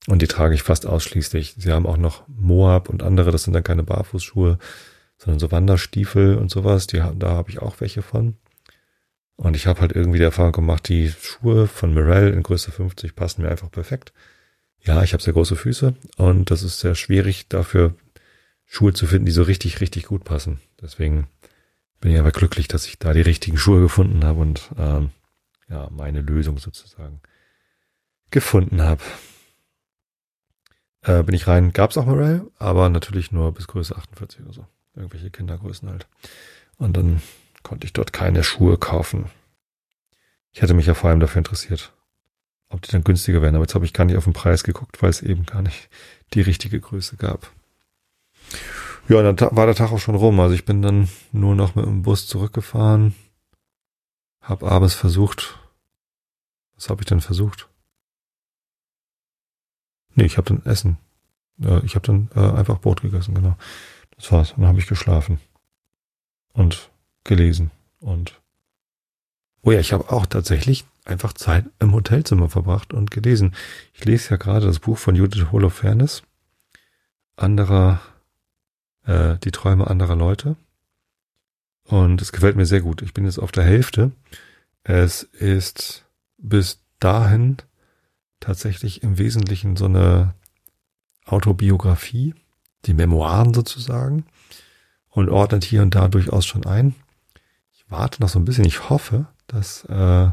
Und 0.07 0.21
die 0.21 0.27
trage 0.27 0.55
ich 0.55 0.63
fast 0.63 0.85
ausschließlich. 0.85 1.55
Sie 1.57 1.71
haben 1.71 1.85
auch 1.85 1.97
noch 1.97 2.27
Moab 2.27 2.89
und 2.89 3.03
andere. 3.03 3.31
Das 3.31 3.43
sind 3.43 3.53
dann 3.53 3.63
keine 3.63 3.83
Barfußschuhe, 3.83 4.57
sondern 5.17 5.39
so 5.39 5.51
Wanderstiefel 5.51 6.35
und 6.35 6.51
sowas, 6.51 6.87
die, 6.87 7.01
da 7.17 7.29
habe 7.29 7.49
ich 7.49 7.61
auch 7.61 7.79
welche 7.79 8.01
von. 8.01 8.35
Und 9.35 9.55
ich 9.55 9.65
habe 9.65 9.81
halt 9.81 9.93
irgendwie 9.93 10.19
die 10.19 10.25
Erfahrung 10.25 10.51
gemacht, 10.51 10.87
die 10.89 11.11
Schuhe 11.11 11.67
von 11.67 11.93
Mirel 11.93 12.33
in 12.33 12.43
Größe 12.43 12.71
50 12.71 13.15
passen 13.15 13.41
mir 13.41 13.49
einfach 13.49 13.71
perfekt. 13.71 14.13
Ja, 14.83 15.01
ich 15.01 15.13
habe 15.13 15.23
sehr 15.23 15.33
große 15.33 15.55
Füße 15.55 15.95
und 16.17 16.51
das 16.51 16.61
ist 16.61 16.79
sehr 16.79 16.95
schwierig 16.95 17.47
dafür 17.47 17.95
Schuhe 18.65 18.93
zu 18.93 19.07
finden, 19.07 19.25
die 19.25 19.31
so 19.31 19.43
richtig, 19.43 19.79
richtig 19.79 20.05
gut 20.05 20.25
passen. 20.25 20.59
Deswegen 20.81 21.27
bin 22.01 22.11
ich 22.11 22.19
aber 22.19 22.31
glücklich, 22.31 22.67
dass 22.67 22.85
ich 22.85 22.99
da 22.99 23.13
die 23.13 23.21
richtigen 23.21 23.57
Schuhe 23.57 23.79
gefunden 23.79 24.25
habe 24.25 24.41
und 24.41 24.69
ähm, 24.77 25.11
ja, 25.69 25.87
meine 25.89 26.19
Lösung 26.21 26.57
sozusagen 26.57 27.21
gefunden 28.29 28.81
habe. 28.81 29.01
Äh, 31.01 31.23
bin 31.23 31.33
ich 31.33 31.47
rein, 31.47 31.71
gab's 31.71 31.97
auch 31.97 32.05
Morel, 32.05 32.51
aber 32.57 32.89
natürlich 32.89 33.31
nur 33.31 33.53
bis 33.53 33.67
Größe 33.67 33.95
48 33.95 34.41
oder 34.41 34.53
so 34.53 34.67
irgendwelche 34.95 35.31
Kindergrößen 35.31 35.89
halt. 35.89 36.07
Und 36.77 36.97
dann 36.97 37.21
konnte 37.61 37.85
ich 37.85 37.93
dort 37.93 38.11
keine 38.11 38.43
Schuhe 38.43 38.77
kaufen. 38.77 39.29
Ich 40.51 40.61
hätte 40.61 40.73
mich 40.73 40.85
ja 40.85 40.93
vor 40.93 41.09
allem 41.09 41.19
dafür 41.19 41.39
interessiert, 41.39 41.93
ob 42.73 42.81
die 42.81 42.91
dann 42.91 43.03
günstiger 43.03 43.41
wären. 43.41 43.55
Aber 43.55 43.63
jetzt 43.63 43.75
habe 43.75 43.85
ich 43.85 43.93
gar 43.93 44.05
nicht 44.05 44.17
auf 44.17 44.23
den 44.23 44.33
Preis 44.33 44.63
geguckt, 44.63 45.01
weil 45.01 45.09
es 45.09 45.21
eben 45.21 45.45
gar 45.45 45.61
nicht 45.61 45.89
die 46.33 46.41
richtige 46.41 46.79
Größe 46.79 47.17
gab. 47.17 47.51
Ja, 49.07 49.21
dann 49.21 49.55
war 49.55 49.65
der 49.65 49.75
Tag 49.75 49.91
auch 49.91 49.99
schon 49.99 50.15
rum. 50.15 50.39
Also 50.39 50.55
ich 50.55 50.65
bin 50.65 50.81
dann 50.81 51.09
nur 51.31 51.55
noch 51.55 51.75
mit 51.75 51.85
dem 51.85 52.03
Bus 52.03 52.27
zurückgefahren, 52.27 53.15
hab 54.41 54.63
abends 54.63 54.93
versucht. 54.93 55.59
Was 56.75 56.89
habe 56.89 57.01
ich 57.01 57.05
denn 57.05 57.21
versucht? 57.21 57.69
Nee, 60.15 60.25
ich 60.25 60.37
habe 60.37 60.53
dann 60.53 60.65
Essen. 60.65 60.97
Ich 61.83 61.95
habe 61.95 62.05
dann 62.07 62.29
äh, 62.35 62.57
einfach 62.57 62.79
Brot 62.79 63.01
gegessen, 63.01 63.35
genau. 63.35 63.55
Das 64.15 64.31
war's. 64.31 64.53
dann 64.55 64.65
habe 64.65 64.79
ich 64.79 64.87
geschlafen. 64.87 65.39
Und 66.53 66.89
gelesen. 67.23 67.71
Und 67.99 68.41
oh 69.61 69.71
ja, 69.71 69.79
ich 69.79 69.93
habe 69.93 70.11
auch 70.11 70.25
tatsächlich 70.25 70.85
einfach 71.05 71.33
Zeit 71.33 71.65
im 71.79 71.93
Hotelzimmer 71.93 72.49
verbracht 72.49 72.93
und 72.93 73.11
gelesen. 73.11 73.55
Ich 73.93 74.05
lese 74.05 74.31
ja 74.31 74.37
gerade 74.37 74.65
das 74.65 74.79
Buch 74.79 74.97
von 74.97 75.15
Judith 75.15 75.51
Holofernes. 75.51 76.23
Anderer, 77.35 77.99
äh, 79.05 79.37
die 79.39 79.51
Träume 79.51 79.87
anderer 79.87 80.15
Leute. 80.15 80.55
Und 81.85 82.21
es 82.21 82.31
gefällt 82.31 82.55
mir 82.55 82.65
sehr 82.65 82.81
gut. 82.81 83.01
Ich 83.01 83.13
bin 83.13 83.25
jetzt 83.25 83.39
auf 83.39 83.51
der 83.51 83.63
Hälfte. 83.63 84.11
Es 84.83 85.23
ist 85.23 86.05
bis 86.37 86.79
dahin 86.99 87.57
tatsächlich 88.39 89.03
im 89.03 89.17
Wesentlichen 89.17 89.75
so 89.75 89.85
eine 89.85 90.33
Autobiografie 91.25 92.35
die 92.85 92.93
Memoiren 92.93 93.53
sozusagen 93.53 94.25
und 95.09 95.29
ordnet 95.29 95.63
hier 95.63 95.81
und 95.81 95.95
da 95.95 96.07
durchaus 96.07 96.45
schon 96.45 96.65
ein. 96.65 96.95
Ich 97.73 97.85
warte 97.89 98.21
noch 98.21 98.29
so 98.29 98.39
ein 98.39 98.45
bisschen. 98.45 98.65
Ich 98.65 98.89
hoffe, 98.89 99.27
dass 99.47 99.85
äh, 99.85 100.31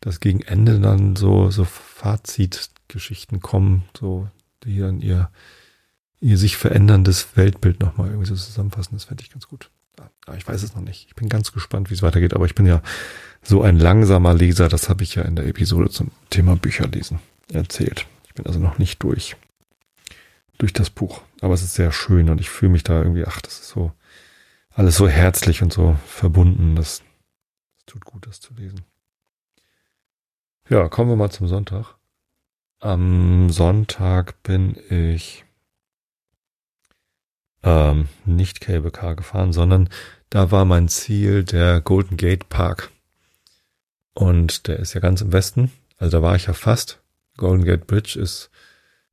dass 0.00 0.20
gegen 0.20 0.42
Ende 0.42 0.80
dann 0.80 1.16
so 1.16 1.50
so 1.50 1.64
Fazitgeschichten 1.64 3.40
kommen, 3.40 3.84
so 3.98 4.28
die 4.64 4.78
dann 4.78 5.00
ihr 5.00 5.30
ihr 6.20 6.36
sich 6.36 6.56
veränderndes 6.56 7.36
Weltbild 7.36 7.80
nochmal 7.80 8.08
irgendwie 8.08 8.28
so 8.28 8.34
zusammenfassen. 8.34 8.94
Das 8.94 9.04
fände 9.04 9.22
ich 9.22 9.30
ganz 9.30 9.48
gut. 9.48 9.70
Aber 10.26 10.36
ich 10.36 10.46
weiß 10.46 10.62
es 10.62 10.74
noch 10.74 10.82
nicht. 10.82 11.06
Ich 11.08 11.14
bin 11.14 11.28
ganz 11.28 11.52
gespannt, 11.52 11.90
wie 11.90 11.94
es 11.94 12.02
weitergeht. 12.02 12.34
Aber 12.34 12.44
ich 12.44 12.54
bin 12.54 12.66
ja 12.66 12.82
so 13.42 13.62
ein 13.62 13.78
langsamer 13.78 14.34
Leser. 14.34 14.68
Das 14.68 14.88
habe 14.88 15.02
ich 15.02 15.14
ja 15.14 15.22
in 15.22 15.36
der 15.36 15.46
Episode 15.46 15.90
zum 15.90 16.10
Thema 16.28 16.56
Bücherlesen 16.56 17.20
erzählt. 17.50 18.06
Ich 18.26 18.34
bin 18.34 18.46
also 18.46 18.58
noch 18.58 18.78
nicht 18.78 19.02
durch 19.02 19.36
durch 20.60 20.72
das 20.72 20.90
Buch. 20.90 21.22
Aber 21.40 21.54
es 21.54 21.62
ist 21.62 21.74
sehr 21.74 21.90
schön 21.90 22.28
und 22.28 22.40
ich 22.40 22.50
fühle 22.50 22.72
mich 22.72 22.84
da 22.84 22.98
irgendwie, 22.98 23.24
ach, 23.26 23.40
das 23.40 23.60
ist 23.60 23.68
so 23.70 23.92
alles 24.72 24.96
so 24.96 25.08
herzlich 25.08 25.62
und 25.62 25.72
so 25.72 25.96
verbunden. 26.06 26.76
Das, 26.76 27.02
das 27.76 27.86
tut 27.86 28.04
gut, 28.04 28.26
das 28.26 28.40
zu 28.40 28.54
lesen. 28.54 28.84
Ja, 30.70 30.88
kommen 30.88 31.10
wir 31.10 31.16
mal 31.16 31.32
zum 31.32 31.48
Sonntag. 31.48 31.96
Am 32.78 33.50
Sonntag 33.50 34.40
bin 34.44 34.76
ich 34.88 35.44
ähm, 37.64 38.08
nicht 38.24 38.60
Cable 38.60 38.92
Car 38.92 39.16
gefahren, 39.16 39.52
sondern 39.52 39.88
da 40.30 40.52
war 40.52 40.64
mein 40.64 40.86
Ziel 40.86 41.42
der 41.42 41.80
Golden 41.80 42.16
Gate 42.16 42.48
Park. 42.48 42.92
Und 44.14 44.68
der 44.68 44.78
ist 44.78 44.94
ja 44.94 45.00
ganz 45.00 45.22
im 45.22 45.32
Westen. 45.32 45.72
Also 45.98 46.18
da 46.18 46.22
war 46.22 46.36
ich 46.36 46.46
ja 46.46 46.52
fast. 46.52 47.02
Golden 47.36 47.64
Gate 47.64 47.88
Bridge 47.88 48.16
ist 48.20 48.48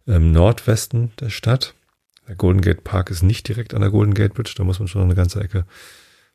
im 0.06 0.32
Nordwesten 0.32 1.12
der 1.20 1.32
Stadt. 1.32 1.74
Der 2.28 2.36
Golden 2.36 2.62
Gate 2.62 2.84
Park 2.84 3.10
ist 3.10 3.24
nicht 3.24 3.48
direkt 3.48 3.74
an 3.74 3.82
der 3.82 3.90
Golden 3.90 4.14
Gate 4.14 4.36
Bridge, 4.36 4.54
da 4.56 4.64
muss 4.64 4.78
man 4.78 4.88
schon 4.88 5.02
eine 5.02 5.16
ganze 5.16 5.42
Ecke 5.42 5.66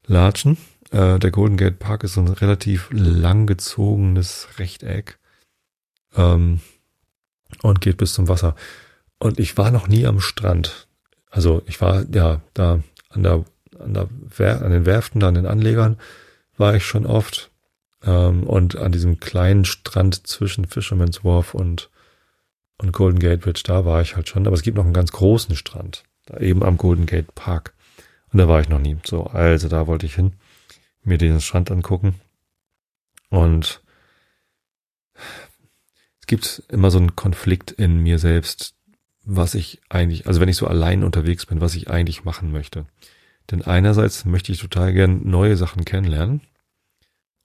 latschen. 0.04 0.56
Äh, 0.92 1.18
der 1.18 1.30
Golden 1.30 1.56
Gate 1.56 1.78
Park 1.78 2.04
ist 2.04 2.14
so 2.14 2.20
ein 2.20 2.28
relativ 2.28 2.88
langgezogenes 2.92 4.48
Rechteck 4.58 5.18
ähm, 6.16 6.60
und 7.62 7.80
geht 7.80 7.96
bis 7.96 8.12
zum 8.14 8.28
Wasser. 8.28 8.54
Und 9.18 9.40
ich 9.40 9.56
war 9.56 9.70
noch 9.70 9.88
nie 9.88 10.06
am 10.06 10.20
Strand. 10.20 10.86
Also 11.30 11.62
ich 11.66 11.80
war 11.80 12.04
ja 12.12 12.40
da 12.54 12.80
an 13.08 13.22
der 13.22 13.44
an 13.78 13.94
der 13.94 14.08
Wer 14.36 14.62
an 14.62 14.70
den 14.70 14.86
Werften, 14.86 15.20
da 15.20 15.28
an 15.28 15.34
den 15.34 15.46
Anlegern 15.46 15.98
war 16.56 16.74
ich 16.74 16.84
schon 16.84 17.06
oft 17.06 17.50
ähm, 18.04 18.44
und 18.44 18.76
an 18.76 18.92
diesem 18.92 19.18
kleinen 19.18 19.64
Strand 19.64 20.26
zwischen 20.26 20.66
Fisherman's 20.66 21.24
Wharf 21.24 21.54
und 21.54 21.88
und 22.78 22.92
Golden 22.92 23.20
Gate 23.20 23.40
Bridge, 23.40 23.62
da 23.64 23.84
war 23.84 24.02
ich 24.02 24.16
halt 24.16 24.28
schon. 24.28 24.46
Aber 24.46 24.56
es 24.56 24.62
gibt 24.62 24.76
noch 24.76 24.84
einen 24.84 24.92
ganz 24.92 25.12
großen 25.12 25.56
Strand, 25.56 26.04
da 26.26 26.38
eben 26.38 26.62
am 26.62 26.76
Golden 26.76 27.06
Gate 27.06 27.34
Park. 27.34 27.72
Und 28.32 28.38
da 28.38 28.48
war 28.48 28.60
ich 28.60 28.68
noch 28.68 28.80
nie. 28.80 28.96
So, 29.04 29.24
also 29.24 29.68
da 29.68 29.86
wollte 29.86 30.06
ich 30.06 30.16
hin, 30.16 30.32
mir 31.02 31.18
diesen 31.18 31.40
Strand 31.40 31.70
angucken. 31.70 32.14
Und 33.28 33.82
es 36.20 36.26
gibt 36.26 36.62
immer 36.68 36.90
so 36.90 36.98
einen 36.98 37.16
Konflikt 37.16 37.70
in 37.70 37.98
mir 37.98 38.18
selbst, 38.18 38.74
was 39.24 39.54
ich 39.54 39.80
eigentlich, 39.88 40.26
also 40.26 40.40
wenn 40.40 40.48
ich 40.48 40.56
so 40.56 40.66
allein 40.66 41.04
unterwegs 41.04 41.46
bin, 41.46 41.60
was 41.60 41.74
ich 41.74 41.90
eigentlich 41.90 42.24
machen 42.24 42.52
möchte. 42.52 42.86
Denn 43.50 43.62
einerseits 43.62 44.24
möchte 44.24 44.52
ich 44.52 44.58
total 44.58 44.92
gern 44.92 45.28
neue 45.28 45.56
Sachen 45.56 45.84
kennenlernen 45.84 46.42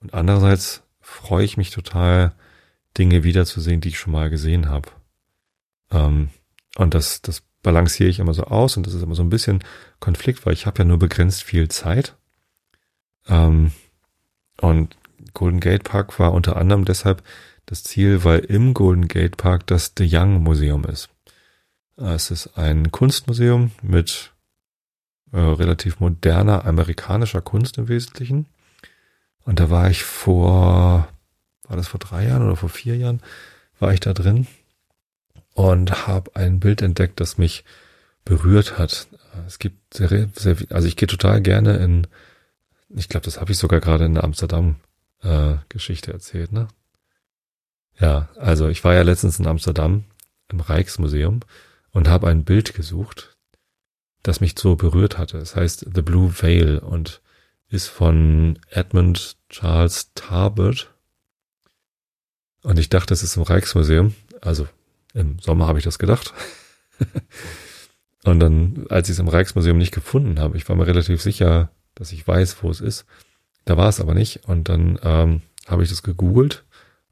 und 0.00 0.14
andererseits 0.14 0.82
freue 1.00 1.44
ich 1.44 1.56
mich 1.56 1.70
total, 1.70 2.34
Dinge 2.98 3.22
wiederzusehen, 3.22 3.80
die 3.80 3.88
ich 3.88 3.98
schon 3.98 4.12
mal 4.12 4.28
gesehen 4.28 4.68
habe. 4.68 4.90
Ähm, 5.90 6.30
und 6.76 6.94
das, 6.94 7.22
das 7.22 7.42
balanciere 7.62 8.10
ich 8.10 8.18
immer 8.18 8.34
so 8.34 8.44
aus 8.44 8.76
und 8.76 8.86
das 8.86 8.94
ist 8.94 9.02
immer 9.02 9.14
so 9.14 9.22
ein 9.22 9.30
bisschen 9.30 9.62
Konflikt, 10.00 10.44
weil 10.44 10.52
ich 10.52 10.66
habe 10.66 10.78
ja 10.78 10.84
nur 10.84 10.98
begrenzt 10.98 11.44
viel 11.44 11.68
Zeit. 11.68 12.16
Ähm, 13.28 13.72
und 14.60 14.96
Golden 15.34 15.60
Gate 15.60 15.84
Park 15.84 16.18
war 16.18 16.32
unter 16.32 16.56
anderem 16.56 16.84
deshalb 16.84 17.22
das 17.66 17.84
Ziel, 17.84 18.24
weil 18.24 18.40
im 18.40 18.74
Golden 18.74 19.08
Gate 19.08 19.36
Park 19.36 19.66
das 19.66 19.92
The 19.96 20.08
Young 20.10 20.42
Museum 20.42 20.84
ist. 20.84 21.10
Es 21.96 22.30
ist 22.30 22.56
ein 22.56 22.90
Kunstmuseum 22.92 23.72
mit 23.82 24.32
äh, 25.32 25.38
relativ 25.38 26.00
moderner 26.00 26.64
amerikanischer 26.64 27.42
Kunst 27.42 27.76
im 27.76 27.88
Wesentlichen. 27.88 28.46
Und 29.44 29.60
da 29.60 29.70
war 29.70 29.90
ich 29.90 30.04
vor, 30.04 31.08
war 31.64 31.76
das 31.76 31.88
vor 31.88 32.00
drei 32.00 32.26
Jahren 32.26 32.44
oder 32.44 32.56
vor 32.56 32.68
vier 32.68 32.96
Jahren, 32.96 33.20
war 33.78 33.92
ich 33.92 34.00
da 34.00 34.12
drin 34.12 34.46
und 35.54 36.06
habe 36.06 36.34
ein 36.34 36.60
Bild 36.60 36.82
entdeckt, 36.82 37.20
das 37.20 37.36
mich 37.36 37.64
berührt 38.24 38.78
hat. 38.78 39.08
Es 39.46 39.58
gibt 39.58 39.94
sehr, 39.94 40.28
sehr 40.34 40.56
also 40.70 40.86
ich 40.86 40.96
gehe 40.96 41.08
total 41.08 41.40
gerne 41.40 41.76
in, 41.78 42.06
ich 42.88 43.08
glaube, 43.08 43.24
das 43.24 43.40
habe 43.40 43.52
ich 43.52 43.58
sogar 43.58 43.80
gerade 43.80 44.04
in 44.04 44.14
der 44.14 44.24
Amsterdam 44.24 44.76
äh, 45.22 45.56
erzählt, 46.06 46.52
ne? 46.52 46.68
Ja, 47.98 48.28
also 48.36 48.68
ich 48.68 48.84
war 48.84 48.94
ja 48.94 49.02
letztens 49.02 49.38
in 49.38 49.46
Amsterdam 49.46 50.04
im 50.48 50.60
Rijksmuseum 50.60 51.40
und 51.90 52.08
habe 52.08 52.28
ein 52.28 52.44
Bild 52.44 52.74
gesucht, 52.74 53.36
das 54.22 54.40
mich 54.40 54.54
so 54.56 54.76
berührt 54.76 55.18
hatte. 55.18 55.38
Es 55.38 55.56
heißt 55.56 55.86
The 55.92 56.02
Blue 56.02 56.32
Veil 56.40 56.78
und 56.78 57.20
ist 57.68 57.88
von 57.88 58.58
Edmund 58.70 59.36
Charles 59.48 60.12
Tarbert. 60.14 60.94
Und 62.62 62.78
ich 62.78 62.88
dachte, 62.88 63.14
es 63.14 63.22
ist 63.22 63.36
im 63.36 63.42
Rijksmuseum. 63.42 64.14
Also 64.40 64.68
im 65.12 65.38
Sommer 65.40 65.66
habe 65.66 65.78
ich 65.78 65.84
das 65.84 65.98
gedacht. 65.98 66.32
und 68.24 68.40
dann, 68.40 68.86
als 68.88 69.08
ich 69.08 69.14
es 69.14 69.18
im 69.18 69.28
Rijksmuseum 69.28 69.76
nicht 69.76 69.94
gefunden 69.94 70.38
habe, 70.38 70.56
ich 70.56 70.68
war 70.68 70.76
mir 70.76 70.86
relativ 70.86 71.20
sicher, 71.20 71.70
dass 71.98 72.12
ich 72.12 72.26
weiß, 72.26 72.62
wo 72.62 72.70
es 72.70 72.80
ist. 72.80 73.04
Da 73.64 73.76
war 73.76 73.88
es 73.88 74.00
aber 74.00 74.14
nicht. 74.14 74.44
Und 74.46 74.68
dann 74.68 74.98
ähm, 75.02 75.42
habe 75.66 75.82
ich 75.82 75.88
das 75.88 76.02
gegoogelt 76.02 76.64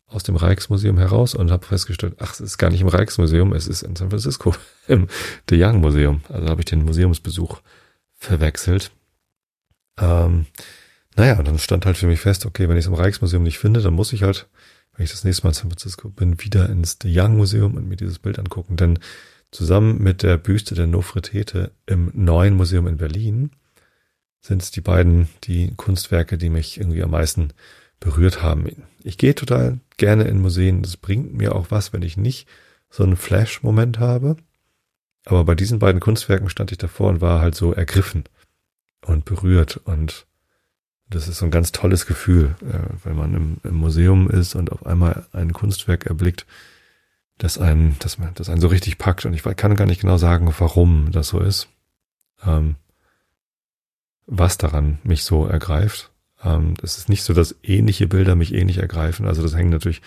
aus 0.06 0.22
dem 0.22 0.36
Rijksmuseum 0.36 0.98
heraus 0.98 1.34
und 1.34 1.50
habe 1.50 1.66
festgestellt, 1.66 2.14
ach, 2.18 2.32
es 2.32 2.40
ist 2.40 2.58
gar 2.58 2.70
nicht 2.70 2.80
im 2.80 2.88
Rijksmuseum, 2.88 3.52
es 3.52 3.66
ist 3.66 3.82
in 3.82 3.96
San 3.96 4.10
Francisco 4.10 4.54
im 4.86 5.08
De 5.50 5.62
Young 5.62 5.80
Museum. 5.80 6.22
Also 6.28 6.48
habe 6.48 6.60
ich 6.60 6.66
den 6.66 6.84
Museumsbesuch 6.84 7.60
verwechselt. 8.14 8.92
Ähm, 9.98 10.46
naja, 11.16 11.38
und 11.38 11.48
dann 11.48 11.58
stand 11.58 11.86
halt 11.86 11.96
für 11.96 12.06
mich 12.06 12.20
fest, 12.20 12.46
okay, 12.46 12.68
wenn 12.68 12.76
ich 12.76 12.84
es 12.84 12.88
im 12.88 12.94
Rijksmuseum 12.94 13.42
nicht 13.42 13.58
finde, 13.58 13.80
dann 13.80 13.94
muss 13.94 14.12
ich 14.12 14.22
halt 14.22 14.48
wenn 14.96 15.04
ich 15.04 15.10
das 15.10 15.24
nächste 15.24 15.44
Mal 15.44 15.50
in 15.50 15.54
San 15.54 15.70
Francisco 15.70 16.08
bin, 16.08 16.42
wieder 16.42 16.68
ins 16.68 16.98
The 17.02 17.08
Young 17.12 17.36
Museum 17.36 17.74
und 17.74 17.88
mir 17.88 17.96
dieses 17.96 18.18
Bild 18.18 18.38
angucken. 18.38 18.76
Denn 18.76 18.98
zusammen 19.50 20.02
mit 20.02 20.22
der 20.22 20.38
Büste 20.38 20.74
der 20.74 20.86
Nofretete 20.86 21.72
im 21.86 22.10
neuen 22.14 22.54
Museum 22.54 22.86
in 22.86 22.96
Berlin 22.96 23.50
sind 24.46 24.62
es 24.62 24.70
die 24.70 24.80
beiden, 24.80 25.28
die 25.44 25.74
Kunstwerke, 25.76 26.38
die 26.38 26.50
mich 26.50 26.78
irgendwie 26.78 27.02
am 27.02 27.10
meisten 27.10 27.52
berührt 27.98 28.42
haben. 28.42 28.66
Ich 29.02 29.18
gehe 29.18 29.34
total 29.34 29.80
gerne 29.96 30.24
in 30.24 30.40
Museen. 30.40 30.82
Das 30.82 30.96
bringt 30.96 31.34
mir 31.34 31.54
auch 31.54 31.70
was, 31.70 31.92
wenn 31.92 32.02
ich 32.02 32.16
nicht 32.16 32.46
so 32.88 33.02
einen 33.02 33.16
Flash-Moment 33.16 33.98
habe. 33.98 34.36
Aber 35.24 35.44
bei 35.44 35.54
diesen 35.56 35.80
beiden 35.80 36.00
Kunstwerken 36.00 36.48
stand 36.48 36.70
ich 36.70 36.78
davor 36.78 37.08
und 37.08 37.20
war 37.20 37.40
halt 37.40 37.56
so 37.56 37.72
ergriffen 37.72 38.24
und 39.04 39.24
berührt 39.24 39.78
und 39.78 40.26
das 41.08 41.28
ist 41.28 41.38
so 41.38 41.44
ein 41.44 41.52
ganz 41.52 41.72
tolles 41.72 42.06
Gefühl, 42.06 42.56
äh, 42.62 43.04
wenn 43.04 43.16
man 43.16 43.34
im, 43.34 43.56
im, 43.62 43.76
Museum 43.76 44.28
ist 44.28 44.54
und 44.54 44.72
auf 44.72 44.84
einmal 44.86 45.26
ein 45.32 45.52
Kunstwerk 45.52 46.06
erblickt, 46.06 46.46
das 47.38 47.58
einen, 47.58 47.96
das, 48.00 48.18
das 48.34 48.48
einen 48.48 48.60
so 48.60 48.66
richtig 48.66 48.98
packt. 48.98 49.24
Und 49.24 49.34
ich 49.34 49.42
kann 49.42 49.76
gar 49.76 49.86
nicht 49.86 50.00
genau 50.00 50.16
sagen, 50.16 50.52
warum 50.58 51.10
das 51.12 51.28
so 51.28 51.38
ist. 51.38 51.68
Ähm, 52.44 52.74
was 54.26 54.58
daran 54.58 54.98
mich 55.04 55.24
so 55.24 55.46
ergreift. 55.46 56.10
Ähm, 56.42 56.74
das 56.80 56.98
ist 56.98 57.08
nicht 57.08 57.22
so, 57.22 57.32
dass 57.32 57.56
ähnliche 57.62 58.06
Bilder 58.08 58.34
mich 58.34 58.54
ähnlich 58.54 58.78
ergreifen. 58.78 59.26
Also 59.26 59.42
das 59.42 59.54
hängen 59.54 59.70
natürlich 59.70 60.02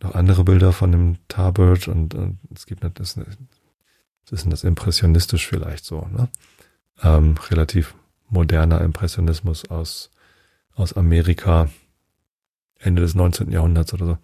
noch 0.00 0.14
andere 0.14 0.44
Bilder 0.44 0.72
von 0.72 0.92
dem 0.92 1.16
Tarbird 1.28 1.88
und, 1.88 2.14
und 2.14 2.38
es 2.54 2.66
gibt 2.66 2.84
das, 2.84 3.14
das 3.14 3.16
ist 4.30 4.52
das 4.52 4.64
impressionistisch 4.64 5.46
vielleicht 5.46 5.84
so, 5.84 6.06
ne? 6.12 6.28
Ähm, 7.02 7.36
relativ 7.50 7.94
moderner 8.28 8.80
Impressionismus 8.80 9.70
aus 9.70 10.10
aus 10.78 10.92
Amerika, 10.92 11.68
Ende 12.78 13.02
des 13.02 13.14
19. 13.14 13.50
Jahrhunderts 13.50 13.92
oder 13.92 14.06
so. 14.06 14.18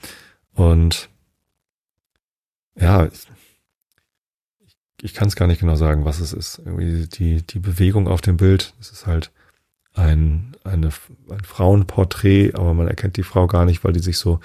Und 0.55 1.09
ja, 2.77 3.07
ich, 3.07 3.27
ich 5.03 5.15
kann 5.15 5.29
es 5.29 5.37
gar 5.37 5.47
nicht 5.47 5.61
genau 5.61 5.77
sagen, 5.77 6.05
was 6.05 6.21
es 6.21 6.33
ist. 6.33 6.61
Irgendwie 6.65 7.07
die, 7.07 7.43
die 7.43 7.59
Bewegung 7.59 8.09
auf 8.09 8.21
dem 8.21 8.37
Bild, 8.37 8.75
es 8.81 8.91
ist 8.91 9.07
halt 9.07 9.31
ein, 9.95 10.57
eine, 10.65 10.91
ein 11.31 11.45
Frauenporträt, 11.45 12.55
aber 12.55 12.75
man 12.75 12.89
erkennt 12.89 13.17
die 13.17 13.23
Frau 13.23 13.47
gar 13.47 13.65
nicht, 13.65 13.85
weil 13.85 13.93
die 13.93 14.01
sich 14.01 14.19
so 14.19 14.41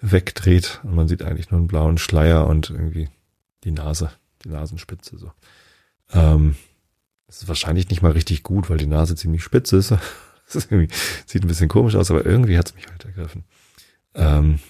wegdreht 0.00 0.80
und 0.84 0.94
man 0.94 1.08
sieht 1.08 1.22
eigentlich 1.22 1.50
nur 1.50 1.58
einen 1.58 1.66
blauen 1.66 1.98
Schleier 1.98 2.46
und 2.46 2.70
irgendwie 2.70 3.08
die 3.64 3.72
Nase, 3.72 4.10
die 4.44 4.50
Nasenspitze 4.50 5.18
so. 5.18 5.32
Ähm, 6.12 6.56
das 7.26 7.42
ist 7.42 7.48
wahrscheinlich 7.48 7.90
nicht 7.90 8.02
mal 8.02 8.12
richtig 8.12 8.42
gut, 8.42 8.70
weil 8.70 8.78
die 8.78 8.86
Nase 8.86 9.16
ziemlich 9.16 9.42
spitz 9.42 9.72
ist 9.72 9.92
Das 10.46 10.64
ist 10.64 10.70
sieht 11.26 11.44
ein 11.44 11.48
bisschen 11.48 11.68
komisch 11.68 11.94
aus, 11.94 12.10
aber 12.10 12.24
irgendwie 12.24 12.56
hat 12.56 12.68
es 12.68 12.74
mich 12.74 12.86
halt 12.88 13.04
ergriffen. 13.04 13.44
Ähm, 14.14 14.60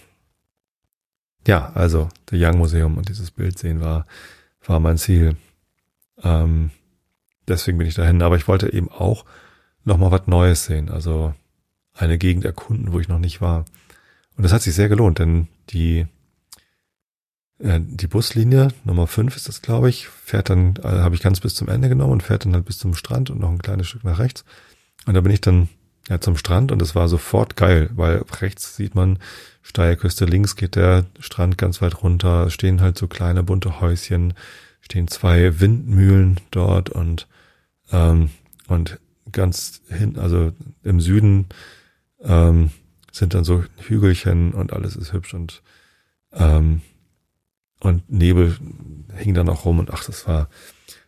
ja, 1.46 1.70
also 1.74 2.08
der 2.30 2.38
Young 2.40 2.58
Museum 2.58 2.98
und 2.98 3.08
dieses 3.08 3.30
Bild 3.30 3.58
sehen 3.58 3.80
war, 3.80 4.04
war 4.68 4.80
mein 4.80 4.98
Ziel. 4.98 5.36
Ähm, 6.22 6.70
deswegen 7.48 7.78
bin 7.78 7.86
ich 7.86 7.94
dahin. 7.94 8.22
Aber 8.22 8.36
ich 8.36 8.46
wollte 8.46 8.72
eben 8.72 8.90
auch 8.90 9.24
nochmal 9.84 10.10
was 10.12 10.26
Neues 10.26 10.64
sehen. 10.64 10.90
Also 10.90 11.34
eine 11.94 12.18
Gegend 12.18 12.44
erkunden, 12.44 12.92
wo 12.92 13.00
ich 13.00 13.08
noch 13.08 13.18
nicht 13.18 13.40
war. 13.40 13.64
Und 14.36 14.44
das 14.44 14.52
hat 14.52 14.62
sich 14.62 14.74
sehr 14.74 14.88
gelohnt, 14.88 15.18
denn 15.18 15.48
die, 15.70 16.06
äh, 17.58 17.80
die 17.80 18.06
Buslinie 18.06 18.68
Nummer 18.84 19.08
5 19.08 19.34
ist 19.34 19.48
das, 19.48 19.62
glaube 19.62 19.88
ich, 19.88 20.06
fährt 20.06 20.50
dann, 20.50 20.74
also 20.82 21.02
habe 21.02 21.16
ich 21.16 21.22
ganz 21.22 21.40
bis 21.40 21.56
zum 21.56 21.68
Ende 21.68 21.88
genommen 21.88 22.12
und 22.12 22.22
fährt 22.22 22.44
dann 22.44 22.54
halt 22.54 22.64
bis 22.64 22.78
zum 22.78 22.94
Strand 22.94 23.30
und 23.30 23.40
noch 23.40 23.50
ein 23.50 23.62
kleines 23.62 23.88
Stück 23.88 24.04
nach 24.04 24.20
rechts. 24.20 24.44
Und 25.06 25.14
da 25.14 25.20
bin 25.20 25.32
ich 25.32 25.40
dann 25.40 25.68
ja 26.08 26.20
zum 26.20 26.36
Strand 26.36 26.72
und 26.72 26.82
es 26.82 26.94
war 26.94 27.08
sofort 27.08 27.56
geil, 27.56 27.90
weil 27.94 28.24
rechts 28.40 28.76
sieht 28.76 28.94
man 28.94 29.18
Steilküste, 29.62 30.24
links 30.24 30.56
geht 30.56 30.76
der 30.76 31.04
Strand 31.20 31.58
ganz 31.58 31.82
weit 31.82 32.02
runter, 32.02 32.50
stehen 32.50 32.80
halt 32.80 32.96
so 32.96 33.06
kleine 33.06 33.42
bunte 33.42 33.80
Häuschen, 33.80 34.34
stehen 34.80 35.08
zwei 35.08 35.60
Windmühlen 35.60 36.40
dort 36.50 36.90
und 36.90 37.26
ähm, 37.92 38.30
und 38.66 38.98
ganz 39.32 39.82
hin, 39.88 40.18
also 40.18 40.52
im 40.82 41.00
Süden 41.00 41.46
ähm, 42.22 42.70
sind 43.12 43.34
dann 43.34 43.44
so 43.44 43.64
Hügelchen 43.78 44.52
und 44.52 44.72
alles 44.72 44.96
ist 44.96 45.12
hübsch 45.12 45.34
und 45.34 45.62
ähm, 46.32 46.82
und 47.80 48.10
Nebel 48.10 48.56
hing 49.16 49.34
dann 49.34 49.48
auch 49.48 49.64
rum 49.64 49.78
und 49.78 49.92
ach, 49.92 50.04
das 50.04 50.26
war, 50.26 50.48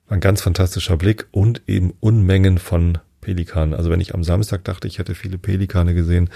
war 0.06 0.16
ein 0.16 0.20
ganz 0.20 0.40
fantastischer 0.42 0.96
Blick 0.96 1.26
und 1.32 1.62
eben 1.66 1.92
Unmengen 2.00 2.58
von 2.58 2.98
Pelikanen. 3.30 3.74
Also 3.74 3.90
wenn 3.90 4.00
ich 4.00 4.14
am 4.14 4.24
Samstag 4.24 4.64
dachte, 4.64 4.88
ich 4.88 4.98
hätte 4.98 5.14
viele 5.14 5.38
Pelikane 5.38 5.94
gesehen, 5.94 6.30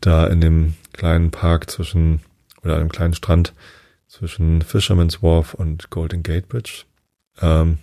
da 0.00 0.26
in 0.26 0.40
dem 0.40 0.74
kleinen 0.92 1.30
Park 1.30 1.70
zwischen 1.70 2.20
oder 2.62 2.76
einem 2.76 2.88
kleinen 2.88 3.12
Strand 3.12 3.52
zwischen 4.08 4.62
Fisherman's 4.62 5.22
Wharf 5.22 5.52
und 5.52 5.90
Golden 5.90 6.22
Gate 6.22 6.48
Bridge. 6.48 6.84
Ähm, 7.40 7.78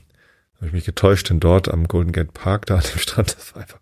habe 0.56 0.68
ich 0.68 0.74
mich 0.74 0.86
getäuscht, 0.86 1.30
denn 1.30 1.40
dort 1.40 1.72
am 1.72 1.88
Golden 1.88 2.12
Gate 2.12 2.34
Park, 2.34 2.66
da 2.66 2.78
an 2.78 2.84
dem 2.84 3.00
Strand, 3.00 3.36
das 3.38 3.54
war 3.54 3.62
einfach 3.62 3.80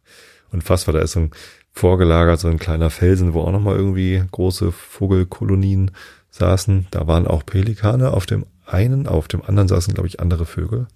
unfassbar. 0.51 0.93
Da 0.93 1.01
ist 1.01 1.13
so 1.13 1.21
ein 1.21 1.31
vorgelagert, 1.71 2.39
so 2.39 2.49
ein 2.49 2.59
kleiner 2.59 2.89
Felsen, 2.89 3.33
wo 3.33 3.41
auch 3.41 3.51
nochmal 3.51 3.77
irgendwie 3.77 4.21
große 4.31 4.73
Vogelkolonien 4.73 5.91
saßen. 6.29 6.87
Da 6.91 7.07
waren 7.07 7.25
auch 7.25 7.45
Pelikane 7.45 8.11
auf 8.11 8.25
dem 8.25 8.45
einen, 8.65 9.07
auf 9.07 9.29
dem 9.29 9.43
anderen 9.43 9.69
saßen, 9.69 9.93
glaube 9.93 10.07
ich, 10.07 10.19
andere 10.19 10.45
Vögel. 10.45 10.87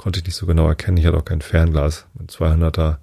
Konnte 0.00 0.20
ich 0.20 0.24
nicht 0.24 0.36
so 0.36 0.46
genau 0.46 0.66
erkennen. 0.66 0.96
Ich 0.96 1.04
hatte 1.04 1.18
auch 1.18 1.26
kein 1.26 1.42
Fernglas. 1.42 2.06
Mit 2.14 2.30
200er 2.30 2.96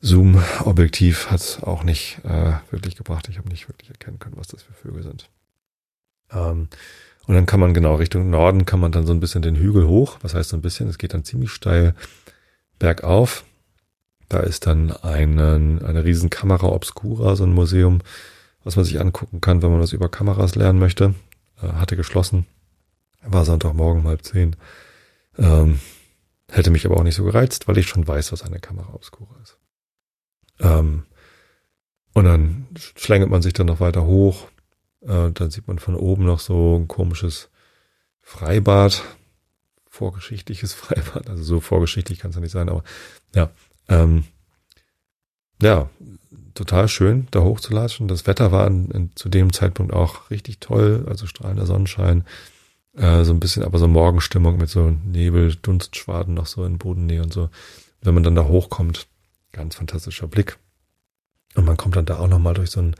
Zoom-Objektiv 0.00 1.32
hat 1.32 1.64
auch 1.64 1.82
nicht 1.82 2.20
äh, 2.22 2.52
wirklich 2.70 2.94
gebracht. 2.94 3.28
Ich 3.28 3.38
habe 3.38 3.48
nicht 3.48 3.68
wirklich 3.68 3.90
erkennen 3.90 4.20
können, 4.20 4.36
was 4.36 4.46
das 4.46 4.62
für 4.62 4.72
Vögel 4.72 5.02
sind. 5.02 5.28
Ähm, 6.30 6.68
und 7.26 7.34
dann 7.34 7.46
kann 7.46 7.58
man 7.58 7.74
genau 7.74 7.96
Richtung 7.96 8.30
Norden 8.30 8.66
kann 8.66 8.78
man 8.78 8.92
dann 8.92 9.04
so 9.04 9.12
ein 9.12 9.18
bisschen 9.18 9.42
den 9.42 9.56
Hügel 9.56 9.88
hoch. 9.88 10.18
Was 10.22 10.34
heißt 10.34 10.50
so 10.50 10.56
ein 10.56 10.62
bisschen? 10.62 10.88
Es 10.88 10.96
geht 10.96 11.12
dann 11.12 11.24
ziemlich 11.24 11.50
steil 11.50 11.96
bergauf. 12.78 13.42
Da 14.28 14.38
ist 14.38 14.68
dann 14.68 14.92
einen, 14.92 15.84
eine 15.84 16.04
riesen 16.04 16.30
Kamera 16.30 16.68
Obscura, 16.68 17.34
so 17.34 17.42
ein 17.42 17.52
Museum, 17.52 18.00
was 18.62 18.76
man 18.76 18.84
sich 18.84 19.00
angucken 19.00 19.40
kann, 19.40 19.60
wenn 19.60 19.72
man 19.72 19.80
was 19.80 19.92
über 19.92 20.08
Kameras 20.08 20.54
lernen 20.54 20.78
möchte. 20.78 21.16
Äh, 21.60 21.66
hatte 21.72 21.96
geschlossen. 21.96 22.46
War 23.24 23.44
Sonntagmorgen 23.44 24.04
halb 24.04 24.22
zehn. 24.22 24.54
Ähm, 25.38 25.80
hätte 26.50 26.70
mich 26.70 26.84
aber 26.86 26.96
auch 26.96 27.02
nicht 27.02 27.14
so 27.14 27.24
gereizt, 27.24 27.68
weil 27.68 27.78
ich 27.78 27.88
schon 27.88 28.06
weiß, 28.06 28.32
was 28.32 28.42
eine 28.42 28.60
Kamera 28.60 28.94
Obscura 28.94 29.34
ist. 29.42 29.58
Ähm, 30.60 31.04
und 32.14 32.24
dann 32.24 32.66
schlängelt 32.96 33.30
man 33.30 33.42
sich 33.42 33.54
dann 33.54 33.66
noch 33.66 33.80
weiter 33.80 34.04
hoch. 34.04 34.48
Äh, 35.00 35.30
dann 35.32 35.50
sieht 35.50 35.66
man 35.66 35.78
von 35.78 35.94
oben 35.94 36.24
noch 36.24 36.40
so 36.40 36.76
ein 36.78 36.88
komisches 36.88 37.48
Freibad. 38.20 39.02
Vorgeschichtliches 39.88 40.72
Freibad. 40.74 41.28
Also 41.28 41.42
so 41.42 41.60
vorgeschichtlich 41.60 42.18
kann 42.18 42.30
es 42.30 42.36
ja 42.36 42.42
nicht 42.42 42.52
sein, 42.52 42.68
aber 42.68 42.84
ja. 43.34 43.50
Ähm, 43.88 44.24
ja, 45.60 45.90
total 46.54 46.88
schön, 46.88 47.28
da 47.30 47.40
hochzulatschen. 47.40 48.08
Das 48.08 48.26
Wetter 48.26 48.52
war 48.52 48.66
in, 48.66 48.90
in, 48.90 49.10
zu 49.14 49.28
dem 49.28 49.52
Zeitpunkt 49.52 49.92
auch 49.92 50.30
richtig 50.30 50.58
toll, 50.60 51.06
also 51.08 51.26
strahlender 51.26 51.66
Sonnenschein, 51.66 52.24
äh, 52.96 53.24
so 53.24 53.32
ein 53.32 53.40
bisschen, 53.40 53.62
aber 53.62 53.78
so 53.78 53.88
Morgenstimmung 53.88 54.58
mit 54.58 54.68
so 54.68 54.90
Nebel, 55.04 55.54
Dunstschwaden 55.54 56.34
noch 56.34 56.46
so 56.46 56.64
in 56.64 56.78
Bodennähe 56.78 57.22
und 57.22 57.32
so. 57.32 57.50
Wenn 58.00 58.14
man 58.14 58.22
dann 58.22 58.34
da 58.34 58.44
hochkommt, 58.44 59.06
ganz 59.52 59.76
fantastischer 59.76 60.26
Blick. 60.26 60.58
Und 61.54 61.64
man 61.64 61.76
kommt 61.76 61.96
dann 61.96 62.06
da 62.06 62.18
auch 62.18 62.28
nochmal 62.28 62.54
durch 62.54 62.70
so 62.70 62.80
ein 62.80 62.96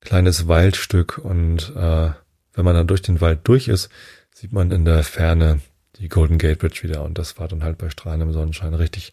kleines 0.00 0.48
Waldstück 0.48 1.18
und 1.18 1.74
äh, 1.76 2.10
wenn 2.54 2.64
man 2.64 2.74
dann 2.74 2.86
durch 2.86 3.02
den 3.02 3.20
Wald 3.20 3.40
durch 3.44 3.68
ist, 3.68 3.88
sieht 4.32 4.52
man 4.52 4.70
in 4.70 4.84
der 4.84 5.02
Ferne 5.02 5.60
die 5.98 6.08
Golden 6.08 6.38
Gate 6.38 6.58
Bridge 6.58 6.80
wieder 6.82 7.02
und 7.02 7.18
das 7.18 7.38
war 7.38 7.48
dann 7.48 7.64
halt 7.64 7.78
bei 7.78 7.90
strahlendem 7.90 8.32
Sonnenschein 8.32 8.74
richtig 8.74 9.12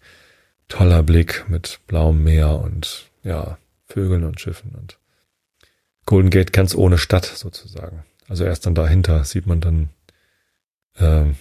toller 0.67 1.03
Blick 1.03 1.45
mit 1.47 1.79
blauem 1.87 2.23
Meer 2.23 2.59
und 2.59 3.09
ja, 3.23 3.57
Vögeln 3.87 4.23
und 4.23 4.39
Schiffen 4.39 4.71
und 4.71 4.97
Golden 6.05 6.29
Gate 6.29 6.53
ganz 6.53 6.75
ohne 6.75 6.97
Stadt 6.97 7.25
sozusagen. 7.25 8.03
Also 8.27 8.45
erst 8.45 8.65
dann 8.65 8.75
dahinter 8.75 9.23
sieht 9.23 9.47
man 9.47 9.61
dann, 9.61 9.89
äh, 10.95 11.33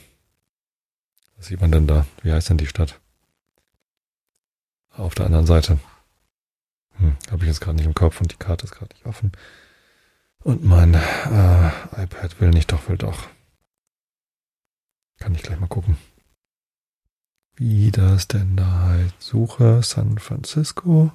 was 1.37 1.47
sieht 1.47 1.61
man 1.61 1.73
denn 1.73 1.87
da? 1.87 2.07
Wie 2.23 2.33
heißt 2.33 2.51
denn 2.51 2.59
die 2.59 2.67
Stadt? 2.67 3.01
Auf 4.91 5.15
der 5.15 5.27
anderen 5.27 5.47
Seite. 5.47 5.79
Hm, 6.99 7.17
Habe 7.31 7.45
ich 7.45 7.49
jetzt 7.49 7.61
gerade 7.61 7.77
nicht 7.77 7.87
im 7.87 7.95
Kopf 7.95 8.21
und 8.21 8.33
die 8.33 8.37
Karte 8.37 8.65
ist 8.65 8.73
gerade 8.73 8.95
nicht 8.95 9.07
offen. 9.07 9.33
Und 10.39 10.65
mein 10.65 10.95
äh, 10.95 12.03
iPad 12.03 12.41
will 12.41 12.51
nicht, 12.51 12.71
doch 12.71 12.89
will 12.89 12.99
doch. 12.99 13.29
Kann 15.19 15.35
ich 15.35 15.43
gleich 15.43 15.59
mal 15.59 15.67
gucken. 15.69 15.97
Wie 17.57 17.91
das 17.91 18.29
denn 18.29 18.57
da 18.57 18.89
heißt. 18.89 19.21
Suche 19.21 19.83
San 19.83 20.19
Francisco. 20.19 21.13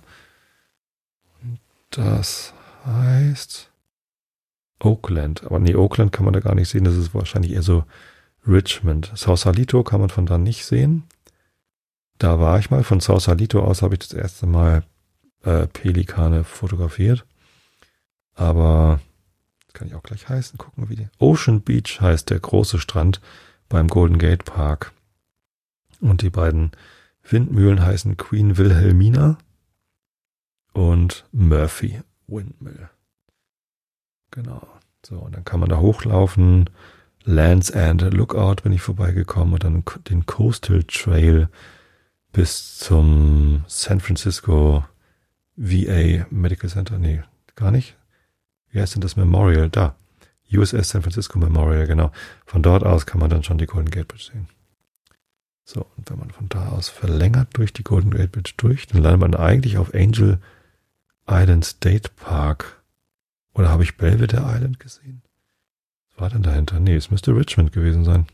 Und 1.41 1.59
das 1.91 2.53
heißt 2.85 3.71
Oakland. 4.79 5.43
Aber 5.43 5.59
nee, 5.59 5.75
Oakland 5.75 6.11
kann 6.11 6.25
man 6.25 6.33
da 6.33 6.39
gar 6.39 6.55
nicht 6.55 6.69
sehen. 6.69 6.85
Das 6.85 6.95
ist 6.95 7.13
wahrscheinlich 7.13 7.51
eher 7.51 7.63
so 7.63 7.83
Richmond. 8.47 9.11
Sausalito 9.15 9.83
kann 9.83 9.99
man 9.99 10.09
von 10.09 10.25
da 10.25 10.37
nicht 10.37 10.65
sehen. 10.65 11.03
Da 12.17 12.39
war 12.39 12.59
ich 12.59 12.69
mal. 12.69 12.83
Von 12.83 12.99
Sausalito 12.99 13.63
aus 13.63 13.81
habe 13.81 13.95
ich 13.95 13.99
das 13.99 14.13
erste 14.13 14.45
Mal 14.45 14.83
äh, 15.43 15.67
Pelikane 15.67 16.43
fotografiert. 16.43 17.25
Aber 18.35 18.99
das 19.65 19.73
kann 19.73 19.87
ich 19.87 19.95
auch 19.95 20.03
gleich 20.03 20.27
heißen. 20.27 20.57
Gucken 20.57 20.89
wie 20.89 20.95
die. 20.95 21.09
Ocean 21.19 21.61
Beach 21.61 21.99
heißt 22.01 22.29
der 22.29 22.39
große 22.39 22.79
Strand 22.79 23.21
beim 23.67 23.87
Golden 23.87 24.17
Gate 24.17 24.45
Park. 24.45 24.93
Und 26.01 26.21
die 26.21 26.29
beiden 26.29 26.71
Windmühlen 27.23 27.81
heißen 27.81 28.17
Queen 28.17 28.57
Wilhelmina 28.57 29.37
und 30.73 31.25
Murphy 31.31 32.01
Windmill. 32.27 32.89
Genau. 34.31 34.65
So, 35.05 35.17
und 35.19 35.35
dann 35.35 35.45
kann 35.45 35.59
man 35.59 35.69
da 35.69 35.77
hochlaufen. 35.77 36.69
Lands 37.25 37.69
End 37.69 38.01
Lookout 38.01 38.63
bin 38.63 38.71
ich 38.71 38.81
vorbeigekommen 38.81 39.53
und 39.53 39.63
dann 39.63 39.83
den 40.09 40.25
Coastal 40.25 40.83
Trail 40.83 41.49
bis 42.31 42.77
zum 42.77 43.63
San 43.67 43.99
Francisco 43.99 44.85
VA 45.55 46.25
Medical 46.29 46.69
Center. 46.69 46.97
Nee, 46.97 47.21
gar 47.55 47.71
nicht. 47.71 47.97
Wie 48.71 48.79
heißt 48.79 48.95
denn 48.95 49.01
das 49.01 49.15
Memorial? 49.15 49.69
Da. 49.69 49.95
USS 50.51 50.89
San 50.89 51.01
Francisco 51.01 51.37
Memorial, 51.37 51.85
genau. 51.85 52.11
Von 52.45 52.63
dort 52.63 52.83
aus 52.83 53.05
kann 53.05 53.19
man 53.19 53.29
dann 53.29 53.43
schon 53.43 53.57
die 53.57 53.67
Golden 53.67 53.91
Gate 53.91 54.07
Bridge 54.07 54.29
sehen. 54.31 54.47
So, 55.63 55.85
und 55.97 56.09
wenn 56.09 56.17
man 56.17 56.31
von 56.31 56.49
da 56.49 56.69
aus 56.69 56.89
verlängert 56.89 57.49
durch 57.53 57.73
die 57.73 57.83
Golden 57.83 58.09
Gate 58.09 58.31
Bridge 58.31 58.53
durch, 58.57 58.87
dann 58.87 59.03
landet 59.03 59.21
man 59.21 59.35
eigentlich 59.35 59.77
auf 59.77 59.93
Angel 59.93 60.39
Island 61.27 61.65
State 61.65 62.09
Park. 62.15 62.81
Oder 63.53 63.69
habe 63.69 63.83
ich 63.83 63.97
Belvedere 63.97 64.51
Island 64.55 64.79
gesehen? 64.79 65.21
War 66.19 66.29
denn 66.29 66.43
dahinter? 66.43 66.81
Nee, 66.81 66.95
es 66.95 67.11
müsste 67.11 67.33
Richmond 67.33 67.71
gewesen 67.71 68.03
sein. 68.03 68.27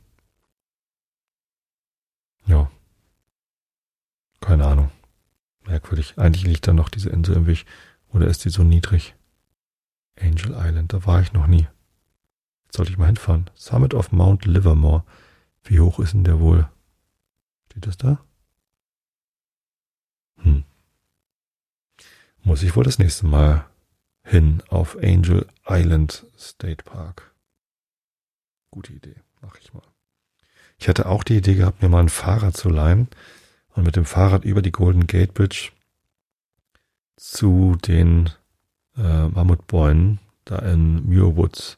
Ja. 2.47 2.71
Keine 4.41 4.65
Ahnung. 4.65 4.91
Merkwürdig. 5.65 6.17
Eigentlich 6.17 6.45
liegt 6.45 6.67
da 6.67 6.73
noch 6.73 6.89
diese 6.89 7.11
Insel 7.11 7.35
im 7.35 7.45
Weg. 7.45 7.65
Oder 8.09 8.27
ist 8.27 8.43
die 8.43 8.49
so 8.49 8.63
niedrig? 8.63 9.13
Angel 10.19 10.55
Island, 10.57 10.93
da 10.93 11.05
war 11.05 11.21
ich 11.21 11.33
noch 11.33 11.45
nie. 11.45 11.67
Jetzt 12.63 12.77
sollte 12.77 12.91
ich 12.91 12.97
mal 12.97 13.05
hinfahren. 13.05 13.51
Summit 13.53 13.93
of 13.93 14.11
Mount 14.11 14.45
Livermore. 14.45 15.03
Wie 15.63 15.79
hoch 15.79 15.99
ist 15.99 16.13
denn 16.13 16.23
der 16.23 16.39
wohl? 16.39 16.67
Steht 17.67 17.85
das 17.85 17.97
da? 17.97 18.19
Hm. 20.37 20.63
Muss 22.41 22.63
ich 22.63 22.75
wohl 22.75 22.83
das 22.83 22.97
nächste 22.97 23.27
Mal 23.27 23.69
hin 24.23 24.63
auf 24.69 24.97
Angel 24.97 25.45
Island 25.67 26.25
State 26.35 26.83
Park. 26.83 27.34
Gute 28.75 28.91
Idee, 28.91 29.15
mach 29.41 29.57
ich 29.61 29.73
mal. 29.73 29.83
Ich 30.77 30.89
hatte 30.89 31.05
auch 31.05 31.23
die 31.23 31.37
Idee 31.37 31.55
gehabt, 31.55 31.81
mir 31.81 31.87
mal 31.87 32.01
ein 32.01 32.09
Fahrrad 32.09 32.57
zu 32.57 32.67
leihen 32.67 33.07
und 33.73 33.85
mit 33.85 33.95
dem 33.95 34.03
Fahrrad 34.03 34.43
über 34.43 34.61
die 34.61 34.73
Golden 34.73 35.07
Gate 35.07 35.33
Bridge 35.33 35.71
zu 37.15 37.77
den 37.87 38.31
äh, 38.97 39.29
Mammutbäumen 39.29 40.19
da 40.43 40.59
in 40.59 41.07
Muir 41.07 41.37
Woods, 41.37 41.77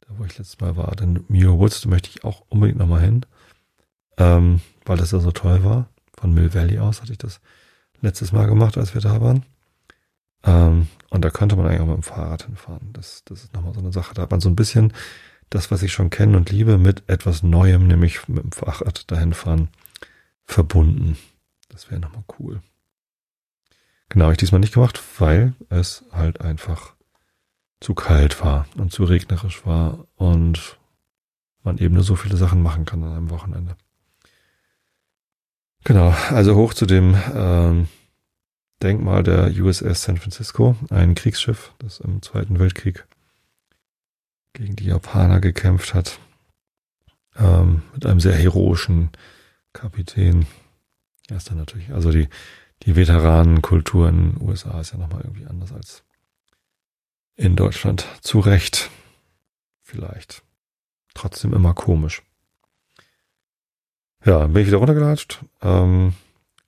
da 0.00 0.08
wo 0.18 0.24
ich 0.24 0.36
letztes 0.36 0.58
Mal 0.58 0.76
war. 0.76 0.96
Denn 0.96 1.24
Muir 1.28 1.60
Woods, 1.60 1.82
da 1.82 1.88
möchte 1.88 2.10
ich 2.10 2.24
auch 2.24 2.42
unbedingt 2.48 2.80
nochmal 2.80 3.02
hin. 3.02 3.24
Ähm, 4.16 4.62
weil 4.84 4.96
das 4.96 5.12
ja 5.12 5.20
so 5.20 5.30
toll 5.30 5.62
war. 5.62 5.90
Von 6.18 6.34
Mill 6.34 6.52
Valley 6.54 6.80
aus 6.80 7.02
hatte 7.02 7.12
ich 7.12 7.18
das 7.18 7.40
letztes 8.00 8.32
Mal 8.32 8.48
gemacht, 8.48 8.76
als 8.76 8.94
wir 8.94 9.00
da 9.00 9.20
waren. 9.20 9.44
Ähm, 10.42 10.88
und 11.08 11.24
da 11.24 11.30
könnte 11.30 11.54
man 11.54 11.68
eigentlich 11.68 11.82
auch 11.82 11.86
mit 11.86 11.98
dem 11.98 12.02
Fahrrad 12.02 12.46
hinfahren. 12.46 12.92
Das, 12.94 13.22
das 13.26 13.44
ist 13.44 13.54
nochmal 13.54 13.74
so 13.74 13.78
eine 13.78 13.92
Sache. 13.92 14.12
Da 14.14 14.22
hat 14.22 14.32
man 14.32 14.40
so 14.40 14.48
ein 14.48 14.56
bisschen 14.56 14.92
das, 15.54 15.70
was 15.70 15.82
ich 15.82 15.92
schon 15.92 16.10
kenne 16.10 16.36
und 16.36 16.50
liebe, 16.50 16.78
mit 16.78 17.08
etwas 17.08 17.42
Neuem, 17.42 17.86
nämlich 17.86 18.26
mit 18.28 18.42
dem 18.42 18.52
Fahrrad 18.52 19.10
dahin 19.10 19.34
fahren, 19.34 19.68
verbunden. 20.44 21.18
Das 21.68 21.90
wäre 21.90 22.00
nochmal 22.00 22.24
cool. 22.38 22.62
Genau, 24.08 24.24
habe 24.24 24.34
ich 24.34 24.38
diesmal 24.38 24.60
nicht 24.60 24.74
gemacht, 24.74 25.02
weil 25.18 25.54
es 25.68 26.04
halt 26.12 26.40
einfach 26.40 26.94
zu 27.80 27.94
kalt 27.94 28.42
war 28.42 28.66
und 28.76 28.92
zu 28.92 29.04
regnerisch 29.04 29.66
war 29.66 30.06
und 30.16 30.78
man 31.62 31.78
eben 31.78 31.94
nur 31.94 32.04
so 32.04 32.16
viele 32.16 32.36
Sachen 32.36 32.62
machen 32.62 32.84
kann 32.84 33.02
an 33.04 33.12
einem 33.12 33.30
Wochenende. 33.30 33.76
Genau, 35.84 36.14
also 36.30 36.54
hoch 36.54 36.74
zu 36.74 36.86
dem 36.86 37.16
ähm, 37.34 37.88
Denkmal 38.82 39.22
der 39.22 39.50
USS 39.50 40.02
San 40.02 40.16
Francisco, 40.16 40.76
ein 40.90 41.14
Kriegsschiff, 41.14 41.72
das 41.78 42.00
im 42.00 42.22
Zweiten 42.22 42.58
Weltkrieg 42.58 43.06
gegen 44.52 44.76
die 44.76 44.86
Japaner 44.86 45.40
gekämpft 45.40 45.94
hat, 45.94 46.18
ähm, 47.36 47.82
mit 47.94 48.06
einem 48.06 48.20
sehr 48.20 48.34
heroischen 48.34 49.10
Kapitän. 49.72 50.46
Er 51.28 51.36
ist 51.36 51.50
dann 51.50 51.58
natürlich, 51.58 51.90
also 51.92 52.10
die, 52.10 52.28
die 52.82 52.96
Veteranenkultur 52.96 54.08
in 54.08 54.32
den 54.32 54.46
USA 54.46 54.80
ist 54.80 54.92
ja 54.92 54.98
nochmal 54.98 55.22
irgendwie 55.22 55.46
anders 55.46 55.72
als 55.72 56.04
in 57.34 57.56
Deutschland. 57.56 58.06
Zu 58.20 58.40
Recht 58.40 58.90
vielleicht. 59.82 60.42
Trotzdem 61.14 61.52
immer 61.52 61.74
komisch. 61.74 62.22
Ja, 64.24 64.46
bin 64.46 64.62
ich 64.62 64.68
wieder 64.68 64.78
runtergelatscht 64.78 65.44
ähm, 65.62 66.14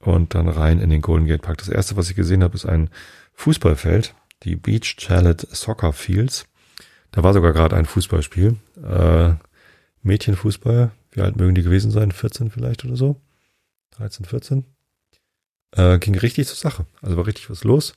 und 0.01 0.35
dann 0.35 0.49
rein 0.49 0.81
in 0.81 0.91
den 0.91 1.03
Golden 1.03 1.27
Gate 1.27 1.43
Park. 1.43 1.59
Das 1.59 1.69
erste, 1.69 1.97
was 1.97 2.11
ich 2.11 2.17
gesehen 2.17 2.43
habe, 2.43 2.55
ist 2.55 2.67
ein 2.67 2.91
Fußballfeld, 3.35 4.15
die 4.43 4.57
Beach 4.57 4.97
Chalet 4.99 5.41
Soccer 5.41 5.93
Fields. 5.93 6.47
Da 7.15 7.23
war 7.23 7.33
sogar 7.33 7.53
gerade 7.53 7.77
ein 7.77 7.87
Fußballspiel. 7.87 8.57
Äh, 8.83 9.35
Mädchenfußball, 10.03 10.91
wie 11.13 11.21
alt 11.21 11.37
mögen 11.37 11.55
die 11.55 11.63
gewesen 11.63 11.93
sein? 11.93 12.11
14 12.11 12.51
vielleicht 12.51 12.85
oder 12.85 12.97
so? 12.97 13.21
13, 13.93 14.27
14? 14.27 14.65
Äh, 15.77 16.01
ging 16.01 16.19
richtig 16.19 16.49
zur 16.49 16.57
Sache. 16.57 16.87
Also 17.03 17.17
war 17.17 17.29
richtig 17.29 17.49
was 17.51 17.63
los. 17.63 17.93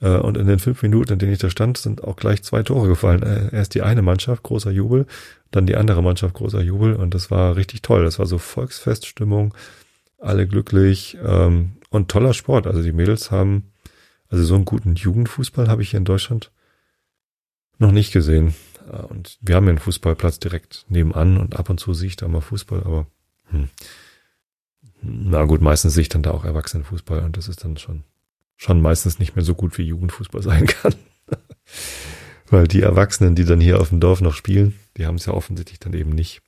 Äh, 0.00 0.16
und 0.16 0.38
in 0.38 0.46
den 0.46 0.58
fünf 0.58 0.82
Minuten, 0.82 1.12
in 1.12 1.18
denen 1.18 1.34
ich 1.34 1.38
da 1.38 1.50
stand, 1.50 1.76
sind 1.76 2.02
auch 2.02 2.16
gleich 2.16 2.42
zwei 2.44 2.62
Tore 2.62 2.88
gefallen. 2.88 3.22
Äh, 3.22 3.54
erst 3.54 3.74
die 3.74 3.82
eine 3.82 4.00
Mannschaft, 4.00 4.42
großer 4.42 4.70
Jubel, 4.70 5.04
dann 5.50 5.66
die 5.66 5.76
andere 5.76 6.02
Mannschaft, 6.02 6.32
großer 6.32 6.62
Jubel. 6.62 6.96
Und 6.96 7.12
das 7.12 7.30
war 7.30 7.56
richtig 7.56 7.82
toll. 7.82 8.04
Das 8.04 8.18
war 8.18 8.24
so 8.24 8.38
Volksfeststimmung, 8.38 9.52
alle 10.16 10.46
glücklich 10.46 11.18
ähm, 11.22 11.72
und 11.90 12.10
toller 12.10 12.32
Sport. 12.32 12.66
Also 12.66 12.82
die 12.82 12.92
Mädels 12.92 13.30
haben, 13.30 13.70
also 14.30 14.42
so 14.44 14.54
einen 14.54 14.64
guten 14.64 14.94
Jugendfußball 14.94 15.68
habe 15.68 15.82
ich 15.82 15.90
hier 15.90 15.98
in 15.98 16.06
Deutschland 16.06 16.50
noch 17.82 17.92
nicht 17.92 18.12
gesehen. 18.12 18.54
Äh, 18.90 19.02
und 19.02 19.38
wir 19.40 19.56
haben 19.56 19.64
ja 19.64 19.70
einen 19.70 19.78
Fußballplatz 19.78 20.38
direkt 20.38 20.86
nebenan 20.88 21.36
und 21.36 21.56
ab 21.56 21.68
und 21.68 21.78
zu 21.78 21.92
sehe 21.92 22.08
ich 22.08 22.16
da 22.16 22.28
mal 22.28 22.40
Fußball, 22.40 22.82
aber 22.84 23.06
hm. 23.50 23.68
na 25.02 25.44
gut, 25.44 25.60
meistens 25.60 25.94
sehe 25.94 26.02
ich 26.02 26.08
dann 26.08 26.22
da 26.22 26.30
auch 26.30 26.44
Erwachsenenfußball 26.44 27.20
und 27.24 27.36
das 27.36 27.48
ist 27.48 27.64
dann 27.64 27.76
schon 27.76 28.04
schon 28.56 28.80
meistens 28.80 29.18
nicht 29.18 29.34
mehr 29.34 29.44
so 29.44 29.54
gut 29.54 29.76
wie 29.76 29.82
Jugendfußball 29.82 30.42
sein 30.50 30.66
kann. 30.66 30.94
Weil 32.46 32.68
die 32.68 32.82
Erwachsenen, 32.82 33.34
die 33.34 33.44
dann 33.44 33.60
hier 33.60 33.80
auf 33.80 33.88
dem 33.88 34.00
Dorf 34.00 34.20
noch 34.20 34.34
spielen, 34.34 34.78
die 34.96 35.06
haben 35.06 35.16
es 35.16 35.26
ja 35.26 35.32
offensichtlich 35.32 35.80
dann 35.80 35.94
eben 35.94 36.10
nicht 36.10 36.42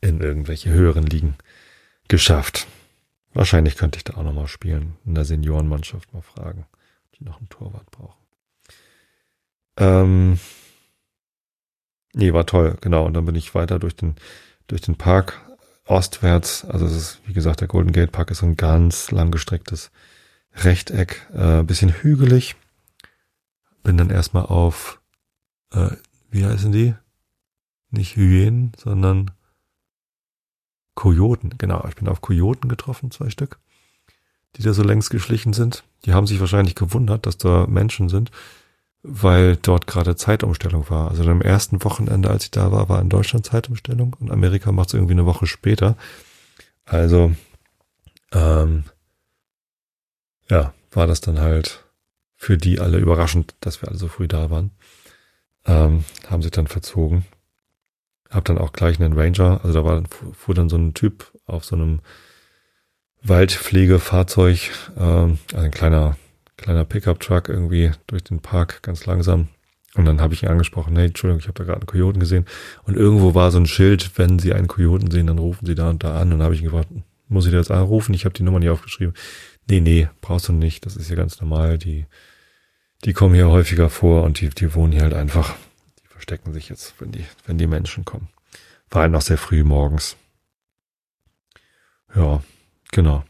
in 0.00 0.20
irgendwelche 0.20 0.70
höheren 0.70 1.06
Ligen 1.06 1.36
geschafft. 2.08 2.66
Wahrscheinlich 3.32 3.76
könnte 3.76 3.98
ich 3.98 4.04
da 4.04 4.14
auch 4.14 4.24
nochmal 4.24 4.48
spielen, 4.48 4.96
in 5.04 5.14
der 5.14 5.24
Seniorenmannschaft 5.24 6.12
mal 6.12 6.22
fragen, 6.22 6.66
die 7.14 7.24
noch 7.24 7.38
einen 7.38 7.48
Torwart 7.48 7.90
brauchen. 7.90 8.25
Ähm, 9.76 10.38
nee, 12.14 12.32
war 12.32 12.46
toll, 12.46 12.76
genau. 12.80 13.04
Und 13.06 13.14
dann 13.14 13.24
bin 13.24 13.34
ich 13.34 13.54
weiter 13.54 13.78
durch 13.78 13.96
den, 13.96 14.16
durch 14.66 14.80
den 14.80 14.96
Park 14.96 15.40
ostwärts. 15.86 16.64
Also 16.64 16.86
es 16.86 16.94
ist, 16.94 17.20
wie 17.26 17.32
gesagt, 17.32 17.60
der 17.60 17.68
Golden 17.68 17.92
Gate 17.92 18.12
Park 18.12 18.30
ist 18.30 18.42
ein 18.42 18.56
ganz 18.56 19.10
langgestrecktes 19.10 19.90
Rechteck, 20.54 21.28
äh, 21.32 21.62
bisschen 21.62 21.90
hügelig. 21.90 22.56
Bin 23.82 23.96
dann 23.96 24.10
erstmal 24.10 24.46
auf, 24.46 25.00
äh, 25.72 25.90
wie 26.30 26.44
heißen 26.44 26.72
die? 26.72 26.94
Nicht 27.90 28.16
Hyänen, 28.16 28.72
sondern 28.76 29.30
Kojoten. 30.94 31.54
Genau, 31.58 31.86
ich 31.88 31.94
bin 31.94 32.08
auf 32.08 32.20
Kojoten 32.20 32.68
getroffen, 32.68 33.10
zwei 33.10 33.30
Stück, 33.30 33.60
die 34.56 34.62
da 34.62 34.72
so 34.72 34.82
längs 34.82 35.10
geschlichen 35.10 35.52
sind. 35.52 35.84
Die 36.04 36.14
haben 36.14 36.26
sich 36.26 36.40
wahrscheinlich 36.40 36.74
gewundert, 36.74 37.26
dass 37.26 37.38
da 37.38 37.66
Menschen 37.66 38.08
sind, 38.08 38.30
weil 39.02 39.56
dort 39.56 39.86
gerade 39.86 40.16
Zeitumstellung 40.16 40.88
war. 40.90 41.10
Also 41.10 41.22
am 41.24 41.42
ersten 41.42 41.82
Wochenende, 41.84 42.30
als 42.30 42.44
ich 42.44 42.50
da 42.50 42.72
war, 42.72 42.88
war 42.88 43.00
in 43.00 43.08
Deutschland 43.08 43.46
Zeitumstellung 43.46 44.16
und 44.18 44.30
Amerika 44.30 44.72
macht 44.72 44.88
es 44.88 44.94
irgendwie 44.94 45.14
eine 45.14 45.26
Woche 45.26 45.46
später. 45.46 45.96
Also 46.84 47.34
ähm, 48.32 48.84
ja, 50.48 50.72
war 50.90 51.06
das 51.06 51.20
dann 51.20 51.40
halt 51.40 51.84
für 52.36 52.58
die 52.58 52.80
alle 52.80 52.98
überraschend, 52.98 53.54
dass 53.60 53.82
wir 53.82 53.88
alle 53.88 53.98
so 53.98 54.08
früh 54.08 54.28
da 54.28 54.50
waren. 54.50 54.70
Ähm, 55.64 56.04
haben 56.28 56.42
sich 56.42 56.52
dann 56.52 56.66
verzogen. 56.66 57.24
Hab 58.30 58.44
dann 58.44 58.58
auch 58.58 58.72
gleich 58.72 59.00
einen 59.00 59.18
Ranger, 59.18 59.60
also 59.62 59.72
da 59.72 59.84
war, 59.84 60.02
fuhr 60.32 60.54
dann 60.54 60.68
so 60.68 60.76
ein 60.76 60.94
Typ 60.94 61.32
auf 61.46 61.64
so 61.64 61.76
einem 61.76 62.00
Waldpflegefahrzeug, 63.22 64.70
ähm, 64.96 65.38
also 65.52 65.64
ein 65.64 65.70
kleiner, 65.70 66.16
kleiner 66.56 66.84
Pickup-Truck 66.84 67.48
irgendwie 67.48 67.92
durch 68.06 68.24
den 68.24 68.40
Park 68.40 68.82
ganz 68.82 69.06
langsam. 69.06 69.48
Und 69.94 70.04
dann 70.04 70.20
habe 70.20 70.34
ich 70.34 70.42
ihn 70.42 70.48
angesprochen, 70.48 70.94
hey, 70.96 71.06
Entschuldigung, 71.06 71.40
ich 71.40 71.48
habe 71.48 71.58
da 71.58 71.64
gerade 71.64 71.80
einen 71.80 71.86
Kojoten 71.86 72.20
gesehen. 72.20 72.44
Und 72.84 72.96
irgendwo 72.96 73.34
war 73.34 73.50
so 73.50 73.58
ein 73.58 73.66
Schild, 73.66 74.18
wenn 74.18 74.38
Sie 74.38 74.52
einen 74.52 74.68
Kojoten 74.68 75.10
sehen, 75.10 75.26
dann 75.26 75.38
rufen 75.38 75.64
Sie 75.64 75.74
da 75.74 75.88
und 75.88 76.04
da 76.04 76.20
an. 76.20 76.32
Und 76.32 76.38
dann 76.38 76.42
habe 76.42 76.54
ich 76.54 76.60
ihn 76.60 76.66
gefragt, 76.66 76.88
muss 77.28 77.46
ich 77.46 77.52
da 77.52 77.58
jetzt 77.58 77.70
anrufen? 77.70 78.14
Ich 78.14 78.24
habe 78.24 78.34
die 78.34 78.42
Nummer 78.42 78.58
nicht 78.58 78.68
aufgeschrieben. 78.68 79.14
Nee, 79.68 79.80
nee, 79.80 80.08
brauchst 80.20 80.48
du 80.48 80.52
nicht. 80.52 80.84
Das 80.84 80.96
ist 80.96 81.08
ja 81.08 81.16
ganz 81.16 81.40
normal. 81.40 81.78
Die, 81.78 82.06
die 83.04 83.14
kommen 83.14 83.34
hier 83.34 83.48
häufiger 83.48 83.88
vor 83.88 84.22
und 84.22 84.40
die, 84.40 84.50
die 84.50 84.74
wohnen 84.74 84.92
hier 84.92 85.02
halt 85.02 85.14
einfach. 85.14 85.56
Die 86.02 86.08
verstecken 86.08 86.52
sich 86.52 86.68
jetzt, 86.68 86.94
wenn 86.98 87.12
die, 87.12 87.24
wenn 87.46 87.58
die 87.58 87.66
Menschen 87.66 88.04
kommen. 88.04 88.28
War 88.90 89.02
halt 89.02 89.12
noch 89.12 89.22
sehr 89.22 89.38
früh 89.38 89.64
morgens. 89.64 90.16
Ja, 92.14 92.42
genau. 92.92 93.24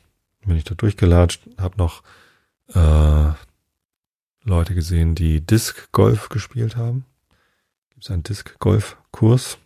Bin 0.45 0.57
ich 0.57 0.65
da 0.65 0.75
durchgelatscht, 0.75 1.43
hab 1.59 1.77
noch 1.77 2.03
äh, 2.75 3.33
Leute 4.45 4.75
gesehen, 4.75 5.15
die 5.15 5.41
Disc 5.41 5.91
Golf 5.93 6.29
gespielt 6.29 6.77
haben. 6.77 7.05
Gibt 7.91 8.05
es 8.05 8.11
einen 8.11 8.23
Disc 8.23 8.59
Golf 8.59 8.97
Kurs 9.11 9.59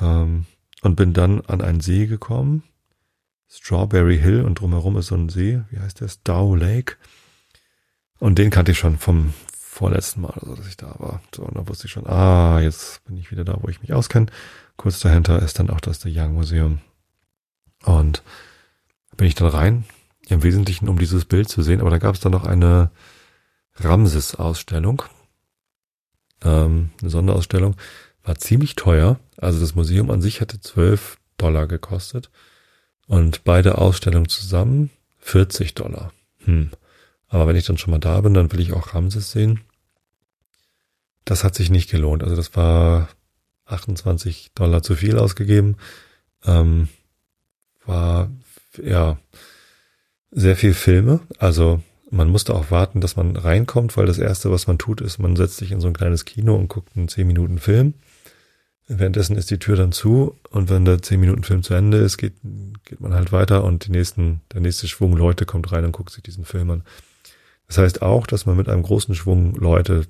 ähm, 0.00 0.46
und 0.82 0.96
bin 0.96 1.12
dann 1.12 1.40
an 1.42 1.60
einen 1.60 1.80
See 1.80 2.06
gekommen 2.06 2.62
Strawberry 3.50 4.18
Hill 4.18 4.42
und 4.42 4.60
drumherum 4.60 4.96
ist 4.96 5.08
so 5.08 5.16
ein 5.16 5.28
See, 5.28 5.60
wie 5.70 5.80
heißt 5.80 6.00
das? 6.00 6.22
Dow 6.22 6.54
Lake. 6.54 6.94
Und 8.20 8.38
den 8.38 8.50
kannte 8.50 8.72
ich 8.72 8.78
schon 8.78 8.96
vom 8.98 9.34
vorletzten 9.58 10.20
Mal, 10.20 10.30
also 10.30 10.54
dass 10.54 10.68
ich 10.68 10.76
da 10.76 10.94
war. 10.98 11.20
So, 11.34 11.42
und 11.42 11.56
da 11.56 11.66
wusste 11.66 11.86
ich 11.86 11.92
schon, 11.92 12.06
ah, 12.06 12.60
jetzt 12.60 13.04
bin 13.04 13.16
ich 13.16 13.32
wieder 13.32 13.44
da, 13.44 13.58
wo 13.60 13.68
ich 13.68 13.82
mich 13.82 13.92
auskenne. 13.92 14.26
Kurz 14.76 15.00
dahinter 15.00 15.42
ist 15.42 15.58
dann 15.58 15.70
auch 15.70 15.80
das 15.80 16.00
The 16.00 16.16
Young 16.16 16.34
Museum. 16.34 16.80
Und 17.84 18.22
bin 19.16 19.26
ich 19.26 19.34
dann 19.34 19.48
rein, 19.48 19.84
im 20.30 20.42
Wesentlichen 20.42 20.88
um 20.88 20.98
dieses 20.98 21.24
Bild 21.24 21.48
zu 21.48 21.62
sehen, 21.62 21.80
aber 21.80 21.90
da 21.90 21.98
gab 21.98 22.14
es 22.14 22.20
dann 22.20 22.32
noch 22.32 22.44
eine 22.44 22.90
Ramses-Ausstellung. 23.76 25.02
Ähm, 26.42 26.90
eine 27.00 27.10
Sonderausstellung. 27.10 27.76
War 28.22 28.36
ziemlich 28.36 28.76
teuer. 28.76 29.18
Also 29.36 29.60
das 29.60 29.74
Museum 29.74 30.10
an 30.10 30.22
sich 30.22 30.40
hatte 30.40 30.60
12 30.60 31.18
Dollar 31.36 31.66
gekostet. 31.66 32.30
Und 33.06 33.44
beide 33.44 33.78
Ausstellungen 33.78 34.28
zusammen 34.28 34.90
40 35.18 35.74
Dollar. 35.74 36.12
Hm. 36.44 36.70
Aber 37.28 37.46
wenn 37.46 37.56
ich 37.56 37.66
dann 37.66 37.78
schon 37.78 37.92
mal 37.92 37.98
da 37.98 38.20
bin, 38.20 38.34
dann 38.34 38.52
will 38.52 38.60
ich 38.60 38.72
auch 38.72 38.94
Ramses 38.94 39.32
sehen. 39.32 39.60
Das 41.24 41.44
hat 41.44 41.54
sich 41.54 41.70
nicht 41.70 41.90
gelohnt. 41.90 42.22
Also 42.22 42.36
das 42.36 42.54
war 42.56 43.08
28 43.66 44.52
Dollar 44.54 44.82
zu 44.82 44.96
viel 44.96 45.18
ausgegeben. 45.18 45.76
Ähm, 46.44 46.88
war 47.84 48.30
ja 48.82 49.18
sehr 50.30 50.56
viel 50.56 50.74
Filme. 50.74 51.20
Also 51.38 51.82
man 52.10 52.28
musste 52.28 52.54
auch 52.54 52.70
warten, 52.70 53.00
dass 53.00 53.16
man 53.16 53.36
reinkommt, 53.36 53.96
weil 53.96 54.06
das 54.06 54.18
erste, 54.18 54.50
was 54.50 54.66
man 54.66 54.78
tut, 54.78 55.00
ist, 55.00 55.18
man 55.18 55.36
setzt 55.36 55.58
sich 55.58 55.70
in 55.70 55.80
so 55.80 55.88
ein 55.88 55.94
kleines 55.94 56.24
Kino 56.24 56.56
und 56.56 56.68
guckt 56.68 56.96
einen 56.96 57.08
10 57.08 57.26
Minuten 57.26 57.58
Film. 57.58 57.94
Währenddessen 58.88 59.36
ist 59.36 59.50
die 59.52 59.60
Tür 59.60 59.76
dann 59.76 59.92
zu 59.92 60.36
und 60.50 60.68
wenn 60.68 60.84
der 60.84 61.00
10 61.00 61.20
Minuten 61.20 61.44
Film 61.44 61.62
zu 61.62 61.74
Ende 61.74 61.98
ist, 61.98 62.16
geht, 62.16 62.34
geht 62.84 63.00
man 63.00 63.14
halt 63.14 63.30
weiter 63.30 63.62
und 63.62 63.86
die 63.86 63.92
nächsten, 63.92 64.40
der 64.52 64.60
nächste 64.60 64.88
Schwung 64.88 65.16
Leute 65.16 65.46
kommt 65.46 65.70
rein 65.70 65.84
und 65.84 65.92
guckt 65.92 66.10
sich 66.10 66.24
diesen 66.24 66.44
Film 66.44 66.70
an. 66.70 66.82
Das 67.68 67.78
heißt 67.78 68.02
auch, 68.02 68.26
dass 68.26 68.46
man 68.46 68.56
mit 68.56 68.68
einem 68.68 68.82
großen 68.82 69.14
Schwung 69.14 69.54
Leute 69.54 70.06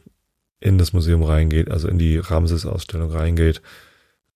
in 0.61 0.79
das 0.79 0.95
Museum 0.95 1.23
reingeht, 1.23 1.71
also 1.71 1.89
in 1.89 1.99
die 1.99 2.17
Ramses-Ausstellung 2.17 3.11
reingeht. 3.11 3.61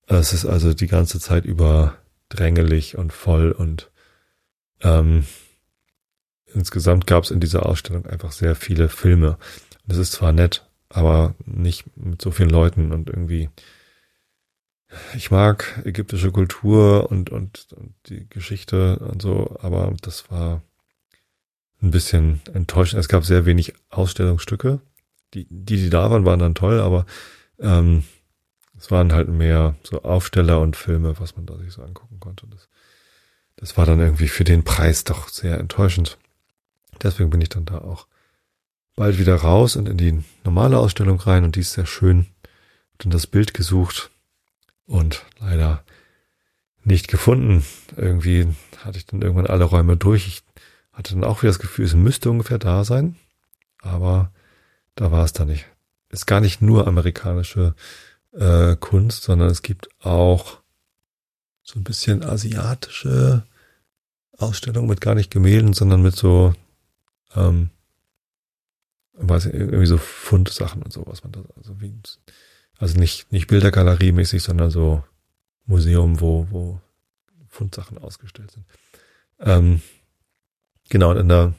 Es 0.06 0.34
ist 0.34 0.44
also 0.44 0.74
die 0.74 0.88
ganze 0.88 1.20
Zeit 1.20 1.46
über 1.46 1.96
drängelig 2.28 2.98
und 2.98 3.14
voll 3.14 3.50
und 3.52 3.90
ähm, 4.82 5.24
insgesamt 6.54 7.06
gab 7.06 7.24
es 7.24 7.30
in 7.30 7.40
dieser 7.40 7.66
Ausstellung 7.66 8.06
einfach 8.06 8.32
sehr 8.32 8.54
viele 8.54 8.88
Filme. 8.88 9.38
Das 9.86 9.98
ist 9.98 10.12
zwar 10.12 10.32
nett, 10.32 10.66
aber 10.88 11.34
nicht 11.44 11.84
mit 11.96 12.22
so 12.22 12.30
vielen 12.30 12.50
Leuten 12.50 12.92
und 12.92 13.08
irgendwie 13.08 13.50
ich 15.14 15.30
mag 15.30 15.80
ägyptische 15.84 16.30
Kultur 16.30 17.10
und, 17.10 17.30
und, 17.30 17.68
und 17.76 17.94
die 18.06 18.28
Geschichte 18.28 18.98
und 18.98 19.22
so, 19.22 19.56
aber 19.60 19.92
das 20.02 20.30
war 20.30 20.62
ein 21.82 21.90
bisschen 21.90 22.40
enttäuschend. 22.52 23.00
Es 23.00 23.08
gab 23.08 23.24
sehr 23.24 23.46
wenig 23.46 23.74
Ausstellungsstücke. 23.90 24.80
Die, 25.34 25.46
die, 25.50 25.76
die 25.76 25.90
da 25.90 26.10
waren, 26.10 26.24
waren 26.24 26.38
dann 26.38 26.54
toll, 26.54 26.80
aber 26.80 27.06
ähm, 27.58 28.04
es 28.78 28.90
waren 28.90 29.12
halt 29.12 29.28
mehr 29.28 29.74
so 29.82 30.02
Aufsteller 30.02 30.60
und 30.60 30.76
Filme, 30.76 31.18
was 31.18 31.36
man 31.36 31.46
da 31.46 31.56
sich 31.58 31.72
so 31.72 31.82
angucken 31.82 32.20
konnte. 32.20 32.46
Das, 32.48 32.68
das 33.56 33.76
war 33.76 33.86
dann 33.86 34.00
irgendwie 34.00 34.28
für 34.28 34.44
den 34.44 34.62
Preis 34.62 35.04
doch 35.04 35.28
sehr 35.28 35.58
enttäuschend. 35.58 36.18
Deswegen 37.02 37.30
bin 37.30 37.40
ich 37.40 37.48
dann 37.48 37.64
da 37.64 37.78
auch 37.78 38.06
bald 38.96 39.18
wieder 39.18 39.36
raus 39.36 39.76
und 39.76 39.88
in 39.88 39.96
die 39.96 40.24
normale 40.44 40.78
Ausstellung 40.78 41.20
rein 41.20 41.44
und 41.44 41.56
die 41.56 41.60
ist 41.60 41.72
sehr 41.72 41.86
schön. 41.86 42.26
Dann 42.98 43.10
das 43.10 43.26
Bild 43.26 43.54
gesucht 43.54 44.10
und 44.86 45.24
leider 45.40 45.82
nicht 46.84 47.08
gefunden. 47.08 47.64
Irgendwie 47.96 48.48
hatte 48.84 48.98
ich 48.98 49.06
dann 49.06 49.22
irgendwann 49.22 49.46
alle 49.46 49.64
Räume 49.64 49.96
durch. 49.96 50.26
Ich 50.26 50.42
hatte 50.92 51.14
dann 51.14 51.24
auch 51.24 51.42
wieder 51.42 51.50
das 51.50 51.58
Gefühl, 51.58 51.86
es 51.86 51.94
müsste 51.94 52.30
ungefähr 52.30 52.58
da 52.58 52.84
sein, 52.84 53.16
aber 53.80 54.30
da 54.94 55.10
war 55.10 55.24
es 55.24 55.32
dann 55.32 55.48
nicht. 55.48 55.66
Ist 56.10 56.26
gar 56.26 56.40
nicht 56.40 56.62
nur 56.62 56.86
amerikanische 56.86 57.74
äh, 58.32 58.76
Kunst, 58.76 59.24
sondern 59.24 59.50
es 59.50 59.62
gibt 59.62 59.88
auch 60.00 60.60
so 61.62 61.80
ein 61.80 61.84
bisschen 61.84 62.22
asiatische 62.22 63.44
Ausstellungen 64.38 64.88
mit 64.88 65.00
gar 65.00 65.14
nicht 65.14 65.30
Gemälden, 65.30 65.72
sondern 65.72 66.02
mit 66.02 66.14
so, 66.14 66.54
ähm, 67.34 67.70
weiß 69.14 69.46
ich, 69.46 69.54
irgendwie 69.54 69.86
so 69.86 69.98
Fundsachen 69.98 70.82
und 70.82 70.92
sowas. 70.92 71.22
Also, 71.56 71.80
wie, 71.80 71.94
also 72.78 72.98
nicht, 72.98 73.30
nicht 73.32 73.48
Bildergalerie-mäßig, 73.48 74.42
sondern 74.42 74.70
so 74.70 75.04
Museum, 75.66 76.20
wo, 76.20 76.46
wo 76.50 76.80
Fundsachen 77.48 77.98
ausgestellt 77.98 78.50
sind. 78.50 78.66
Ähm, 79.40 79.80
genau, 80.88 81.12
in 81.12 81.28
der, 81.28 81.54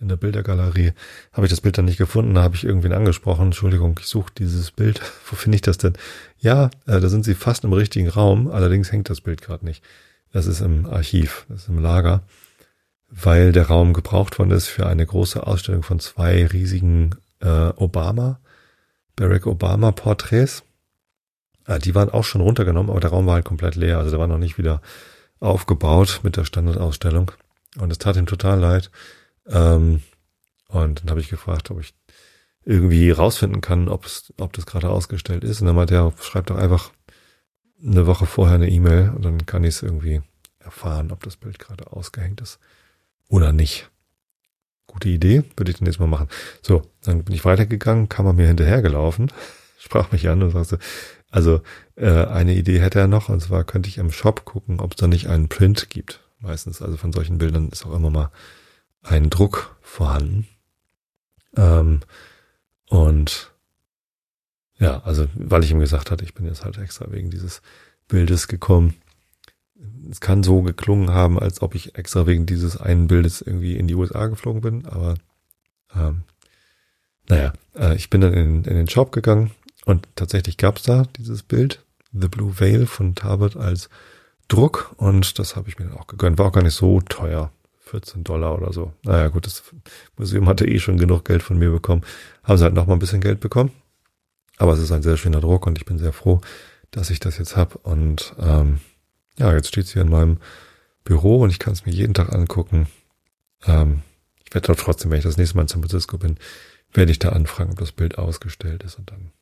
in 0.00 0.08
der 0.08 0.16
Bildergalerie 0.16 0.92
habe 1.32 1.46
ich 1.46 1.50
das 1.50 1.60
Bild 1.60 1.78
dann 1.78 1.84
nicht 1.84 1.98
gefunden. 1.98 2.34
Da 2.34 2.42
habe 2.42 2.56
ich 2.56 2.64
irgendwen 2.64 2.92
angesprochen. 2.92 3.46
Entschuldigung, 3.46 3.98
ich 4.00 4.06
suche 4.06 4.32
dieses 4.36 4.70
Bild. 4.70 5.00
Wo 5.30 5.36
finde 5.36 5.56
ich 5.56 5.62
das 5.62 5.78
denn? 5.78 5.94
Ja, 6.38 6.66
äh, 6.86 7.00
da 7.00 7.08
sind 7.08 7.24
sie 7.24 7.34
fast 7.34 7.64
im 7.64 7.72
richtigen 7.72 8.08
Raum. 8.08 8.50
Allerdings 8.50 8.90
hängt 8.90 9.10
das 9.10 9.20
Bild 9.20 9.42
gerade 9.42 9.64
nicht. 9.64 9.84
Das 10.32 10.46
ist 10.46 10.60
im 10.60 10.86
Archiv, 10.86 11.46
das 11.48 11.62
ist 11.62 11.68
im 11.68 11.78
Lager, 11.78 12.24
weil 13.22 13.52
der 13.52 13.68
Raum 13.68 13.92
gebraucht 13.92 14.38
worden 14.38 14.50
ist 14.50 14.66
für 14.66 14.86
eine 14.86 15.06
große 15.06 15.46
Ausstellung 15.46 15.82
von 15.82 16.00
zwei 16.00 16.46
riesigen 16.46 17.14
äh, 17.40 17.68
Obama, 17.76 18.40
Barack 19.14 19.46
Obama 19.46 19.92
Porträts. 19.92 20.64
Ah, 21.64 21.78
die 21.78 21.94
waren 21.94 22.10
auch 22.10 22.24
schon 22.24 22.40
runtergenommen, 22.40 22.90
aber 22.90 23.00
der 23.00 23.10
Raum 23.10 23.26
war 23.26 23.34
halt 23.34 23.44
komplett 23.44 23.76
leer. 23.76 23.98
Also 23.98 24.10
der 24.10 24.18
war 24.18 24.26
noch 24.26 24.38
nicht 24.38 24.58
wieder 24.58 24.82
aufgebaut 25.38 26.20
mit 26.24 26.36
der 26.36 26.44
Standardausstellung. 26.44 27.30
Und 27.78 27.90
es 27.90 27.98
tat 27.98 28.16
ihm 28.16 28.26
total 28.26 28.58
leid. 28.58 28.90
Ähm, 29.46 30.02
und 30.68 31.02
dann 31.02 31.10
habe 31.10 31.20
ich 31.20 31.28
gefragt, 31.28 31.70
ob 31.70 31.80
ich 31.80 31.94
irgendwie 32.64 33.10
rausfinden 33.10 33.60
kann, 33.60 33.88
ob 33.88 34.06
es, 34.06 34.32
ob 34.38 34.52
das 34.54 34.66
gerade 34.66 34.90
ausgestellt 34.90 35.44
ist. 35.44 35.60
Und 35.60 35.68
dann 35.68 35.76
meinte 35.76 35.94
er, 35.94 36.12
schreib 36.20 36.46
doch 36.46 36.56
einfach 36.56 36.90
eine 37.82 38.06
Woche 38.06 38.26
vorher 38.26 38.56
eine 38.56 38.70
E-Mail 38.70 39.12
und 39.14 39.24
dann 39.24 39.46
kann 39.46 39.62
ich 39.62 39.76
es 39.76 39.82
irgendwie 39.82 40.22
erfahren, 40.58 41.12
ob 41.12 41.22
das 41.22 41.36
Bild 41.36 41.58
gerade 41.58 41.92
ausgehängt 41.92 42.40
ist 42.40 42.58
oder 43.28 43.52
nicht. 43.52 43.90
Gute 44.86 45.08
Idee, 45.08 45.44
würde 45.56 45.70
ich 45.70 45.78
dann 45.78 45.86
jetzt 45.86 45.98
mal 45.98 46.06
machen. 46.06 46.28
So, 46.62 46.82
dann 47.02 47.24
bin 47.24 47.34
ich 47.34 47.44
weitergegangen, 47.44 48.08
kam 48.08 48.26
er 48.26 48.32
mir 48.32 48.46
hinterhergelaufen, 48.46 49.32
sprach 49.78 50.12
mich 50.12 50.28
an 50.28 50.42
und 50.42 50.50
sagte, 50.50 50.78
also 51.30 51.62
äh, 51.96 52.26
eine 52.26 52.54
Idee 52.54 52.80
hätte 52.80 53.00
er 53.00 53.08
noch, 53.08 53.28
und 53.28 53.40
zwar 53.40 53.64
könnte 53.64 53.88
ich 53.88 53.98
im 53.98 54.12
Shop 54.12 54.44
gucken, 54.44 54.80
ob 54.80 54.92
es 54.92 54.96
da 54.96 55.08
nicht 55.08 55.28
einen 55.28 55.48
Print 55.48 55.90
gibt. 55.90 56.20
Meistens, 56.38 56.80
also 56.80 56.96
von 56.96 57.12
solchen 57.12 57.38
Bildern 57.38 57.70
ist 57.70 57.84
auch 57.86 57.94
immer 57.94 58.10
mal 58.10 58.30
ein 59.02 59.30
Druck 59.30 59.76
vorhanden. 59.80 60.46
Ähm, 61.56 62.00
und 62.88 63.52
ja, 64.78 65.02
also 65.02 65.26
weil 65.34 65.64
ich 65.64 65.70
ihm 65.70 65.78
gesagt 65.80 66.10
hatte, 66.10 66.24
ich 66.24 66.34
bin 66.34 66.46
jetzt 66.46 66.64
halt 66.64 66.78
extra 66.78 67.10
wegen 67.10 67.30
dieses 67.30 67.62
Bildes 68.08 68.48
gekommen. 68.48 68.94
Es 70.10 70.20
kann 70.20 70.42
so 70.42 70.62
geklungen 70.62 71.10
haben, 71.10 71.38
als 71.38 71.62
ob 71.62 71.74
ich 71.74 71.96
extra 71.96 72.26
wegen 72.26 72.46
dieses 72.46 72.76
einen 72.76 73.08
Bildes 73.08 73.40
irgendwie 73.40 73.76
in 73.76 73.86
die 73.86 73.94
USA 73.94 74.26
geflogen 74.26 74.60
bin, 74.60 74.86
aber 74.86 75.14
ähm, 75.94 76.22
naja, 77.28 77.52
äh, 77.74 77.96
ich 77.96 78.10
bin 78.10 78.20
dann 78.20 78.34
in, 78.34 78.64
in 78.64 78.74
den 78.74 78.88
Shop 78.88 79.12
gegangen, 79.12 79.50
und 79.84 80.08
tatsächlich 80.16 80.56
gab 80.56 80.78
es 80.78 80.84
da 80.84 81.04
dieses 81.16 81.42
Bild, 81.42 81.84
The 82.12 82.28
Blue 82.28 82.58
Veil 82.58 82.86
von 82.86 83.14
Talbot 83.14 83.56
als 83.56 83.88
Druck 84.48 84.94
und 84.96 85.38
das 85.38 85.56
habe 85.56 85.68
ich 85.68 85.78
mir 85.78 85.86
dann 85.86 85.98
auch 85.98 86.06
gegönnt. 86.06 86.38
War 86.38 86.46
auch 86.46 86.52
gar 86.52 86.62
nicht 86.62 86.74
so 86.74 87.00
teuer. 87.00 87.50
14 87.80 88.24
Dollar 88.24 88.56
oder 88.56 88.72
so. 88.72 88.92
Naja, 89.02 89.28
gut, 89.28 89.46
das 89.46 89.62
Museum 90.16 90.48
hatte 90.48 90.66
eh 90.66 90.78
schon 90.78 90.96
genug 90.96 91.24
Geld 91.26 91.42
von 91.42 91.58
mir 91.58 91.70
bekommen. 91.70 92.02
Haben 92.42 92.56
sie 92.56 92.64
halt 92.64 92.74
noch 92.74 92.86
mal 92.86 92.94
ein 92.94 92.98
bisschen 92.98 93.20
Geld 93.20 93.40
bekommen. 93.40 93.72
Aber 94.56 94.72
es 94.72 94.78
ist 94.78 94.90
ein 94.90 95.02
sehr 95.02 95.16
schöner 95.16 95.40
Druck 95.40 95.66
und 95.66 95.76
ich 95.76 95.84
bin 95.84 95.98
sehr 95.98 96.12
froh, 96.12 96.40
dass 96.90 97.10
ich 97.10 97.20
das 97.20 97.36
jetzt 97.36 97.56
habe. 97.56 97.76
Und 97.78 98.34
ähm, 98.38 98.80
ja, 99.38 99.52
jetzt 99.52 99.68
steht 99.68 99.86
es 99.86 99.92
hier 99.92 100.02
in 100.02 100.10
meinem 100.10 100.38
Büro 101.04 101.40
und 101.40 101.50
ich 101.50 101.58
kann 101.58 101.72
es 101.72 101.84
mir 101.84 101.92
jeden 101.92 102.14
Tag 102.14 102.32
angucken. 102.32 102.88
Ähm, 103.66 104.02
ich 104.44 104.54
werde 104.54 104.74
trotzdem, 104.76 105.10
wenn 105.10 105.18
ich 105.18 105.24
das 105.24 105.36
nächste 105.36 105.56
Mal 105.56 105.62
in 105.62 105.68
San 105.68 105.82
Francisco 105.82 106.18
bin, 106.18 106.38
werde 106.92 107.12
ich 107.12 107.18
da 107.18 107.30
anfragen, 107.30 107.72
ob 107.72 107.78
das 107.78 107.92
Bild 107.92 108.18
ausgestellt 108.18 108.82
ist 108.84 108.98
und 108.98 109.10
dann 109.10 109.32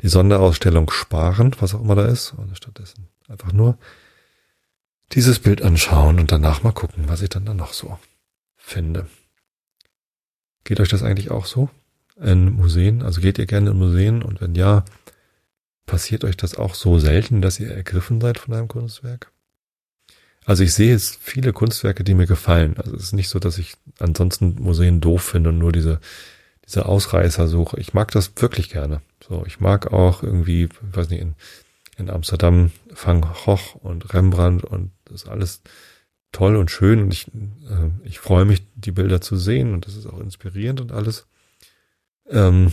die 0.00 0.08
Sonderausstellung 0.08 0.90
sparen, 0.90 1.54
was 1.58 1.74
auch 1.74 1.80
immer 1.80 1.96
da 1.96 2.06
ist, 2.06 2.32
und 2.32 2.56
stattdessen 2.56 3.08
einfach 3.28 3.52
nur 3.52 3.76
dieses 5.12 5.38
Bild 5.38 5.62
anschauen 5.62 6.20
und 6.20 6.30
danach 6.30 6.62
mal 6.62 6.72
gucken, 6.72 7.08
was 7.08 7.22
ich 7.22 7.30
dann 7.30 7.44
da 7.44 7.54
noch 7.54 7.72
so 7.72 7.98
finde. 8.56 9.08
Geht 10.64 10.80
euch 10.80 10.88
das 10.88 11.02
eigentlich 11.02 11.30
auch 11.30 11.46
so 11.46 11.70
in 12.20 12.52
Museen? 12.52 13.02
Also 13.02 13.20
geht 13.20 13.38
ihr 13.38 13.46
gerne 13.46 13.70
in 13.70 13.78
Museen 13.78 14.22
und 14.22 14.40
wenn 14.40 14.54
ja, 14.54 14.84
passiert 15.88 16.22
euch 16.22 16.36
das 16.36 16.54
auch 16.54 16.76
so 16.76 17.00
selten, 17.00 17.42
dass 17.42 17.58
ihr 17.58 17.72
ergriffen 17.72 18.20
seid 18.20 18.38
von 18.38 18.54
einem 18.54 18.68
Kunstwerk? 18.68 19.32
Also 20.44 20.62
ich 20.62 20.72
sehe 20.72 20.92
jetzt 20.92 21.18
viele 21.20 21.52
Kunstwerke, 21.52 22.04
die 22.04 22.14
mir 22.14 22.26
gefallen. 22.26 22.76
Also 22.78 22.94
es 22.94 23.02
ist 23.02 23.12
nicht 23.12 23.28
so, 23.28 23.40
dass 23.40 23.58
ich 23.58 23.74
ansonsten 23.98 24.54
Museen 24.60 25.00
doof 25.00 25.22
finde 25.22 25.50
und 25.50 25.58
nur 25.58 25.72
diese 25.72 26.00
diese 26.68 26.84
Ausreißersuche. 26.84 27.80
Ich 27.80 27.94
mag 27.94 28.10
das 28.10 28.32
wirklich 28.36 28.68
gerne. 28.68 29.00
So, 29.26 29.44
ich 29.46 29.58
mag 29.58 29.92
auch 29.92 30.22
irgendwie, 30.22 30.68
weiß 30.82 31.08
nicht, 31.08 31.22
in, 31.22 31.34
in 31.96 32.10
Amsterdam 32.10 32.70
Van 32.94 33.22
Gogh 33.22 33.78
und 33.80 34.12
Rembrandt 34.12 34.64
und 34.64 34.90
das 35.06 35.22
ist 35.22 35.28
alles 35.28 35.62
toll 36.30 36.56
und 36.56 36.70
schön 36.70 37.00
und 37.00 37.12
ich, 37.12 37.26
äh, 37.28 37.90
ich 38.04 38.18
freue 38.18 38.44
mich, 38.44 38.62
die 38.74 38.92
Bilder 38.92 39.22
zu 39.22 39.36
sehen 39.36 39.72
und 39.72 39.86
das 39.86 39.96
ist 39.96 40.06
auch 40.06 40.20
inspirierend 40.20 40.82
und 40.82 40.92
alles. 40.92 41.26
Ähm, 42.28 42.72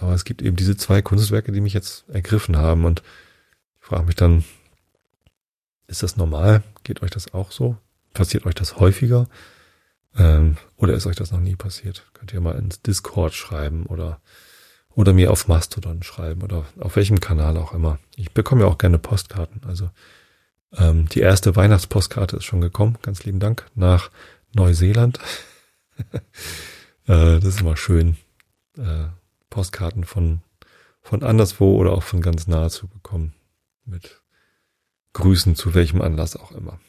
aber 0.00 0.14
es 0.14 0.24
gibt 0.24 0.42
eben 0.42 0.56
diese 0.56 0.76
zwei 0.76 1.02
Kunstwerke, 1.02 1.52
die 1.52 1.60
mich 1.60 1.74
jetzt 1.74 2.08
ergriffen 2.08 2.56
haben 2.56 2.84
und 2.84 3.02
ich 3.80 3.86
frage 3.86 4.04
mich 4.04 4.16
dann, 4.16 4.44
ist 5.86 6.02
das 6.02 6.16
normal? 6.16 6.62
Geht 6.84 7.02
euch 7.02 7.10
das 7.10 7.34
auch 7.34 7.50
so? 7.50 7.76
Passiert 8.14 8.46
euch 8.46 8.54
das 8.54 8.78
häufiger? 8.78 9.28
Ähm, 10.16 10.56
oder 10.76 10.94
ist 10.94 11.06
euch 11.06 11.16
das 11.16 11.32
noch 11.32 11.40
nie 11.40 11.56
passiert? 11.56 12.06
Könnt 12.14 12.32
ihr 12.32 12.40
mal 12.40 12.56
ins 12.56 12.82
Discord 12.82 13.34
schreiben 13.34 13.86
oder, 13.86 14.20
oder 14.90 15.12
mir 15.12 15.30
auf 15.30 15.48
Mastodon 15.48 16.02
schreiben 16.02 16.42
oder 16.42 16.64
auf 16.78 16.96
welchem 16.96 17.20
Kanal 17.20 17.56
auch 17.56 17.72
immer. 17.72 17.98
Ich 18.16 18.32
bekomme 18.32 18.62
ja 18.62 18.66
auch 18.68 18.78
gerne 18.78 18.98
Postkarten. 18.98 19.62
Also 19.66 19.90
ähm, 20.76 21.08
die 21.08 21.20
erste 21.20 21.56
Weihnachtspostkarte 21.56 22.36
ist 22.36 22.44
schon 22.44 22.60
gekommen. 22.60 22.98
Ganz 23.02 23.24
lieben 23.24 23.40
Dank 23.40 23.66
nach 23.74 24.10
Neuseeland. 24.52 25.18
äh, 26.12 26.20
das 27.06 27.44
ist 27.44 27.60
immer 27.60 27.76
schön, 27.76 28.16
äh, 28.76 29.06
Postkarten 29.50 30.04
von, 30.04 30.40
von 31.02 31.22
anderswo 31.22 31.76
oder 31.76 31.92
auch 31.92 32.02
von 32.02 32.22
ganz 32.22 32.46
nahe 32.46 32.70
zu 32.70 32.88
bekommen. 32.88 33.34
Mit 33.84 34.22
Grüßen 35.12 35.56
zu 35.56 35.74
welchem 35.74 36.00
Anlass 36.00 36.36
auch 36.36 36.52
immer. 36.52 36.80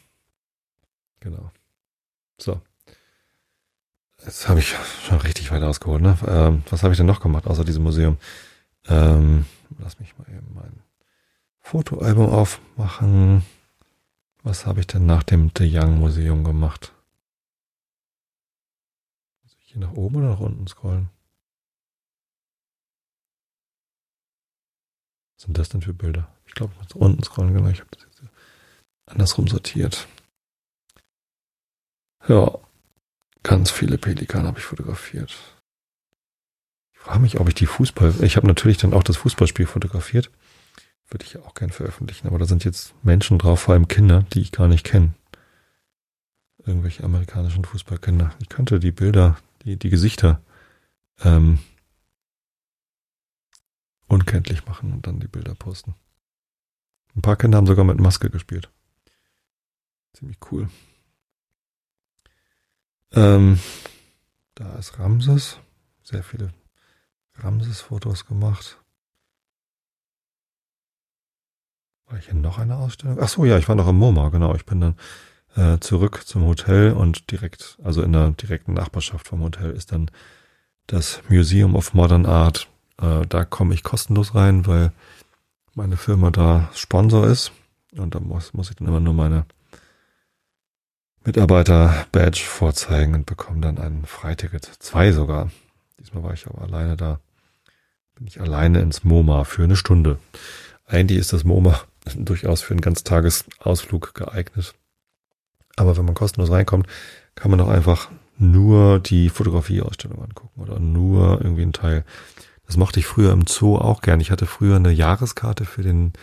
Genau. 1.20 1.50
So. 2.38 2.60
Jetzt 4.24 4.48
habe 4.48 4.60
ich 4.60 4.74
schon 5.04 5.18
richtig 5.18 5.50
weit 5.50 5.62
ausgeholt, 5.62 6.00
ne? 6.00 6.16
Ähm, 6.26 6.62
was 6.70 6.84
habe 6.84 6.94
ich 6.94 6.98
denn 6.98 7.06
noch 7.06 7.20
gemacht, 7.20 7.46
außer 7.46 7.64
diesem 7.64 7.82
Museum? 7.82 8.18
Ähm, 8.86 9.46
lass 9.78 9.98
mich 9.98 10.16
mal 10.16 10.28
eben 10.28 10.54
mein 10.54 10.82
Fotoalbum 11.60 12.28
aufmachen. 12.28 13.44
Was 14.44 14.66
habe 14.66 14.80
ich 14.80 14.86
denn 14.86 15.06
nach 15.06 15.24
dem 15.24 15.50
The 15.56 15.68
Young 15.76 15.98
Museum 15.98 16.44
gemacht? 16.44 16.92
Muss 19.42 19.56
ich 19.60 19.72
hier 19.72 19.80
nach 19.80 19.92
oben 19.92 20.16
oder 20.16 20.30
nach 20.30 20.40
unten 20.40 20.66
scrollen? 20.68 21.10
Sind 25.42 25.58
das 25.58 25.68
denn 25.68 25.82
für 25.82 25.94
Bilder? 25.94 26.28
Ich 26.46 26.54
glaube, 26.54 26.72
ich 26.74 26.82
muss 26.82 27.02
unten 27.02 27.22
scrollen, 27.22 27.54
genau. 27.54 27.68
Ich 27.68 27.80
habe 27.80 27.90
das 27.90 28.02
jetzt 28.02 28.22
andersrum 29.06 29.48
sortiert. 29.48 30.06
Ja, 32.28 32.58
Ganz 33.42 33.70
viele 33.70 33.98
Pelikane 33.98 34.46
habe 34.46 34.58
ich 34.58 34.64
fotografiert. 34.64 35.34
Ich 36.94 37.00
frage 37.00 37.18
mich, 37.20 37.40
ob 37.40 37.48
ich 37.48 37.54
die 37.54 37.66
Fußball. 37.66 38.14
Ich 38.22 38.36
habe 38.36 38.46
natürlich 38.46 38.76
dann 38.78 38.94
auch 38.94 39.02
das 39.02 39.16
Fußballspiel 39.16 39.66
fotografiert. 39.66 40.30
Würde 41.08 41.24
ich 41.24 41.32
ja 41.34 41.40
auch 41.42 41.54
gern 41.54 41.70
veröffentlichen, 41.70 42.28
aber 42.28 42.38
da 42.38 42.44
sind 42.44 42.64
jetzt 42.64 42.94
Menschen 43.02 43.38
drauf, 43.38 43.60
vor 43.60 43.74
allem 43.74 43.88
Kinder, 43.88 44.24
die 44.32 44.40
ich 44.40 44.52
gar 44.52 44.68
nicht 44.68 44.84
kenne. 44.84 45.14
Irgendwelche 46.64 47.02
amerikanischen 47.02 47.64
Fußballkinder. 47.64 48.32
Ich 48.40 48.48
könnte 48.48 48.78
die 48.78 48.92
Bilder, 48.92 49.36
die, 49.64 49.76
die 49.76 49.90
Gesichter 49.90 50.40
ähm, 51.24 51.58
unkenntlich 54.12 54.66
machen 54.66 54.92
und 54.92 55.06
dann 55.06 55.20
die 55.20 55.28
Bilder 55.28 55.54
posten. 55.54 55.94
Ein 57.16 57.22
paar 57.22 57.36
Kinder 57.36 57.58
haben 57.58 57.66
sogar 57.66 57.84
mit 57.84 57.98
Maske 57.98 58.30
gespielt. 58.30 58.70
Ziemlich 60.12 60.38
cool. 60.50 60.68
Ähm, 63.12 63.58
da 64.54 64.74
ist 64.76 64.98
Ramses. 64.98 65.58
Sehr 66.02 66.22
viele 66.22 66.52
Ramses-Fotos 67.36 68.26
gemacht. 68.26 68.78
War 72.06 72.18
ich 72.18 72.28
in 72.28 72.42
noch 72.42 72.58
eine 72.58 72.76
Ausstellung? 72.76 73.18
Ach 73.20 73.28
so, 73.28 73.46
ja, 73.46 73.56
ich 73.56 73.68
war 73.68 73.74
noch 73.74 73.88
im 73.88 73.96
MoMA, 73.96 74.28
genau. 74.28 74.54
Ich 74.54 74.66
bin 74.66 74.80
dann 74.80 74.96
äh, 75.56 75.78
zurück 75.80 76.24
zum 76.26 76.44
Hotel 76.44 76.92
und 76.92 77.30
direkt, 77.30 77.78
also 77.82 78.02
in 78.02 78.12
der 78.12 78.30
direkten 78.30 78.74
Nachbarschaft 78.74 79.28
vom 79.28 79.42
Hotel 79.42 79.70
ist 79.70 79.92
dann 79.92 80.10
das 80.86 81.22
Museum 81.30 81.74
of 81.74 81.94
Modern 81.94 82.26
Art. 82.26 82.68
Äh, 83.00 83.26
da 83.26 83.44
komme 83.44 83.74
ich 83.74 83.82
kostenlos 83.82 84.34
rein, 84.34 84.66
weil 84.66 84.92
meine 85.74 85.96
Firma 85.96 86.30
da 86.30 86.70
Sponsor 86.74 87.26
ist. 87.26 87.52
Und 87.96 88.14
da 88.14 88.20
muss, 88.20 88.54
muss 88.54 88.70
ich 88.70 88.76
dann 88.76 88.88
immer 88.88 89.00
nur 89.00 89.14
meine 89.14 89.44
Mitarbeiter-Badge 91.24 92.40
vorzeigen 92.40 93.14
und 93.14 93.26
bekomme 93.26 93.60
dann 93.60 93.78
ein 93.78 94.04
Freiticket. 94.06 94.64
Zwei 94.64 95.12
sogar. 95.12 95.50
Diesmal 95.98 96.22
war 96.22 96.32
ich 96.32 96.46
aber 96.46 96.62
alleine 96.62 96.96
da. 96.96 97.20
Bin 98.14 98.26
ich 98.26 98.40
alleine 98.40 98.80
ins 98.80 99.04
MoMA 99.04 99.44
für 99.44 99.64
eine 99.64 99.76
Stunde. 99.76 100.18
Eigentlich 100.86 101.18
ist 101.18 101.32
das 101.32 101.44
MoMA 101.44 101.80
durchaus 102.16 102.62
für 102.62 102.74
einen 102.74 102.80
Ganztagesausflug 102.80 104.14
geeignet. 104.14 104.74
Aber 105.76 105.96
wenn 105.96 106.04
man 106.04 106.14
kostenlos 106.14 106.50
reinkommt, 106.50 106.86
kann 107.34 107.50
man 107.50 107.58
doch 107.58 107.68
einfach 107.68 108.10
nur 108.38 108.98
die 108.98 109.28
Fotografieausstellung 109.28 110.22
angucken 110.22 110.60
oder 110.60 110.78
nur 110.78 111.40
irgendwie 111.40 111.62
einen 111.62 111.72
Teil. 111.72 112.04
Das 112.72 112.78
mochte 112.78 113.00
ich 113.00 113.06
früher 113.06 113.32
im 113.32 113.46
Zoo 113.46 113.76
auch 113.76 114.00
gern. 114.00 114.20
Ich 114.20 114.30
hatte 114.30 114.46
früher 114.46 114.76
eine 114.76 114.92
Jahreskarte 114.92 115.66
für 115.66 115.82
den 115.82 116.14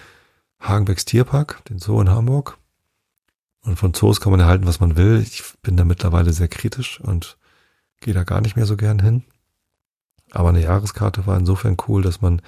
Hagenbecks 0.59 1.05
Tierpark, 1.05 1.63
den 1.65 1.77
Zoo 1.77 2.01
in 2.01 2.09
Hamburg. 2.09 2.57
Und 3.61 3.75
von 3.77 3.93
Zoos 3.93 4.19
kann 4.19 4.31
man 4.31 4.39
erhalten, 4.39 4.65
was 4.65 4.79
man 4.79 4.97
will. 4.97 5.21
Ich 5.21 5.43
bin 5.61 5.77
da 5.77 5.85
mittlerweile 5.85 6.33
sehr 6.33 6.47
kritisch 6.47 6.99
und 7.01 7.37
gehe 8.01 8.15
da 8.15 8.23
gar 8.23 8.41
nicht 8.41 8.55
mehr 8.55 8.65
so 8.65 8.77
gern 8.77 8.97
hin. 8.97 9.25
Aber 10.31 10.49
eine 10.49 10.63
Jahreskarte 10.63 11.27
war 11.27 11.37
insofern 11.37 11.77
cool, 11.87 12.01
dass 12.01 12.19
man, 12.19 12.41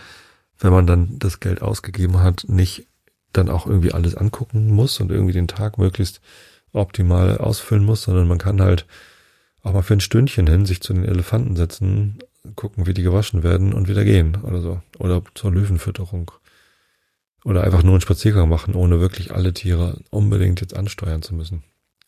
wenn 0.58 0.74
man 0.74 0.88
dann 0.88 1.20
das 1.20 1.40
Geld 1.40 1.62
ausgegeben 1.62 2.24
hat, 2.24 2.46
nicht 2.48 2.88
dann 3.34 3.50
auch 3.50 3.68
irgendwie 3.68 3.94
alles 3.94 4.16
angucken 4.16 4.72
muss 4.72 5.00
und 5.00 5.12
irgendwie 5.12 5.34
den 5.34 5.48
Tag 5.48 5.78
möglichst 5.78 6.22
optimal 6.74 7.38
ausfüllen 7.38 7.86
muss, 7.86 8.02
sondern 8.02 8.28
man 8.28 8.40
kann 8.40 8.62
halt 8.62 8.88
auch 9.62 9.74
mal 9.74 9.84
für 9.84 9.94
ein 9.94 10.02
Stündchen 10.02 10.48
hin 10.48 10.66
sich 10.66 10.82
zu 10.82 10.92
den 10.92 11.06
Elefanten 11.06 11.56
setzen, 11.56 12.18
gucken, 12.56 12.88
wie 12.88 12.94
die 12.94 13.04
gewaschen 13.04 13.44
werden 13.44 13.74
und 13.74 13.88
wieder 13.88 14.04
gehen 14.04 14.38
oder 14.44 14.62
so. 14.62 14.82
Oder 15.00 15.22
zur 15.36 15.52
Löwenfütterung. 15.52 16.32
Oder 17.44 17.64
einfach 17.64 17.84
nur 17.84 17.94
einen 17.94 18.02
Spaziergang 18.02 18.50
machen, 18.50 18.76
ohne 18.76 19.00
wirklich 19.00 19.34
alle 19.34 19.54
Tiere 19.54 20.00
unbedingt 20.10 20.62
jetzt 20.62 20.76
ansteuern 20.76 21.22
zu 21.22 21.34
müssen. 21.34 21.64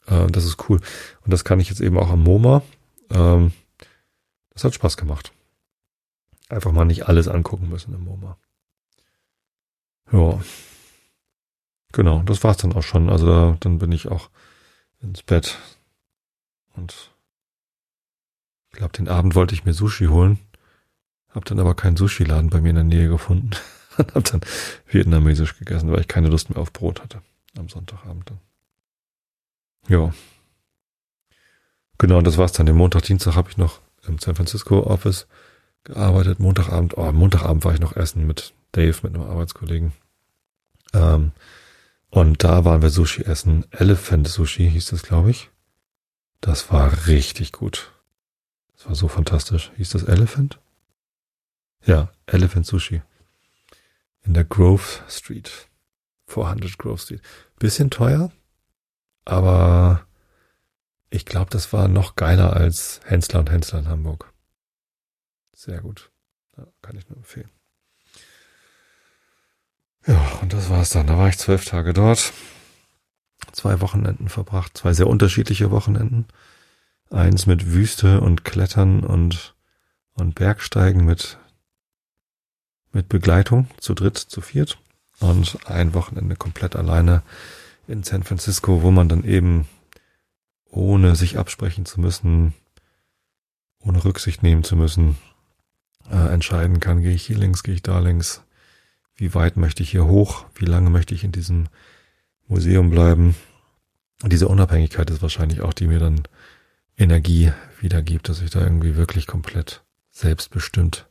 Äh, 0.06 0.28
das 0.28 0.46
ist 0.46 0.70
cool. 0.70 0.80
Und 1.22 1.32
das 1.32 1.44
kann 1.44 1.60
ich 1.60 1.70
jetzt 1.70 1.82
eben 1.82 1.98
auch 1.98 2.10
am 2.10 2.24
MoMA. 2.24 2.62
Ähm, 3.10 3.52
das 4.52 4.64
hat 4.64 4.76
Spaß 4.76 4.98
gemacht. 4.98 5.32
Einfach 6.50 6.72
mal 6.72 6.86
nicht 6.86 7.08
alles 7.08 7.28
angucken 7.28 7.70
müssen 7.70 7.94
im 7.94 8.04
MoMA. 8.04 8.38
Ja. 10.12 10.40
Genau, 11.92 12.24
das 12.24 12.44
war's 12.44 12.58
dann 12.58 12.74
auch 12.74 12.84
schon. 12.84 13.10
Also 13.10 13.26
da, 13.26 13.58
dann 13.60 13.80
bin 13.80 13.92
ich 13.92 14.08
auch 14.08 14.30
ins 15.02 15.24
Bett. 15.24 15.58
Und 16.76 17.13
ich 18.74 18.80
glaube, 18.80 18.94
den 18.94 19.08
Abend 19.08 19.36
wollte 19.36 19.54
ich 19.54 19.66
mir 19.66 19.74
Sushi 19.74 20.08
holen. 20.08 20.40
Hab 21.30 21.46
dann 21.46 21.60
aber 21.60 21.76
keinen 21.76 21.96
Sushi-Laden 21.96 22.50
bei 22.50 22.60
mir 22.60 22.70
in 22.70 22.76
der 22.76 22.84
Nähe 22.84 23.08
gefunden. 23.08 23.52
und 23.98 24.16
hab 24.16 24.24
dann 24.24 24.42
vietnamesisch 24.88 25.58
gegessen, 25.60 25.92
weil 25.92 26.02
ich 26.02 26.08
keine 26.08 26.28
Lust 26.28 26.50
mehr 26.50 26.60
auf 26.60 26.74
Brot 26.74 27.02
hatte. 27.02 27.22
Am 27.56 27.70
Sonntagabend 27.70 28.32
dann. 28.32 28.40
Ja. 29.88 30.12
Genau, 32.00 32.18
und 32.18 32.26
das 32.26 32.40
war's 32.40 32.54
dann. 32.54 32.66
Den 32.66 32.76
Montag, 32.76 33.04
Dienstag 33.04 33.36
habe 33.36 33.52
ich 33.52 33.58
noch 33.58 33.80
im 34.08 34.18
San 34.18 34.34
Francisco 34.34 34.82
Office 34.82 35.28
gearbeitet. 35.84 36.40
Montagabend, 36.40 36.98
oh, 36.98 37.12
Montagabend 37.12 37.64
war 37.66 37.76
ich 37.76 37.80
noch 37.80 37.96
essen 37.96 38.26
mit 38.26 38.54
Dave, 38.72 38.98
mit 39.04 39.14
einem 39.14 39.30
Arbeitskollegen. 39.30 39.94
Ähm, 40.94 41.32
und 42.10 42.44
da 42.44 42.66
waren 42.66 42.82
wir 42.82 42.90
Sushi 42.90 43.22
essen. 43.22 43.66
Elephant 43.70 44.28
Sushi 44.28 44.68
hieß 44.68 44.88
das, 44.88 45.04
glaube 45.04 45.30
ich. 45.30 45.52
Das 46.42 46.72
war 46.72 47.06
richtig 47.06 47.52
gut. 47.52 47.93
Das 48.84 48.90
war 48.90 48.96
so 48.96 49.08
fantastisch. 49.08 49.72
Hieß 49.78 49.92
das 49.92 50.04
Elephant? 50.04 50.60
Ja, 51.86 52.12
Elephant 52.26 52.66
Sushi. 52.66 53.02
In 54.24 54.34
der 54.34 54.44
Grove 54.44 54.84
Street. 55.08 55.70
400 56.28 56.78
Grove 56.78 56.98
Street. 56.98 57.22
Bisschen 57.60 57.90
teuer, 57.90 58.34
aber 59.24 60.06
ich 61.10 61.26
glaube, 61.26 61.50
das 61.50 61.72
war 61.72 61.88
noch 61.88 62.18
geiler 62.18 62.58
als 62.58 63.00
Hensler 63.06 63.40
und 63.40 63.52
Hensler 63.52 63.80
in 63.80 63.88
Hamburg. 63.88 64.34
Sehr 65.54 65.80
gut. 65.80 66.12
Ja, 66.58 66.68
kann 66.82 66.98
ich 66.98 67.08
nur 67.08 67.20
empfehlen. 67.20 67.50
Ja, 70.06 70.40
und 70.42 70.52
das 70.52 70.70
war's 70.70 70.90
dann. 70.90 71.08
Da 71.08 71.18
war 71.18 71.30
ich 71.30 71.38
zwölf 71.38 71.64
Tage 71.64 71.94
dort. 71.94 72.34
Zwei 73.54 73.80
Wochenenden 73.80 74.28
verbracht, 74.28 74.78
zwei 74.78 74.92
sehr 74.92 75.08
unterschiedliche 75.08 75.72
Wochenenden. 75.72 76.28
Eins 77.14 77.46
mit 77.46 77.72
Wüste 77.72 78.22
und 78.22 78.44
Klettern 78.44 79.04
und, 79.04 79.54
und 80.14 80.34
Bergsteigen 80.34 81.06
mit, 81.06 81.38
mit 82.92 83.08
Begleitung, 83.08 83.68
zu 83.78 83.94
dritt, 83.94 84.18
zu 84.18 84.42
viert. 84.42 84.80
Und 85.20 85.60
ein 85.66 85.94
Wochenende 85.94 86.36
komplett 86.36 86.76
alleine 86.76 87.22
in 87.88 88.02
San 88.02 88.24
Francisco, 88.24 88.82
wo 88.82 88.90
man 88.90 89.10
dann 89.10 89.24
eben 89.24 89.68
ohne 90.72 91.16
sich 91.16 91.38
absprechen 91.38 91.86
zu 91.86 92.02
müssen, 92.02 92.56
ohne 93.80 94.04
Rücksicht 94.04 94.42
nehmen 94.42 94.64
zu 94.64 94.76
müssen, 94.76 95.18
äh, 96.10 96.34
entscheiden 96.34 96.80
kann, 96.80 97.04
gehe 97.04 97.14
ich 97.14 97.28
hier 97.28 97.38
links, 97.38 97.62
gehe 97.62 97.76
ich 97.76 97.84
da 97.84 98.00
links, 98.00 98.42
wie 99.16 99.36
weit 99.36 99.56
möchte 99.56 99.84
ich 99.84 99.92
hier 99.92 100.06
hoch, 100.06 100.46
wie 100.56 100.66
lange 100.66 100.90
möchte 100.90 101.14
ich 101.14 101.24
in 101.24 101.32
diesem 101.32 101.68
Museum 102.48 102.90
bleiben. 102.90 103.36
Und 104.24 104.34
diese 104.34 104.48
Unabhängigkeit 104.48 105.12
ist 105.12 105.22
wahrscheinlich 105.22 105.62
auch, 105.62 105.74
die 105.74 105.86
mir 105.86 106.00
dann 106.00 106.24
Energie 106.98 107.52
wiedergibt, 107.80 108.30
dass 108.30 108.42
ich 108.42 108.52
da 108.52 108.62
irgendwie 108.62 108.96
wirklich 108.96 109.28
komplett 109.28 109.84
selbstbestimmt 110.12 111.08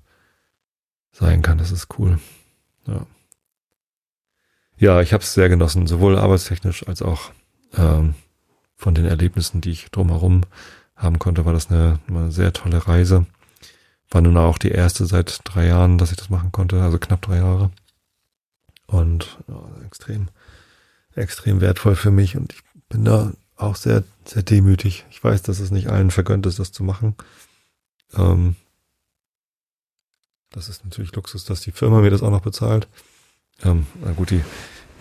sein 1.13 1.43
kann. 1.43 1.59
Das 1.59 1.71
ist 1.71 1.89
cool. 1.99 2.19
Ja, 2.87 3.07
ja 4.77 5.01
ich 5.01 5.13
habe 5.13 5.23
es 5.23 5.35
sehr 5.35 5.49
genossen, 5.49 5.87
sowohl 5.87 6.19
arbeitstechnisch 6.19 6.87
als 6.87 7.03
auch 7.03 7.33
ähm, 7.77 8.15
von 8.77 8.95
den 8.95 9.05
Erlebnissen, 9.05 9.61
die 9.61 9.71
ich 9.71 9.91
drumherum 9.91 10.43
haben 10.97 11.19
konnte, 11.19 11.45
war 11.45 11.53
das 11.53 11.71
eine, 11.71 12.01
eine 12.09 12.31
sehr 12.33 12.53
tolle 12.53 12.87
Reise. 12.87 13.27
War 14.11 14.21
nun 14.21 14.37
auch 14.37 14.59
die 14.59 14.71
erste 14.71 15.07
seit 15.07 15.41
drei 15.45 15.67
Jahren, 15.67 15.99
dass 15.99 16.11
ich 16.11 16.17
das 16.17 16.31
machen 16.31 16.53
konnte, 16.53 16.83
also 16.83 16.99
knapp 16.99 17.23
drei 17.23 17.39
Jahre. 17.39 17.71
Und 18.87 19.39
ja, 19.49 19.65
extrem, 19.87 20.29
extrem 21.15 21.61
wertvoll 21.61 21.97
für 21.97 22.11
mich. 22.11 22.37
Und 22.37 22.53
ich 22.53 22.63
bin 22.89 23.05
da 23.05 23.33
auch 23.57 23.77
sehr, 23.77 24.05
sehr 24.29 24.43
demütig. 24.43 25.05
Ich 25.11 25.23
weiß, 25.23 25.43
dass 25.43 25.61
es 25.61 25.71
nicht 25.71 25.89
allen 25.89 26.11
vergönnt 26.11 26.47
ist, 26.47 26.59
das 26.59 26.73
zu 26.73 26.85
machen. 26.85 27.15
Ähm, 28.15 28.57
das 30.51 30.69
ist 30.69 30.85
natürlich 30.85 31.15
Luxus, 31.15 31.45
dass 31.45 31.61
die 31.61 31.73
Firma 31.73 32.01
mir 32.01 32.11
das 32.11 32.23
auch 32.23 32.31
noch 32.31 32.43
bezahlt. 32.43 32.89
Ähm, 33.63 33.87
na 34.03 34.13
gut, 34.13 34.31
die, 34.31 34.45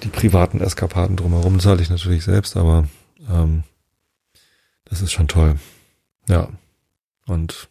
die 0.03 0.09
privaten 0.09 0.61
Eskapaden 0.61 1.17
drumherum 1.17 1.59
zahle 1.59 1.81
ich 1.81 1.89
natürlich 1.89 2.23
selbst, 2.23 2.55
aber 2.57 2.87
ähm, 3.29 3.63
das 4.85 5.01
ist 5.01 5.11
schon 5.11 5.27
toll. 5.27 5.59
Ja. 6.27 6.49
Und 7.25 7.69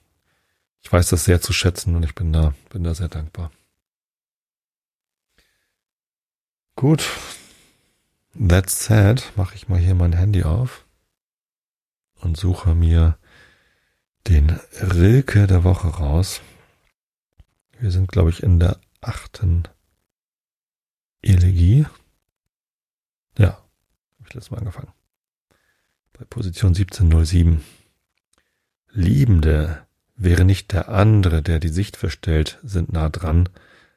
ich 0.83 0.93
weiß 0.93 1.09
das 1.09 1.25
sehr 1.25 1.41
zu 1.41 1.53
schätzen 1.53 1.97
und 1.97 2.05
ich 2.05 2.15
bin 2.15 2.33
da, 2.33 2.55
bin 2.71 2.85
da 2.85 2.95
sehr 2.95 3.09
dankbar. 3.09 3.51
Gut. 6.77 7.05
That 8.39 8.71
said, 8.71 9.33
mache 9.37 9.55
ich 9.57 9.69
mal 9.69 9.79
hier 9.79 9.95
mein 9.95 10.13
Handy 10.13 10.45
auf 10.45 10.85
und 12.21 12.37
suche 12.37 12.75
mir 12.75 13.19
den 14.29 14.51
Rilke 14.81 15.47
der 15.47 15.65
Woche 15.65 15.89
raus. 15.89 16.41
Wir 17.79 17.91
sind, 17.91 18.09
glaube 18.09 18.31
ich, 18.31 18.43
in 18.43 18.61
der 18.61 18.79
achten 19.01 19.65
Elegie. 21.23 21.87
Ja, 23.39 23.53
habe 23.53 24.29
ich 24.29 24.35
letztes 24.35 24.51
Mal 24.51 24.59
angefangen. 24.59 24.93
Bei 26.13 26.25
Position 26.25 26.71
1707. 26.71 27.65
Liebende, 28.93 29.87
Wäre 30.23 30.45
nicht 30.45 30.75
der 30.75 30.91
andere, 30.91 31.41
der 31.41 31.61
die 31.61 31.71
Sicht 31.71 31.97
verstellt, 31.97 32.59
sind 32.63 32.93
nah 32.93 33.09
dran, 33.09 33.49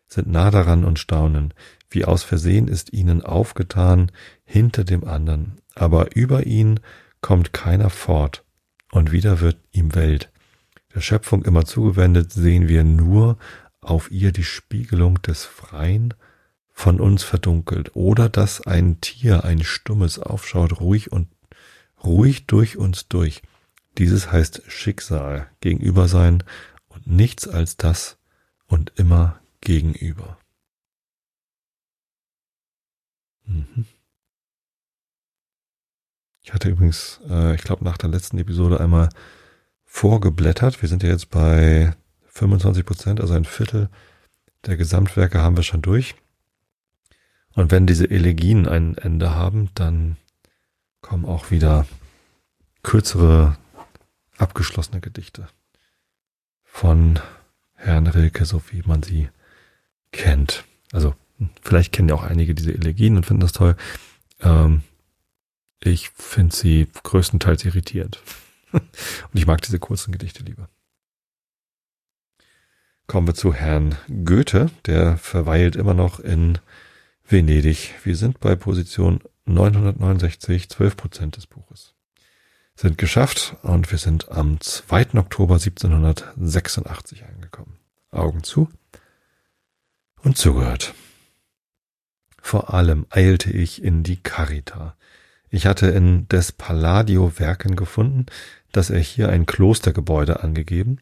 sind 0.08 0.28
nah 0.28 0.52
daran 0.52 0.86
und 0.86 0.98
staunen, 0.98 1.54
wie 1.90 2.06
aus 2.06 2.24
Versehen 2.24 2.70
ist 2.70 2.94
ihnen 2.94 3.22
aufgetan 3.22 4.10
hinter 4.46 4.86
dem 4.86 5.04
anderen, 5.04 5.60
aber 5.76 6.16
über 6.16 6.46
ihn 6.46 6.80
kommt 7.24 7.54
keiner 7.54 7.90
fort, 7.90 8.46
und 8.92 9.12
wieder 9.12 9.40
wird 9.40 9.58
ihm 9.72 9.96
Welt. 9.96 10.32
Der 10.94 11.02
Schöpfung 11.02 11.44
immer 11.44 11.66
zugewendet 11.66 12.32
sehen 12.32 12.68
wir 12.68 12.84
nur 12.84 13.40
auf 13.82 14.12
ihr 14.12 14.32
die 14.32 14.44
Spiegelung 14.44 15.20
des 15.24 15.46
Freien 15.46 16.14
von 16.72 17.00
uns 17.00 17.24
verdunkelt, 17.24 17.96
oder 17.96 18.30
dass 18.30 18.62
ein 18.62 19.02
Tier, 19.02 19.44
ein 19.44 19.64
Stummes 19.64 20.20
aufschaut, 20.20 20.80
ruhig 20.80 21.12
und 21.12 21.28
ruhig 22.04 22.46
durch 22.46 22.78
uns 22.78 23.08
durch, 23.08 23.42
dieses 23.98 24.32
heißt 24.32 24.64
Schicksal, 24.68 25.50
gegenüber 25.62 26.08
sein 26.08 26.44
und 26.88 27.08
nichts 27.08 27.48
als 27.48 27.78
das 27.78 28.20
und 28.68 28.92
immer 28.98 29.40
gegenüber. 29.62 30.38
Mhm. 33.46 33.86
Ich 36.44 36.54
hatte 36.54 36.70
übrigens, 36.70 37.22
äh, 37.30 37.56
ich 37.56 37.64
glaube, 37.64 37.84
nach 37.84 37.98
der 37.98 38.10
letzten 38.10 38.38
Episode 38.38 38.80
einmal 38.80 39.10
vorgeblättert. 39.86 40.82
Wir 40.82 40.90
sind 40.90 41.04
ja 41.04 41.10
jetzt 41.10 41.30
bei 41.30 41.96
25 42.28 42.86
Prozent, 42.86 43.22
also 43.22 43.34
ein 43.34 43.46
Viertel 43.46 43.90
der 44.66 44.78
Gesamtwerke 44.78 45.40
haben 45.42 45.56
wir 45.56 45.64
schon 45.64 45.82
durch. 45.82 46.16
Und 47.54 47.72
wenn 47.72 47.86
diese 47.86 48.10
Elegien 48.10 48.68
ein 48.68 48.98
Ende 48.98 49.36
haben, 49.36 49.70
dann 49.76 50.18
kommen 51.02 51.26
auch 51.26 51.52
wieder 51.52 51.86
kürzere, 52.82 53.58
abgeschlossene 54.38 55.00
Gedichte 55.00 55.48
von 56.64 57.20
Herrn 57.76 58.08
Rilke, 58.08 58.46
so 58.46 58.62
wie 58.72 58.82
man 58.86 59.04
sie 59.04 59.30
kennt. 60.12 60.64
Also 60.92 61.14
vielleicht 61.62 61.92
kennen 61.94 62.10
ja 62.10 62.16
auch 62.16 62.24
einige 62.24 62.56
diese 62.56 62.74
Elegien 62.74 63.16
und 63.16 63.26
finden 63.26 63.42
das 63.42 63.52
toll. 63.52 63.76
Ähm, 64.42 64.82
ich 65.86 66.10
finde 66.10 66.56
sie 66.56 66.88
größtenteils 67.04 67.66
irritierend. 67.66 68.22
und 68.72 68.84
ich 69.34 69.46
mag 69.46 69.62
diese 69.62 69.80
kurzen 69.80 70.12
Gedichte 70.12 70.44
lieber. 70.44 70.70
Kommen 73.08 73.28
wir 73.28 73.36
zu 73.36 73.54
Herrn 73.54 73.98
Goethe, 74.24 74.72
der 74.86 75.18
verweilt 75.18 75.76
immer 75.76 75.94
noch 75.94 76.20
in 76.20 76.58
Venedig. 77.28 77.94
Wir 78.04 78.16
sind 78.16 78.40
bei 78.40 78.56
Position 78.56 79.22
969, 79.46 80.70
12 80.70 80.98
Prozent 80.98 81.38
des 81.38 81.48
Buches. 81.48 81.96
Sind 82.76 82.98
geschafft 82.98 83.58
und 83.62 83.92
wir 83.92 84.00
sind 84.00 84.30
am 84.30 84.60
2. 84.60 85.16
Oktober 85.16 85.56
1786 85.56 87.26
angekommen. 87.26 87.78
Augen 88.10 88.44
zu 88.44 88.70
und 90.24 90.38
zugehört. 90.38 90.94
Vor 92.42 92.74
allem 92.74 93.06
eilte 93.10 93.52
ich 93.52 93.84
in 93.84 94.04
die 94.04 94.18
Carita. 94.18 94.96
Ich 95.54 95.68
hatte 95.68 95.88
in 95.88 96.28
des 96.30 96.52
Palladio 96.52 97.38
Werken 97.38 97.76
gefunden, 97.76 98.26
dass 98.72 98.90
er 98.90 99.00
hier 99.00 99.30
ein 99.30 99.46
Klostergebäude 99.46 100.42
angegeben, 100.44 100.98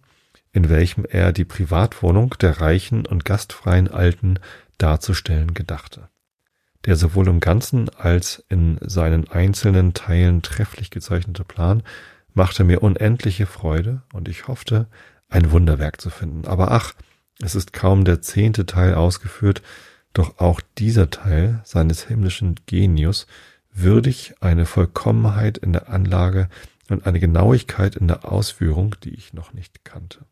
in 0.52 0.70
welchem 0.70 1.06
er 1.06 1.32
die 1.32 1.46
Privatwohnung 1.46 2.36
der 2.42 2.60
reichen 2.60 3.06
und 3.06 3.24
gastfreien 3.24 3.88
Alten 3.88 4.40
darzustellen 4.78 5.54
gedachte 5.54 6.10
der 6.86 6.96
sowohl 6.96 7.28
im 7.28 7.40
Ganzen 7.40 7.90
als 7.90 8.44
in 8.50 8.78
seinen 8.82 9.30
einzelnen 9.30 9.94
Teilen 9.94 10.42
trefflich 10.42 10.90
gezeichnete 10.90 11.44
Plan 11.44 11.84
machte 12.34 12.64
mir 12.64 12.82
unendliche 12.82 13.46
Freude 13.46 14.02
und 14.14 14.28
ich 14.28 14.48
hoffte, 14.48 14.88
ein 15.30 15.52
Wunderwerk 15.52 16.02
zu 16.02 16.10
finden. 16.10 16.48
Aber 16.48 16.72
ach, 16.72 16.94
es 17.42 17.56
ist 17.56 17.74
kaum 17.74 18.06
der 18.06 18.22
zehnte 18.22 18.66
Teil 18.66 18.96
ausgeführt, 18.96 19.62
doch 20.14 20.40
auch 20.40 20.62
dieser 20.78 21.10
Teil 21.10 21.62
seines 21.64 22.08
himmlischen 22.08 22.56
Genius 22.66 23.28
würdig 23.74 24.36
eine 24.40 24.66
Vollkommenheit 24.66 25.58
in 25.58 25.74
der 25.74 25.90
Anlage 25.90 26.50
und 26.90 27.06
eine 27.06 27.20
Genauigkeit 27.20 27.96
in 27.96 28.08
der 28.08 28.30
Ausführung, 28.32 28.96
die 29.04 29.14
ich 29.14 29.34
noch 29.34 29.54
nicht 29.54 29.86
kannte. 29.86 30.26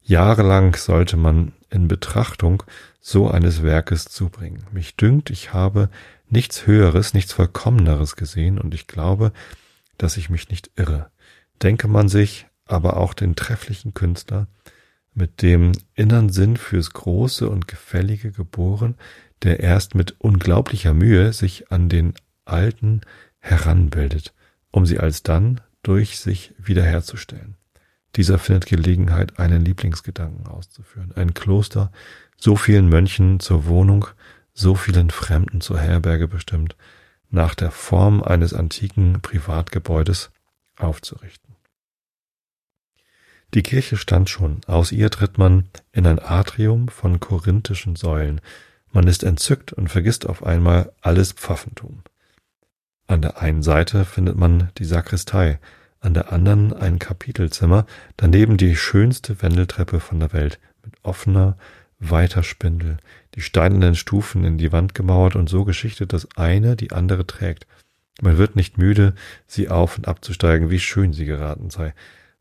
Jahrelang 0.00 0.76
sollte 0.76 1.16
man 1.16 1.52
in 1.70 1.88
Betrachtung 1.88 2.62
so 3.00 3.28
eines 3.28 3.62
Werkes 3.62 4.04
zubringen. 4.04 4.66
Mich 4.70 4.96
dünkt, 4.96 5.30
ich 5.30 5.52
habe 5.52 5.88
nichts 6.28 6.66
Höheres, 6.66 7.14
nichts 7.14 7.32
Vollkommeneres 7.32 8.14
gesehen 8.16 8.58
und 8.58 8.74
ich 8.74 8.86
glaube, 8.86 9.32
dass 9.96 10.16
ich 10.16 10.28
mich 10.28 10.50
nicht 10.50 10.70
irre. 10.76 11.10
Denke 11.62 11.88
man 11.88 12.08
sich 12.08 12.46
aber 12.66 12.96
auch 12.96 13.14
den 13.14 13.34
trefflichen 13.34 13.94
Künstler 13.94 14.46
mit 15.14 15.42
dem 15.42 15.72
innern 15.94 16.28
Sinn 16.28 16.56
fürs 16.56 16.90
Große 16.90 17.48
und 17.48 17.68
Gefällige 17.68 18.32
geboren, 18.32 18.96
der 19.42 19.60
erst 19.60 19.94
mit 19.94 20.20
unglaublicher 20.20 20.92
Mühe 20.92 21.32
sich 21.32 21.70
an 21.70 21.88
den 21.88 22.14
Alten 22.44 23.02
heranbildet, 23.38 24.34
um 24.70 24.86
sie 24.86 24.98
alsdann 24.98 25.60
durch 25.82 26.18
sich 26.18 26.54
wiederherzustellen. 26.58 27.56
Dieser 28.16 28.38
findet 28.38 28.66
Gelegenheit, 28.66 29.38
einen 29.38 29.64
Lieblingsgedanken 29.64 30.46
auszuführen. 30.46 31.12
Ein 31.16 31.34
Kloster 31.34 31.90
so 32.36 32.56
vielen 32.56 32.88
Mönchen 32.88 33.40
zur 33.40 33.66
Wohnung, 33.66 34.06
so 34.52 34.74
vielen 34.74 35.10
Fremden 35.10 35.60
zur 35.60 35.78
Herberge 35.78 36.28
bestimmt, 36.28 36.76
nach 37.30 37.54
der 37.54 37.70
Form 37.70 38.22
eines 38.22 38.54
antiken 38.54 39.20
Privatgebäudes 39.20 40.30
aufzurichten. 40.76 41.56
Die 43.54 43.62
Kirche 43.62 43.96
stand 43.96 44.30
schon, 44.30 44.60
aus 44.66 44.92
ihr 44.92 45.10
tritt 45.10 45.38
man 45.38 45.68
in 45.92 46.06
ein 46.06 46.18
Atrium 46.18 46.88
von 46.88 47.20
korinthischen 47.20 47.96
Säulen, 47.96 48.40
man 48.92 49.08
ist 49.08 49.24
entzückt 49.24 49.72
und 49.72 49.88
vergisst 49.88 50.26
auf 50.26 50.44
einmal 50.44 50.92
alles 51.00 51.32
Pfaffentum. 51.32 52.02
An 53.06 53.22
der 53.22 53.40
einen 53.40 53.62
Seite 53.62 54.04
findet 54.04 54.36
man 54.36 54.70
die 54.78 54.84
Sakristei, 54.84 55.58
an 56.00 56.14
der 56.14 56.32
anderen 56.32 56.72
ein 56.72 56.98
Kapitelzimmer, 56.98 57.86
daneben 58.16 58.56
die 58.56 58.76
schönste 58.76 59.40
Wendeltreppe 59.42 60.00
von 60.00 60.20
der 60.20 60.32
Welt 60.32 60.58
mit 60.84 60.94
offener, 61.02 61.56
weiter 61.98 62.42
Spindel, 62.42 62.98
die 63.34 63.40
steinernen 63.40 63.94
Stufen 63.94 64.44
in 64.44 64.58
die 64.58 64.72
Wand 64.72 64.94
gemauert 64.94 65.36
und 65.36 65.48
so 65.48 65.64
geschichtet, 65.64 66.12
dass 66.12 66.28
eine 66.36 66.76
die 66.76 66.92
andere 66.92 67.26
trägt. 67.26 67.66
Man 68.20 68.38
wird 68.38 68.56
nicht 68.56 68.78
müde, 68.78 69.14
sie 69.46 69.68
auf 69.68 69.96
und 69.96 70.06
abzusteigen, 70.06 70.70
wie 70.70 70.78
schön 70.78 71.12
sie 71.12 71.24
geraten 71.24 71.70
sei. 71.70 71.94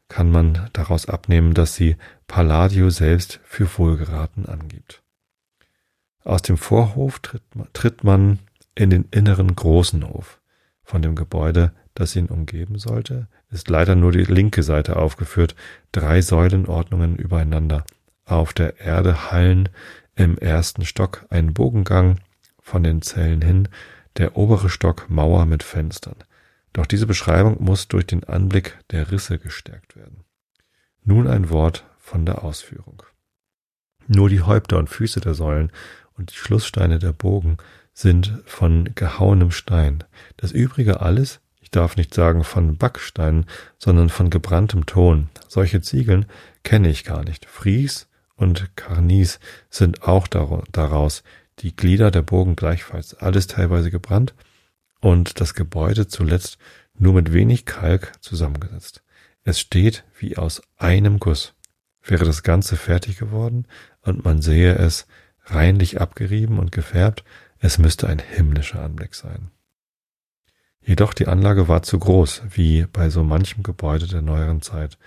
Kann 0.08 0.30
man 0.30 0.70
daraus 0.74 1.08
abnehmen, 1.08 1.54
dass 1.54 1.76
sie 1.76 1.96
Palladio 2.28 2.90
selbst 2.90 3.40
für 3.44 3.78
wohlgeraten 3.78 4.46
angibt. 4.46 5.02
Aus 6.24 6.42
dem 6.42 6.58
Vorhof 6.58 7.20
tritt 7.20 7.44
tritt 7.74 8.04
man 8.04 8.40
in 8.76 8.90
den 8.90 9.06
inneren 9.12 9.56
großen 9.56 10.08
Hof. 10.08 10.40
Von 10.84 11.02
dem 11.02 11.16
Gebäude, 11.16 11.72
das 11.94 12.16
ihn 12.16 12.28
umgeben 12.28 12.78
sollte, 12.78 13.28
ist 13.50 13.70
leider 13.70 13.96
nur 13.96 14.12
die 14.12 14.24
linke 14.24 14.64
Seite 14.64 14.98
aufgeführt, 14.98 15.56
drei 15.92 16.22
Säulenordnungen 16.22 17.16
übereinander 17.16 17.86
auf 18.26 18.54
der 18.54 18.80
Erde 18.80 19.32
hallen 19.32 19.70
im 20.16 20.38
ersten 20.38 20.86
Stock 20.86 21.26
ein 21.30 21.54
Bogengang 21.54 22.20
von 22.60 22.84
den 22.84 23.02
Zellen 23.02 23.42
hin, 23.42 23.68
der 24.18 24.38
obere 24.38 24.70
Stock 24.70 25.10
Mauer 25.10 25.46
mit 25.46 25.64
Fenstern. 25.64 26.16
Doch 26.72 26.86
diese 26.86 27.08
Beschreibung 27.08 27.64
muss 27.64 27.88
durch 27.88 28.06
den 28.06 28.24
Anblick 28.24 28.80
der 28.92 29.12
Risse 29.12 29.38
gestärkt 29.38 29.96
werden. 29.96 30.24
Nun 31.04 31.28
ein 31.28 31.50
Wort 31.50 31.86
von 32.00 32.26
der 32.26 32.44
Ausführung. 32.44 33.04
Nur 34.08 34.30
die 34.30 34.42
Häupter 34.42 34.78
und 34.78 34.90
Füße 34.90 35.22
der 35.22 35.34
Säulen 35.34 35.72
und 36.18 36.32
die 36.32 36.36
Schlusssteine 36.36 37.00
der 37.00 37.14
Bogen 37.14 37.58
sind 37.94 38.42
von 38.46 38.90
gehauenem 38.96 39.52
Stein. 39.52 40.04
Das 40.38 40.52
übrige 40.52 41.02
alles, 41.02 41.40
ich 41.62 41.72
darf 41.72 41.96
nicht 41.96 42.14
sagen 42.14 42.44
von 42.44 42.78
Backsteinen, 42.78 43.46
sondern 43.78 44.10
von 44.10 44.30
gebranntem 44.30 44.86
Ton. 44.86 45.30
Solche 45.48 45.82
Ziegeln 45.82 46.26
kenne 46.64 46.90
ich 46.90 47.04
gar 47.04 47.24
nicht. 47.24 47.46
Fries 47.46 48.08
und 48.36 48.76
Karnies 48.76 49.40
sind 49.70 50.04
auch 50.04 50.28
daraus, 50.28 51.24
die 51.60 51.76
Glieder 51.76 52.12
der 52.12 52.24
Burgen 52.24 52.56
gleichfalls, 52.56 53.14
alles 53.14 53.48
teilweise 53.48 53.92
gebrannt 53.92 54.34
und 55.00 55.40
das 55.40 55.54
Gebäude 55.54 56.08
zuletzt 56.08 56.58
nur 56.98 57.14
mit 57.14 57.34
wenig 57.34 57.66
Kalk 57.66 58.14
zusammengesetzt. 58.22 59.04
Es 59.44 59.60
steht 59.60 60.04
wie 60.18 60.38
aus 60.38 60.62
einem 60.78 61.20
Guss. 61.20 61.54
Wäre 62.02 62.26
das 62.26 62.44
Ganze 62.44 62.76
fertig 62.76 63.18
geworden 63.18 63.68
und 64.02 64.26
man 64.26 64.42
sehe 64.42 64.76
es 64.76 65.06
reinlich 65.46 66.00
abgerieben 66.00 66.60
und 66.60 66.72
gefärbt, 66.72 67.24
es 67.64 67.78
müsste 67.78 68.10
ein 68.10 68.20
himmlischer 68.20 68.84
Anblick 68.84 69.16
sein. 69.16 69.50
Jedoch 70.82 71.14
die 71.14 71.28
Anlage 71.28 71.70
war 71.70 71.82
zu 71.82 71.98
groß, 71.98 72.44
wie 72.50 72.86
bei 72.92 73.10
so 73.10 73.24
manchem 73.24 73.64
Gebäude 73.64 74.06
der 74.06 74.22
neueren 74.22 74.62
Zeit. 74.62 74.98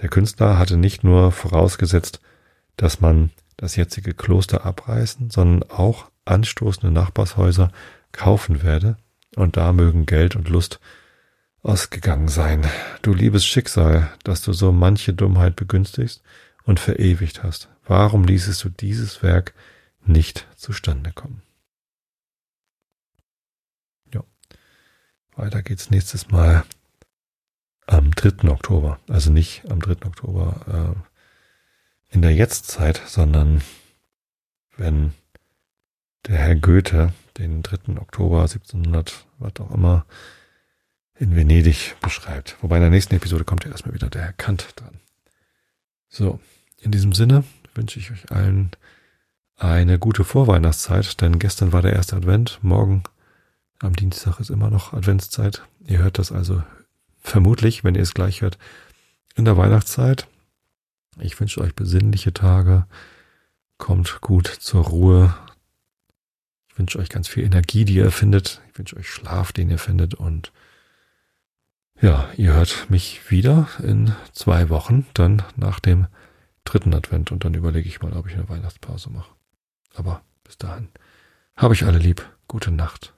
Der 0.00 0.08
Künstler 0.08 0.58
hatte 0.58 0.78
nicht 0.78 1.04
nur 1.04 1.30
vorausgesetzt, 1.30 2.20
dass 2.76 3.02
man 3.02 3.30
das 3.58 3.76
jetzige 3.76 4.14
Kloster 4.14 4.64
abreißen, 4.64 5.28
sondern 5.28 5.68
auch 5.70 6.10
anstoßende 6.24 6.90
Nachbarshäuser 6.90 7.70
kaufen 8.12 8.62
werde, 8.62 8.96
und 9.36 9.58
da 9.58 9.74
mögen 9.74 10.06
Geld 10.06 10.36
und 10.36 10.48
Lust 10.48 10.80
ausgegangen 11.62 12.28
sein. 12.28 12.66
Du 13.02 13.12
liebes 13.12 13.44
Schicksal, 13.44 14.10
dass 14.24 14.40
du 14.40 14.54
so 14.54 14.72
manche 14.72 15.12
Dummheit 15.12 15.54
begünstigst 15.54 16.22
und 16.64 16.80
verewigt 16.80 17.42
hast. 17.42 17.68
Warum 17.84 18.24
ließest 18.24 18.64
du 18.64 18.70
dieses 18.70 19.22
Werk 19.22 19.52
nicht 20.02 20.48
zustande 20.56 21.12
kommen? 21.12 21.42
Ja. 24.12 24.24
Weiter 25.40 25.62
geht's 25.62 25.88
nächstes 25.88 26.28
Mal 26.28 26.64
am 27.86 28.10
3. 28.10 28.50
Oktober. 28.50 29.00
Also 29.08 29.32
nicht 29.32 29.62
am 29.70 29.80
3. 29.80 30.06
Oktober, 30.06 30.94
äh, 30.94 32.14
in 32.14 32.20
der 32.20 32.34
Jetztzeit, 32.34 33.00
sondern 33.06 33.62
wenn 34.76 35.14
der 36.26 36.36
Herr 36.36 36.56
Goethe 36.56 37.14
den 37.38 37.62
3. 37.62 37.98
Oktober 37.98 38.42
1700, 38.42 39.24
was 39.38 39.52
auch 39.60 39.70
immer, 39.70 40.04
in 41.18 41.34
Venedig 41.34 41.96
beschreibt. 42.02 42.56
Wobei 42.60 42.76
in 42.76 42.82
der 42.82 42.90
nächsten 42.90 43.14
Episode 43.14 43.44
kommt 43.44 43.64
ja 43.64 43.70
erstmal 43.70 43.94
wieder 43.94 44.10
der 44.10 44.22
Herr 44.22 44.32
Kant 44.34 44.74
dran. 44.76 45.00
So, 46.08 46.38
in 46.80 46.90
diesem 46.90 47.14
Sinne 47.14 47.44
wünsche 47.74 47.98
ich 47.98 48.10
euch 48.10 48.30
allen 48.30 48.72
eine 49.56 49.98
gute 49.98 50.24
Vorweihnachtszeit, 50.24 51.20
denn 51.22 51.38
gestern 51.38 51.72
war 51.72 51.80
der 51.80 51.94
erste 51.94 52.16
Advent, 52.16 52.58
morgen 52.60 53.04
am 53.80 53.94
Dienstag 53.94 54.40
ist 54.40 54.50
immer 54.50 54.70
noch 54.70 54.92
Adventszeit. 54.92 55.62
Ihr 55.86 55.98
hört 55.98 56.18
das 56.18 56.32
also 56.32 56.62
vermutlich, 57.18 57.82
wenn 57.82 57.94
ihr 57.94 58.02
es 58.02 58.14
gleich 58.14 58.42
hört, 58.42 58.58
in 59.34 59.44
der 59.44 59.56
Weihnachtszeit. 59.56 60.28
Ich 61.18 61.38
wünsche 61.40 61.60
euch 61.60 61.74
besinnliche 61.74 62.32
Tage. 62.32 62.86
Kommt 63.78 64.20
gut 64.20 64.46
zur 64.46 64.84
Ruhe. 64.84 65.34
Ich 66.68 66.78
wünsche 66.78 66.98
euch 66.98 67.08
ganz 67.08 67.28
viel 67.28 67.44
Energie, 67.44 67.84
die 67.84 67.94
ihr 67.94 68.10
findet. 68.10 68.60
Ich 68.70 68.78
wünsche 68.78 68.96
euch 68.96 69.08
Schlaf, 69.08 69.52
den 69.52 69.70
ihr 69.70 69.78
findet. 69.78 70.14
Und 70.14 70.52
ja, 72.00 72.28
ihr 72.36 72.52
hört 72.52 72.88
mich 72.90 73.30
wieder 73.30 73.68
in 73.82 74.14
zwei 74.32 74.68
Wochen, 74.68 75.06
dann 75.14 75.42
nach 75.56 75.80
dem 75.80 76.06
dritten 76.64 76.94
Advent. 76.94 77.32
Und 77.32 77.44
dann 77.44 77.54
überlege 77.54 77.88
ich 77.88 78.02
mal, 78.02 78.12
ob 78.12 78.26
ich 78.26 78.34
eine 78.34 78.48
Weihnachtspause 78.48 79.10
mache. 79.10 79.32
Aber 79.94 80.22
bis 80.44 80.58
dahin 80.58 80.88
habe 81.56 81.74
ich 81.74 81.84
alle 81.84 81.98
lieb. 81.98 82.26
Gute 82.46 82.70
Nacht. 82.70 83.14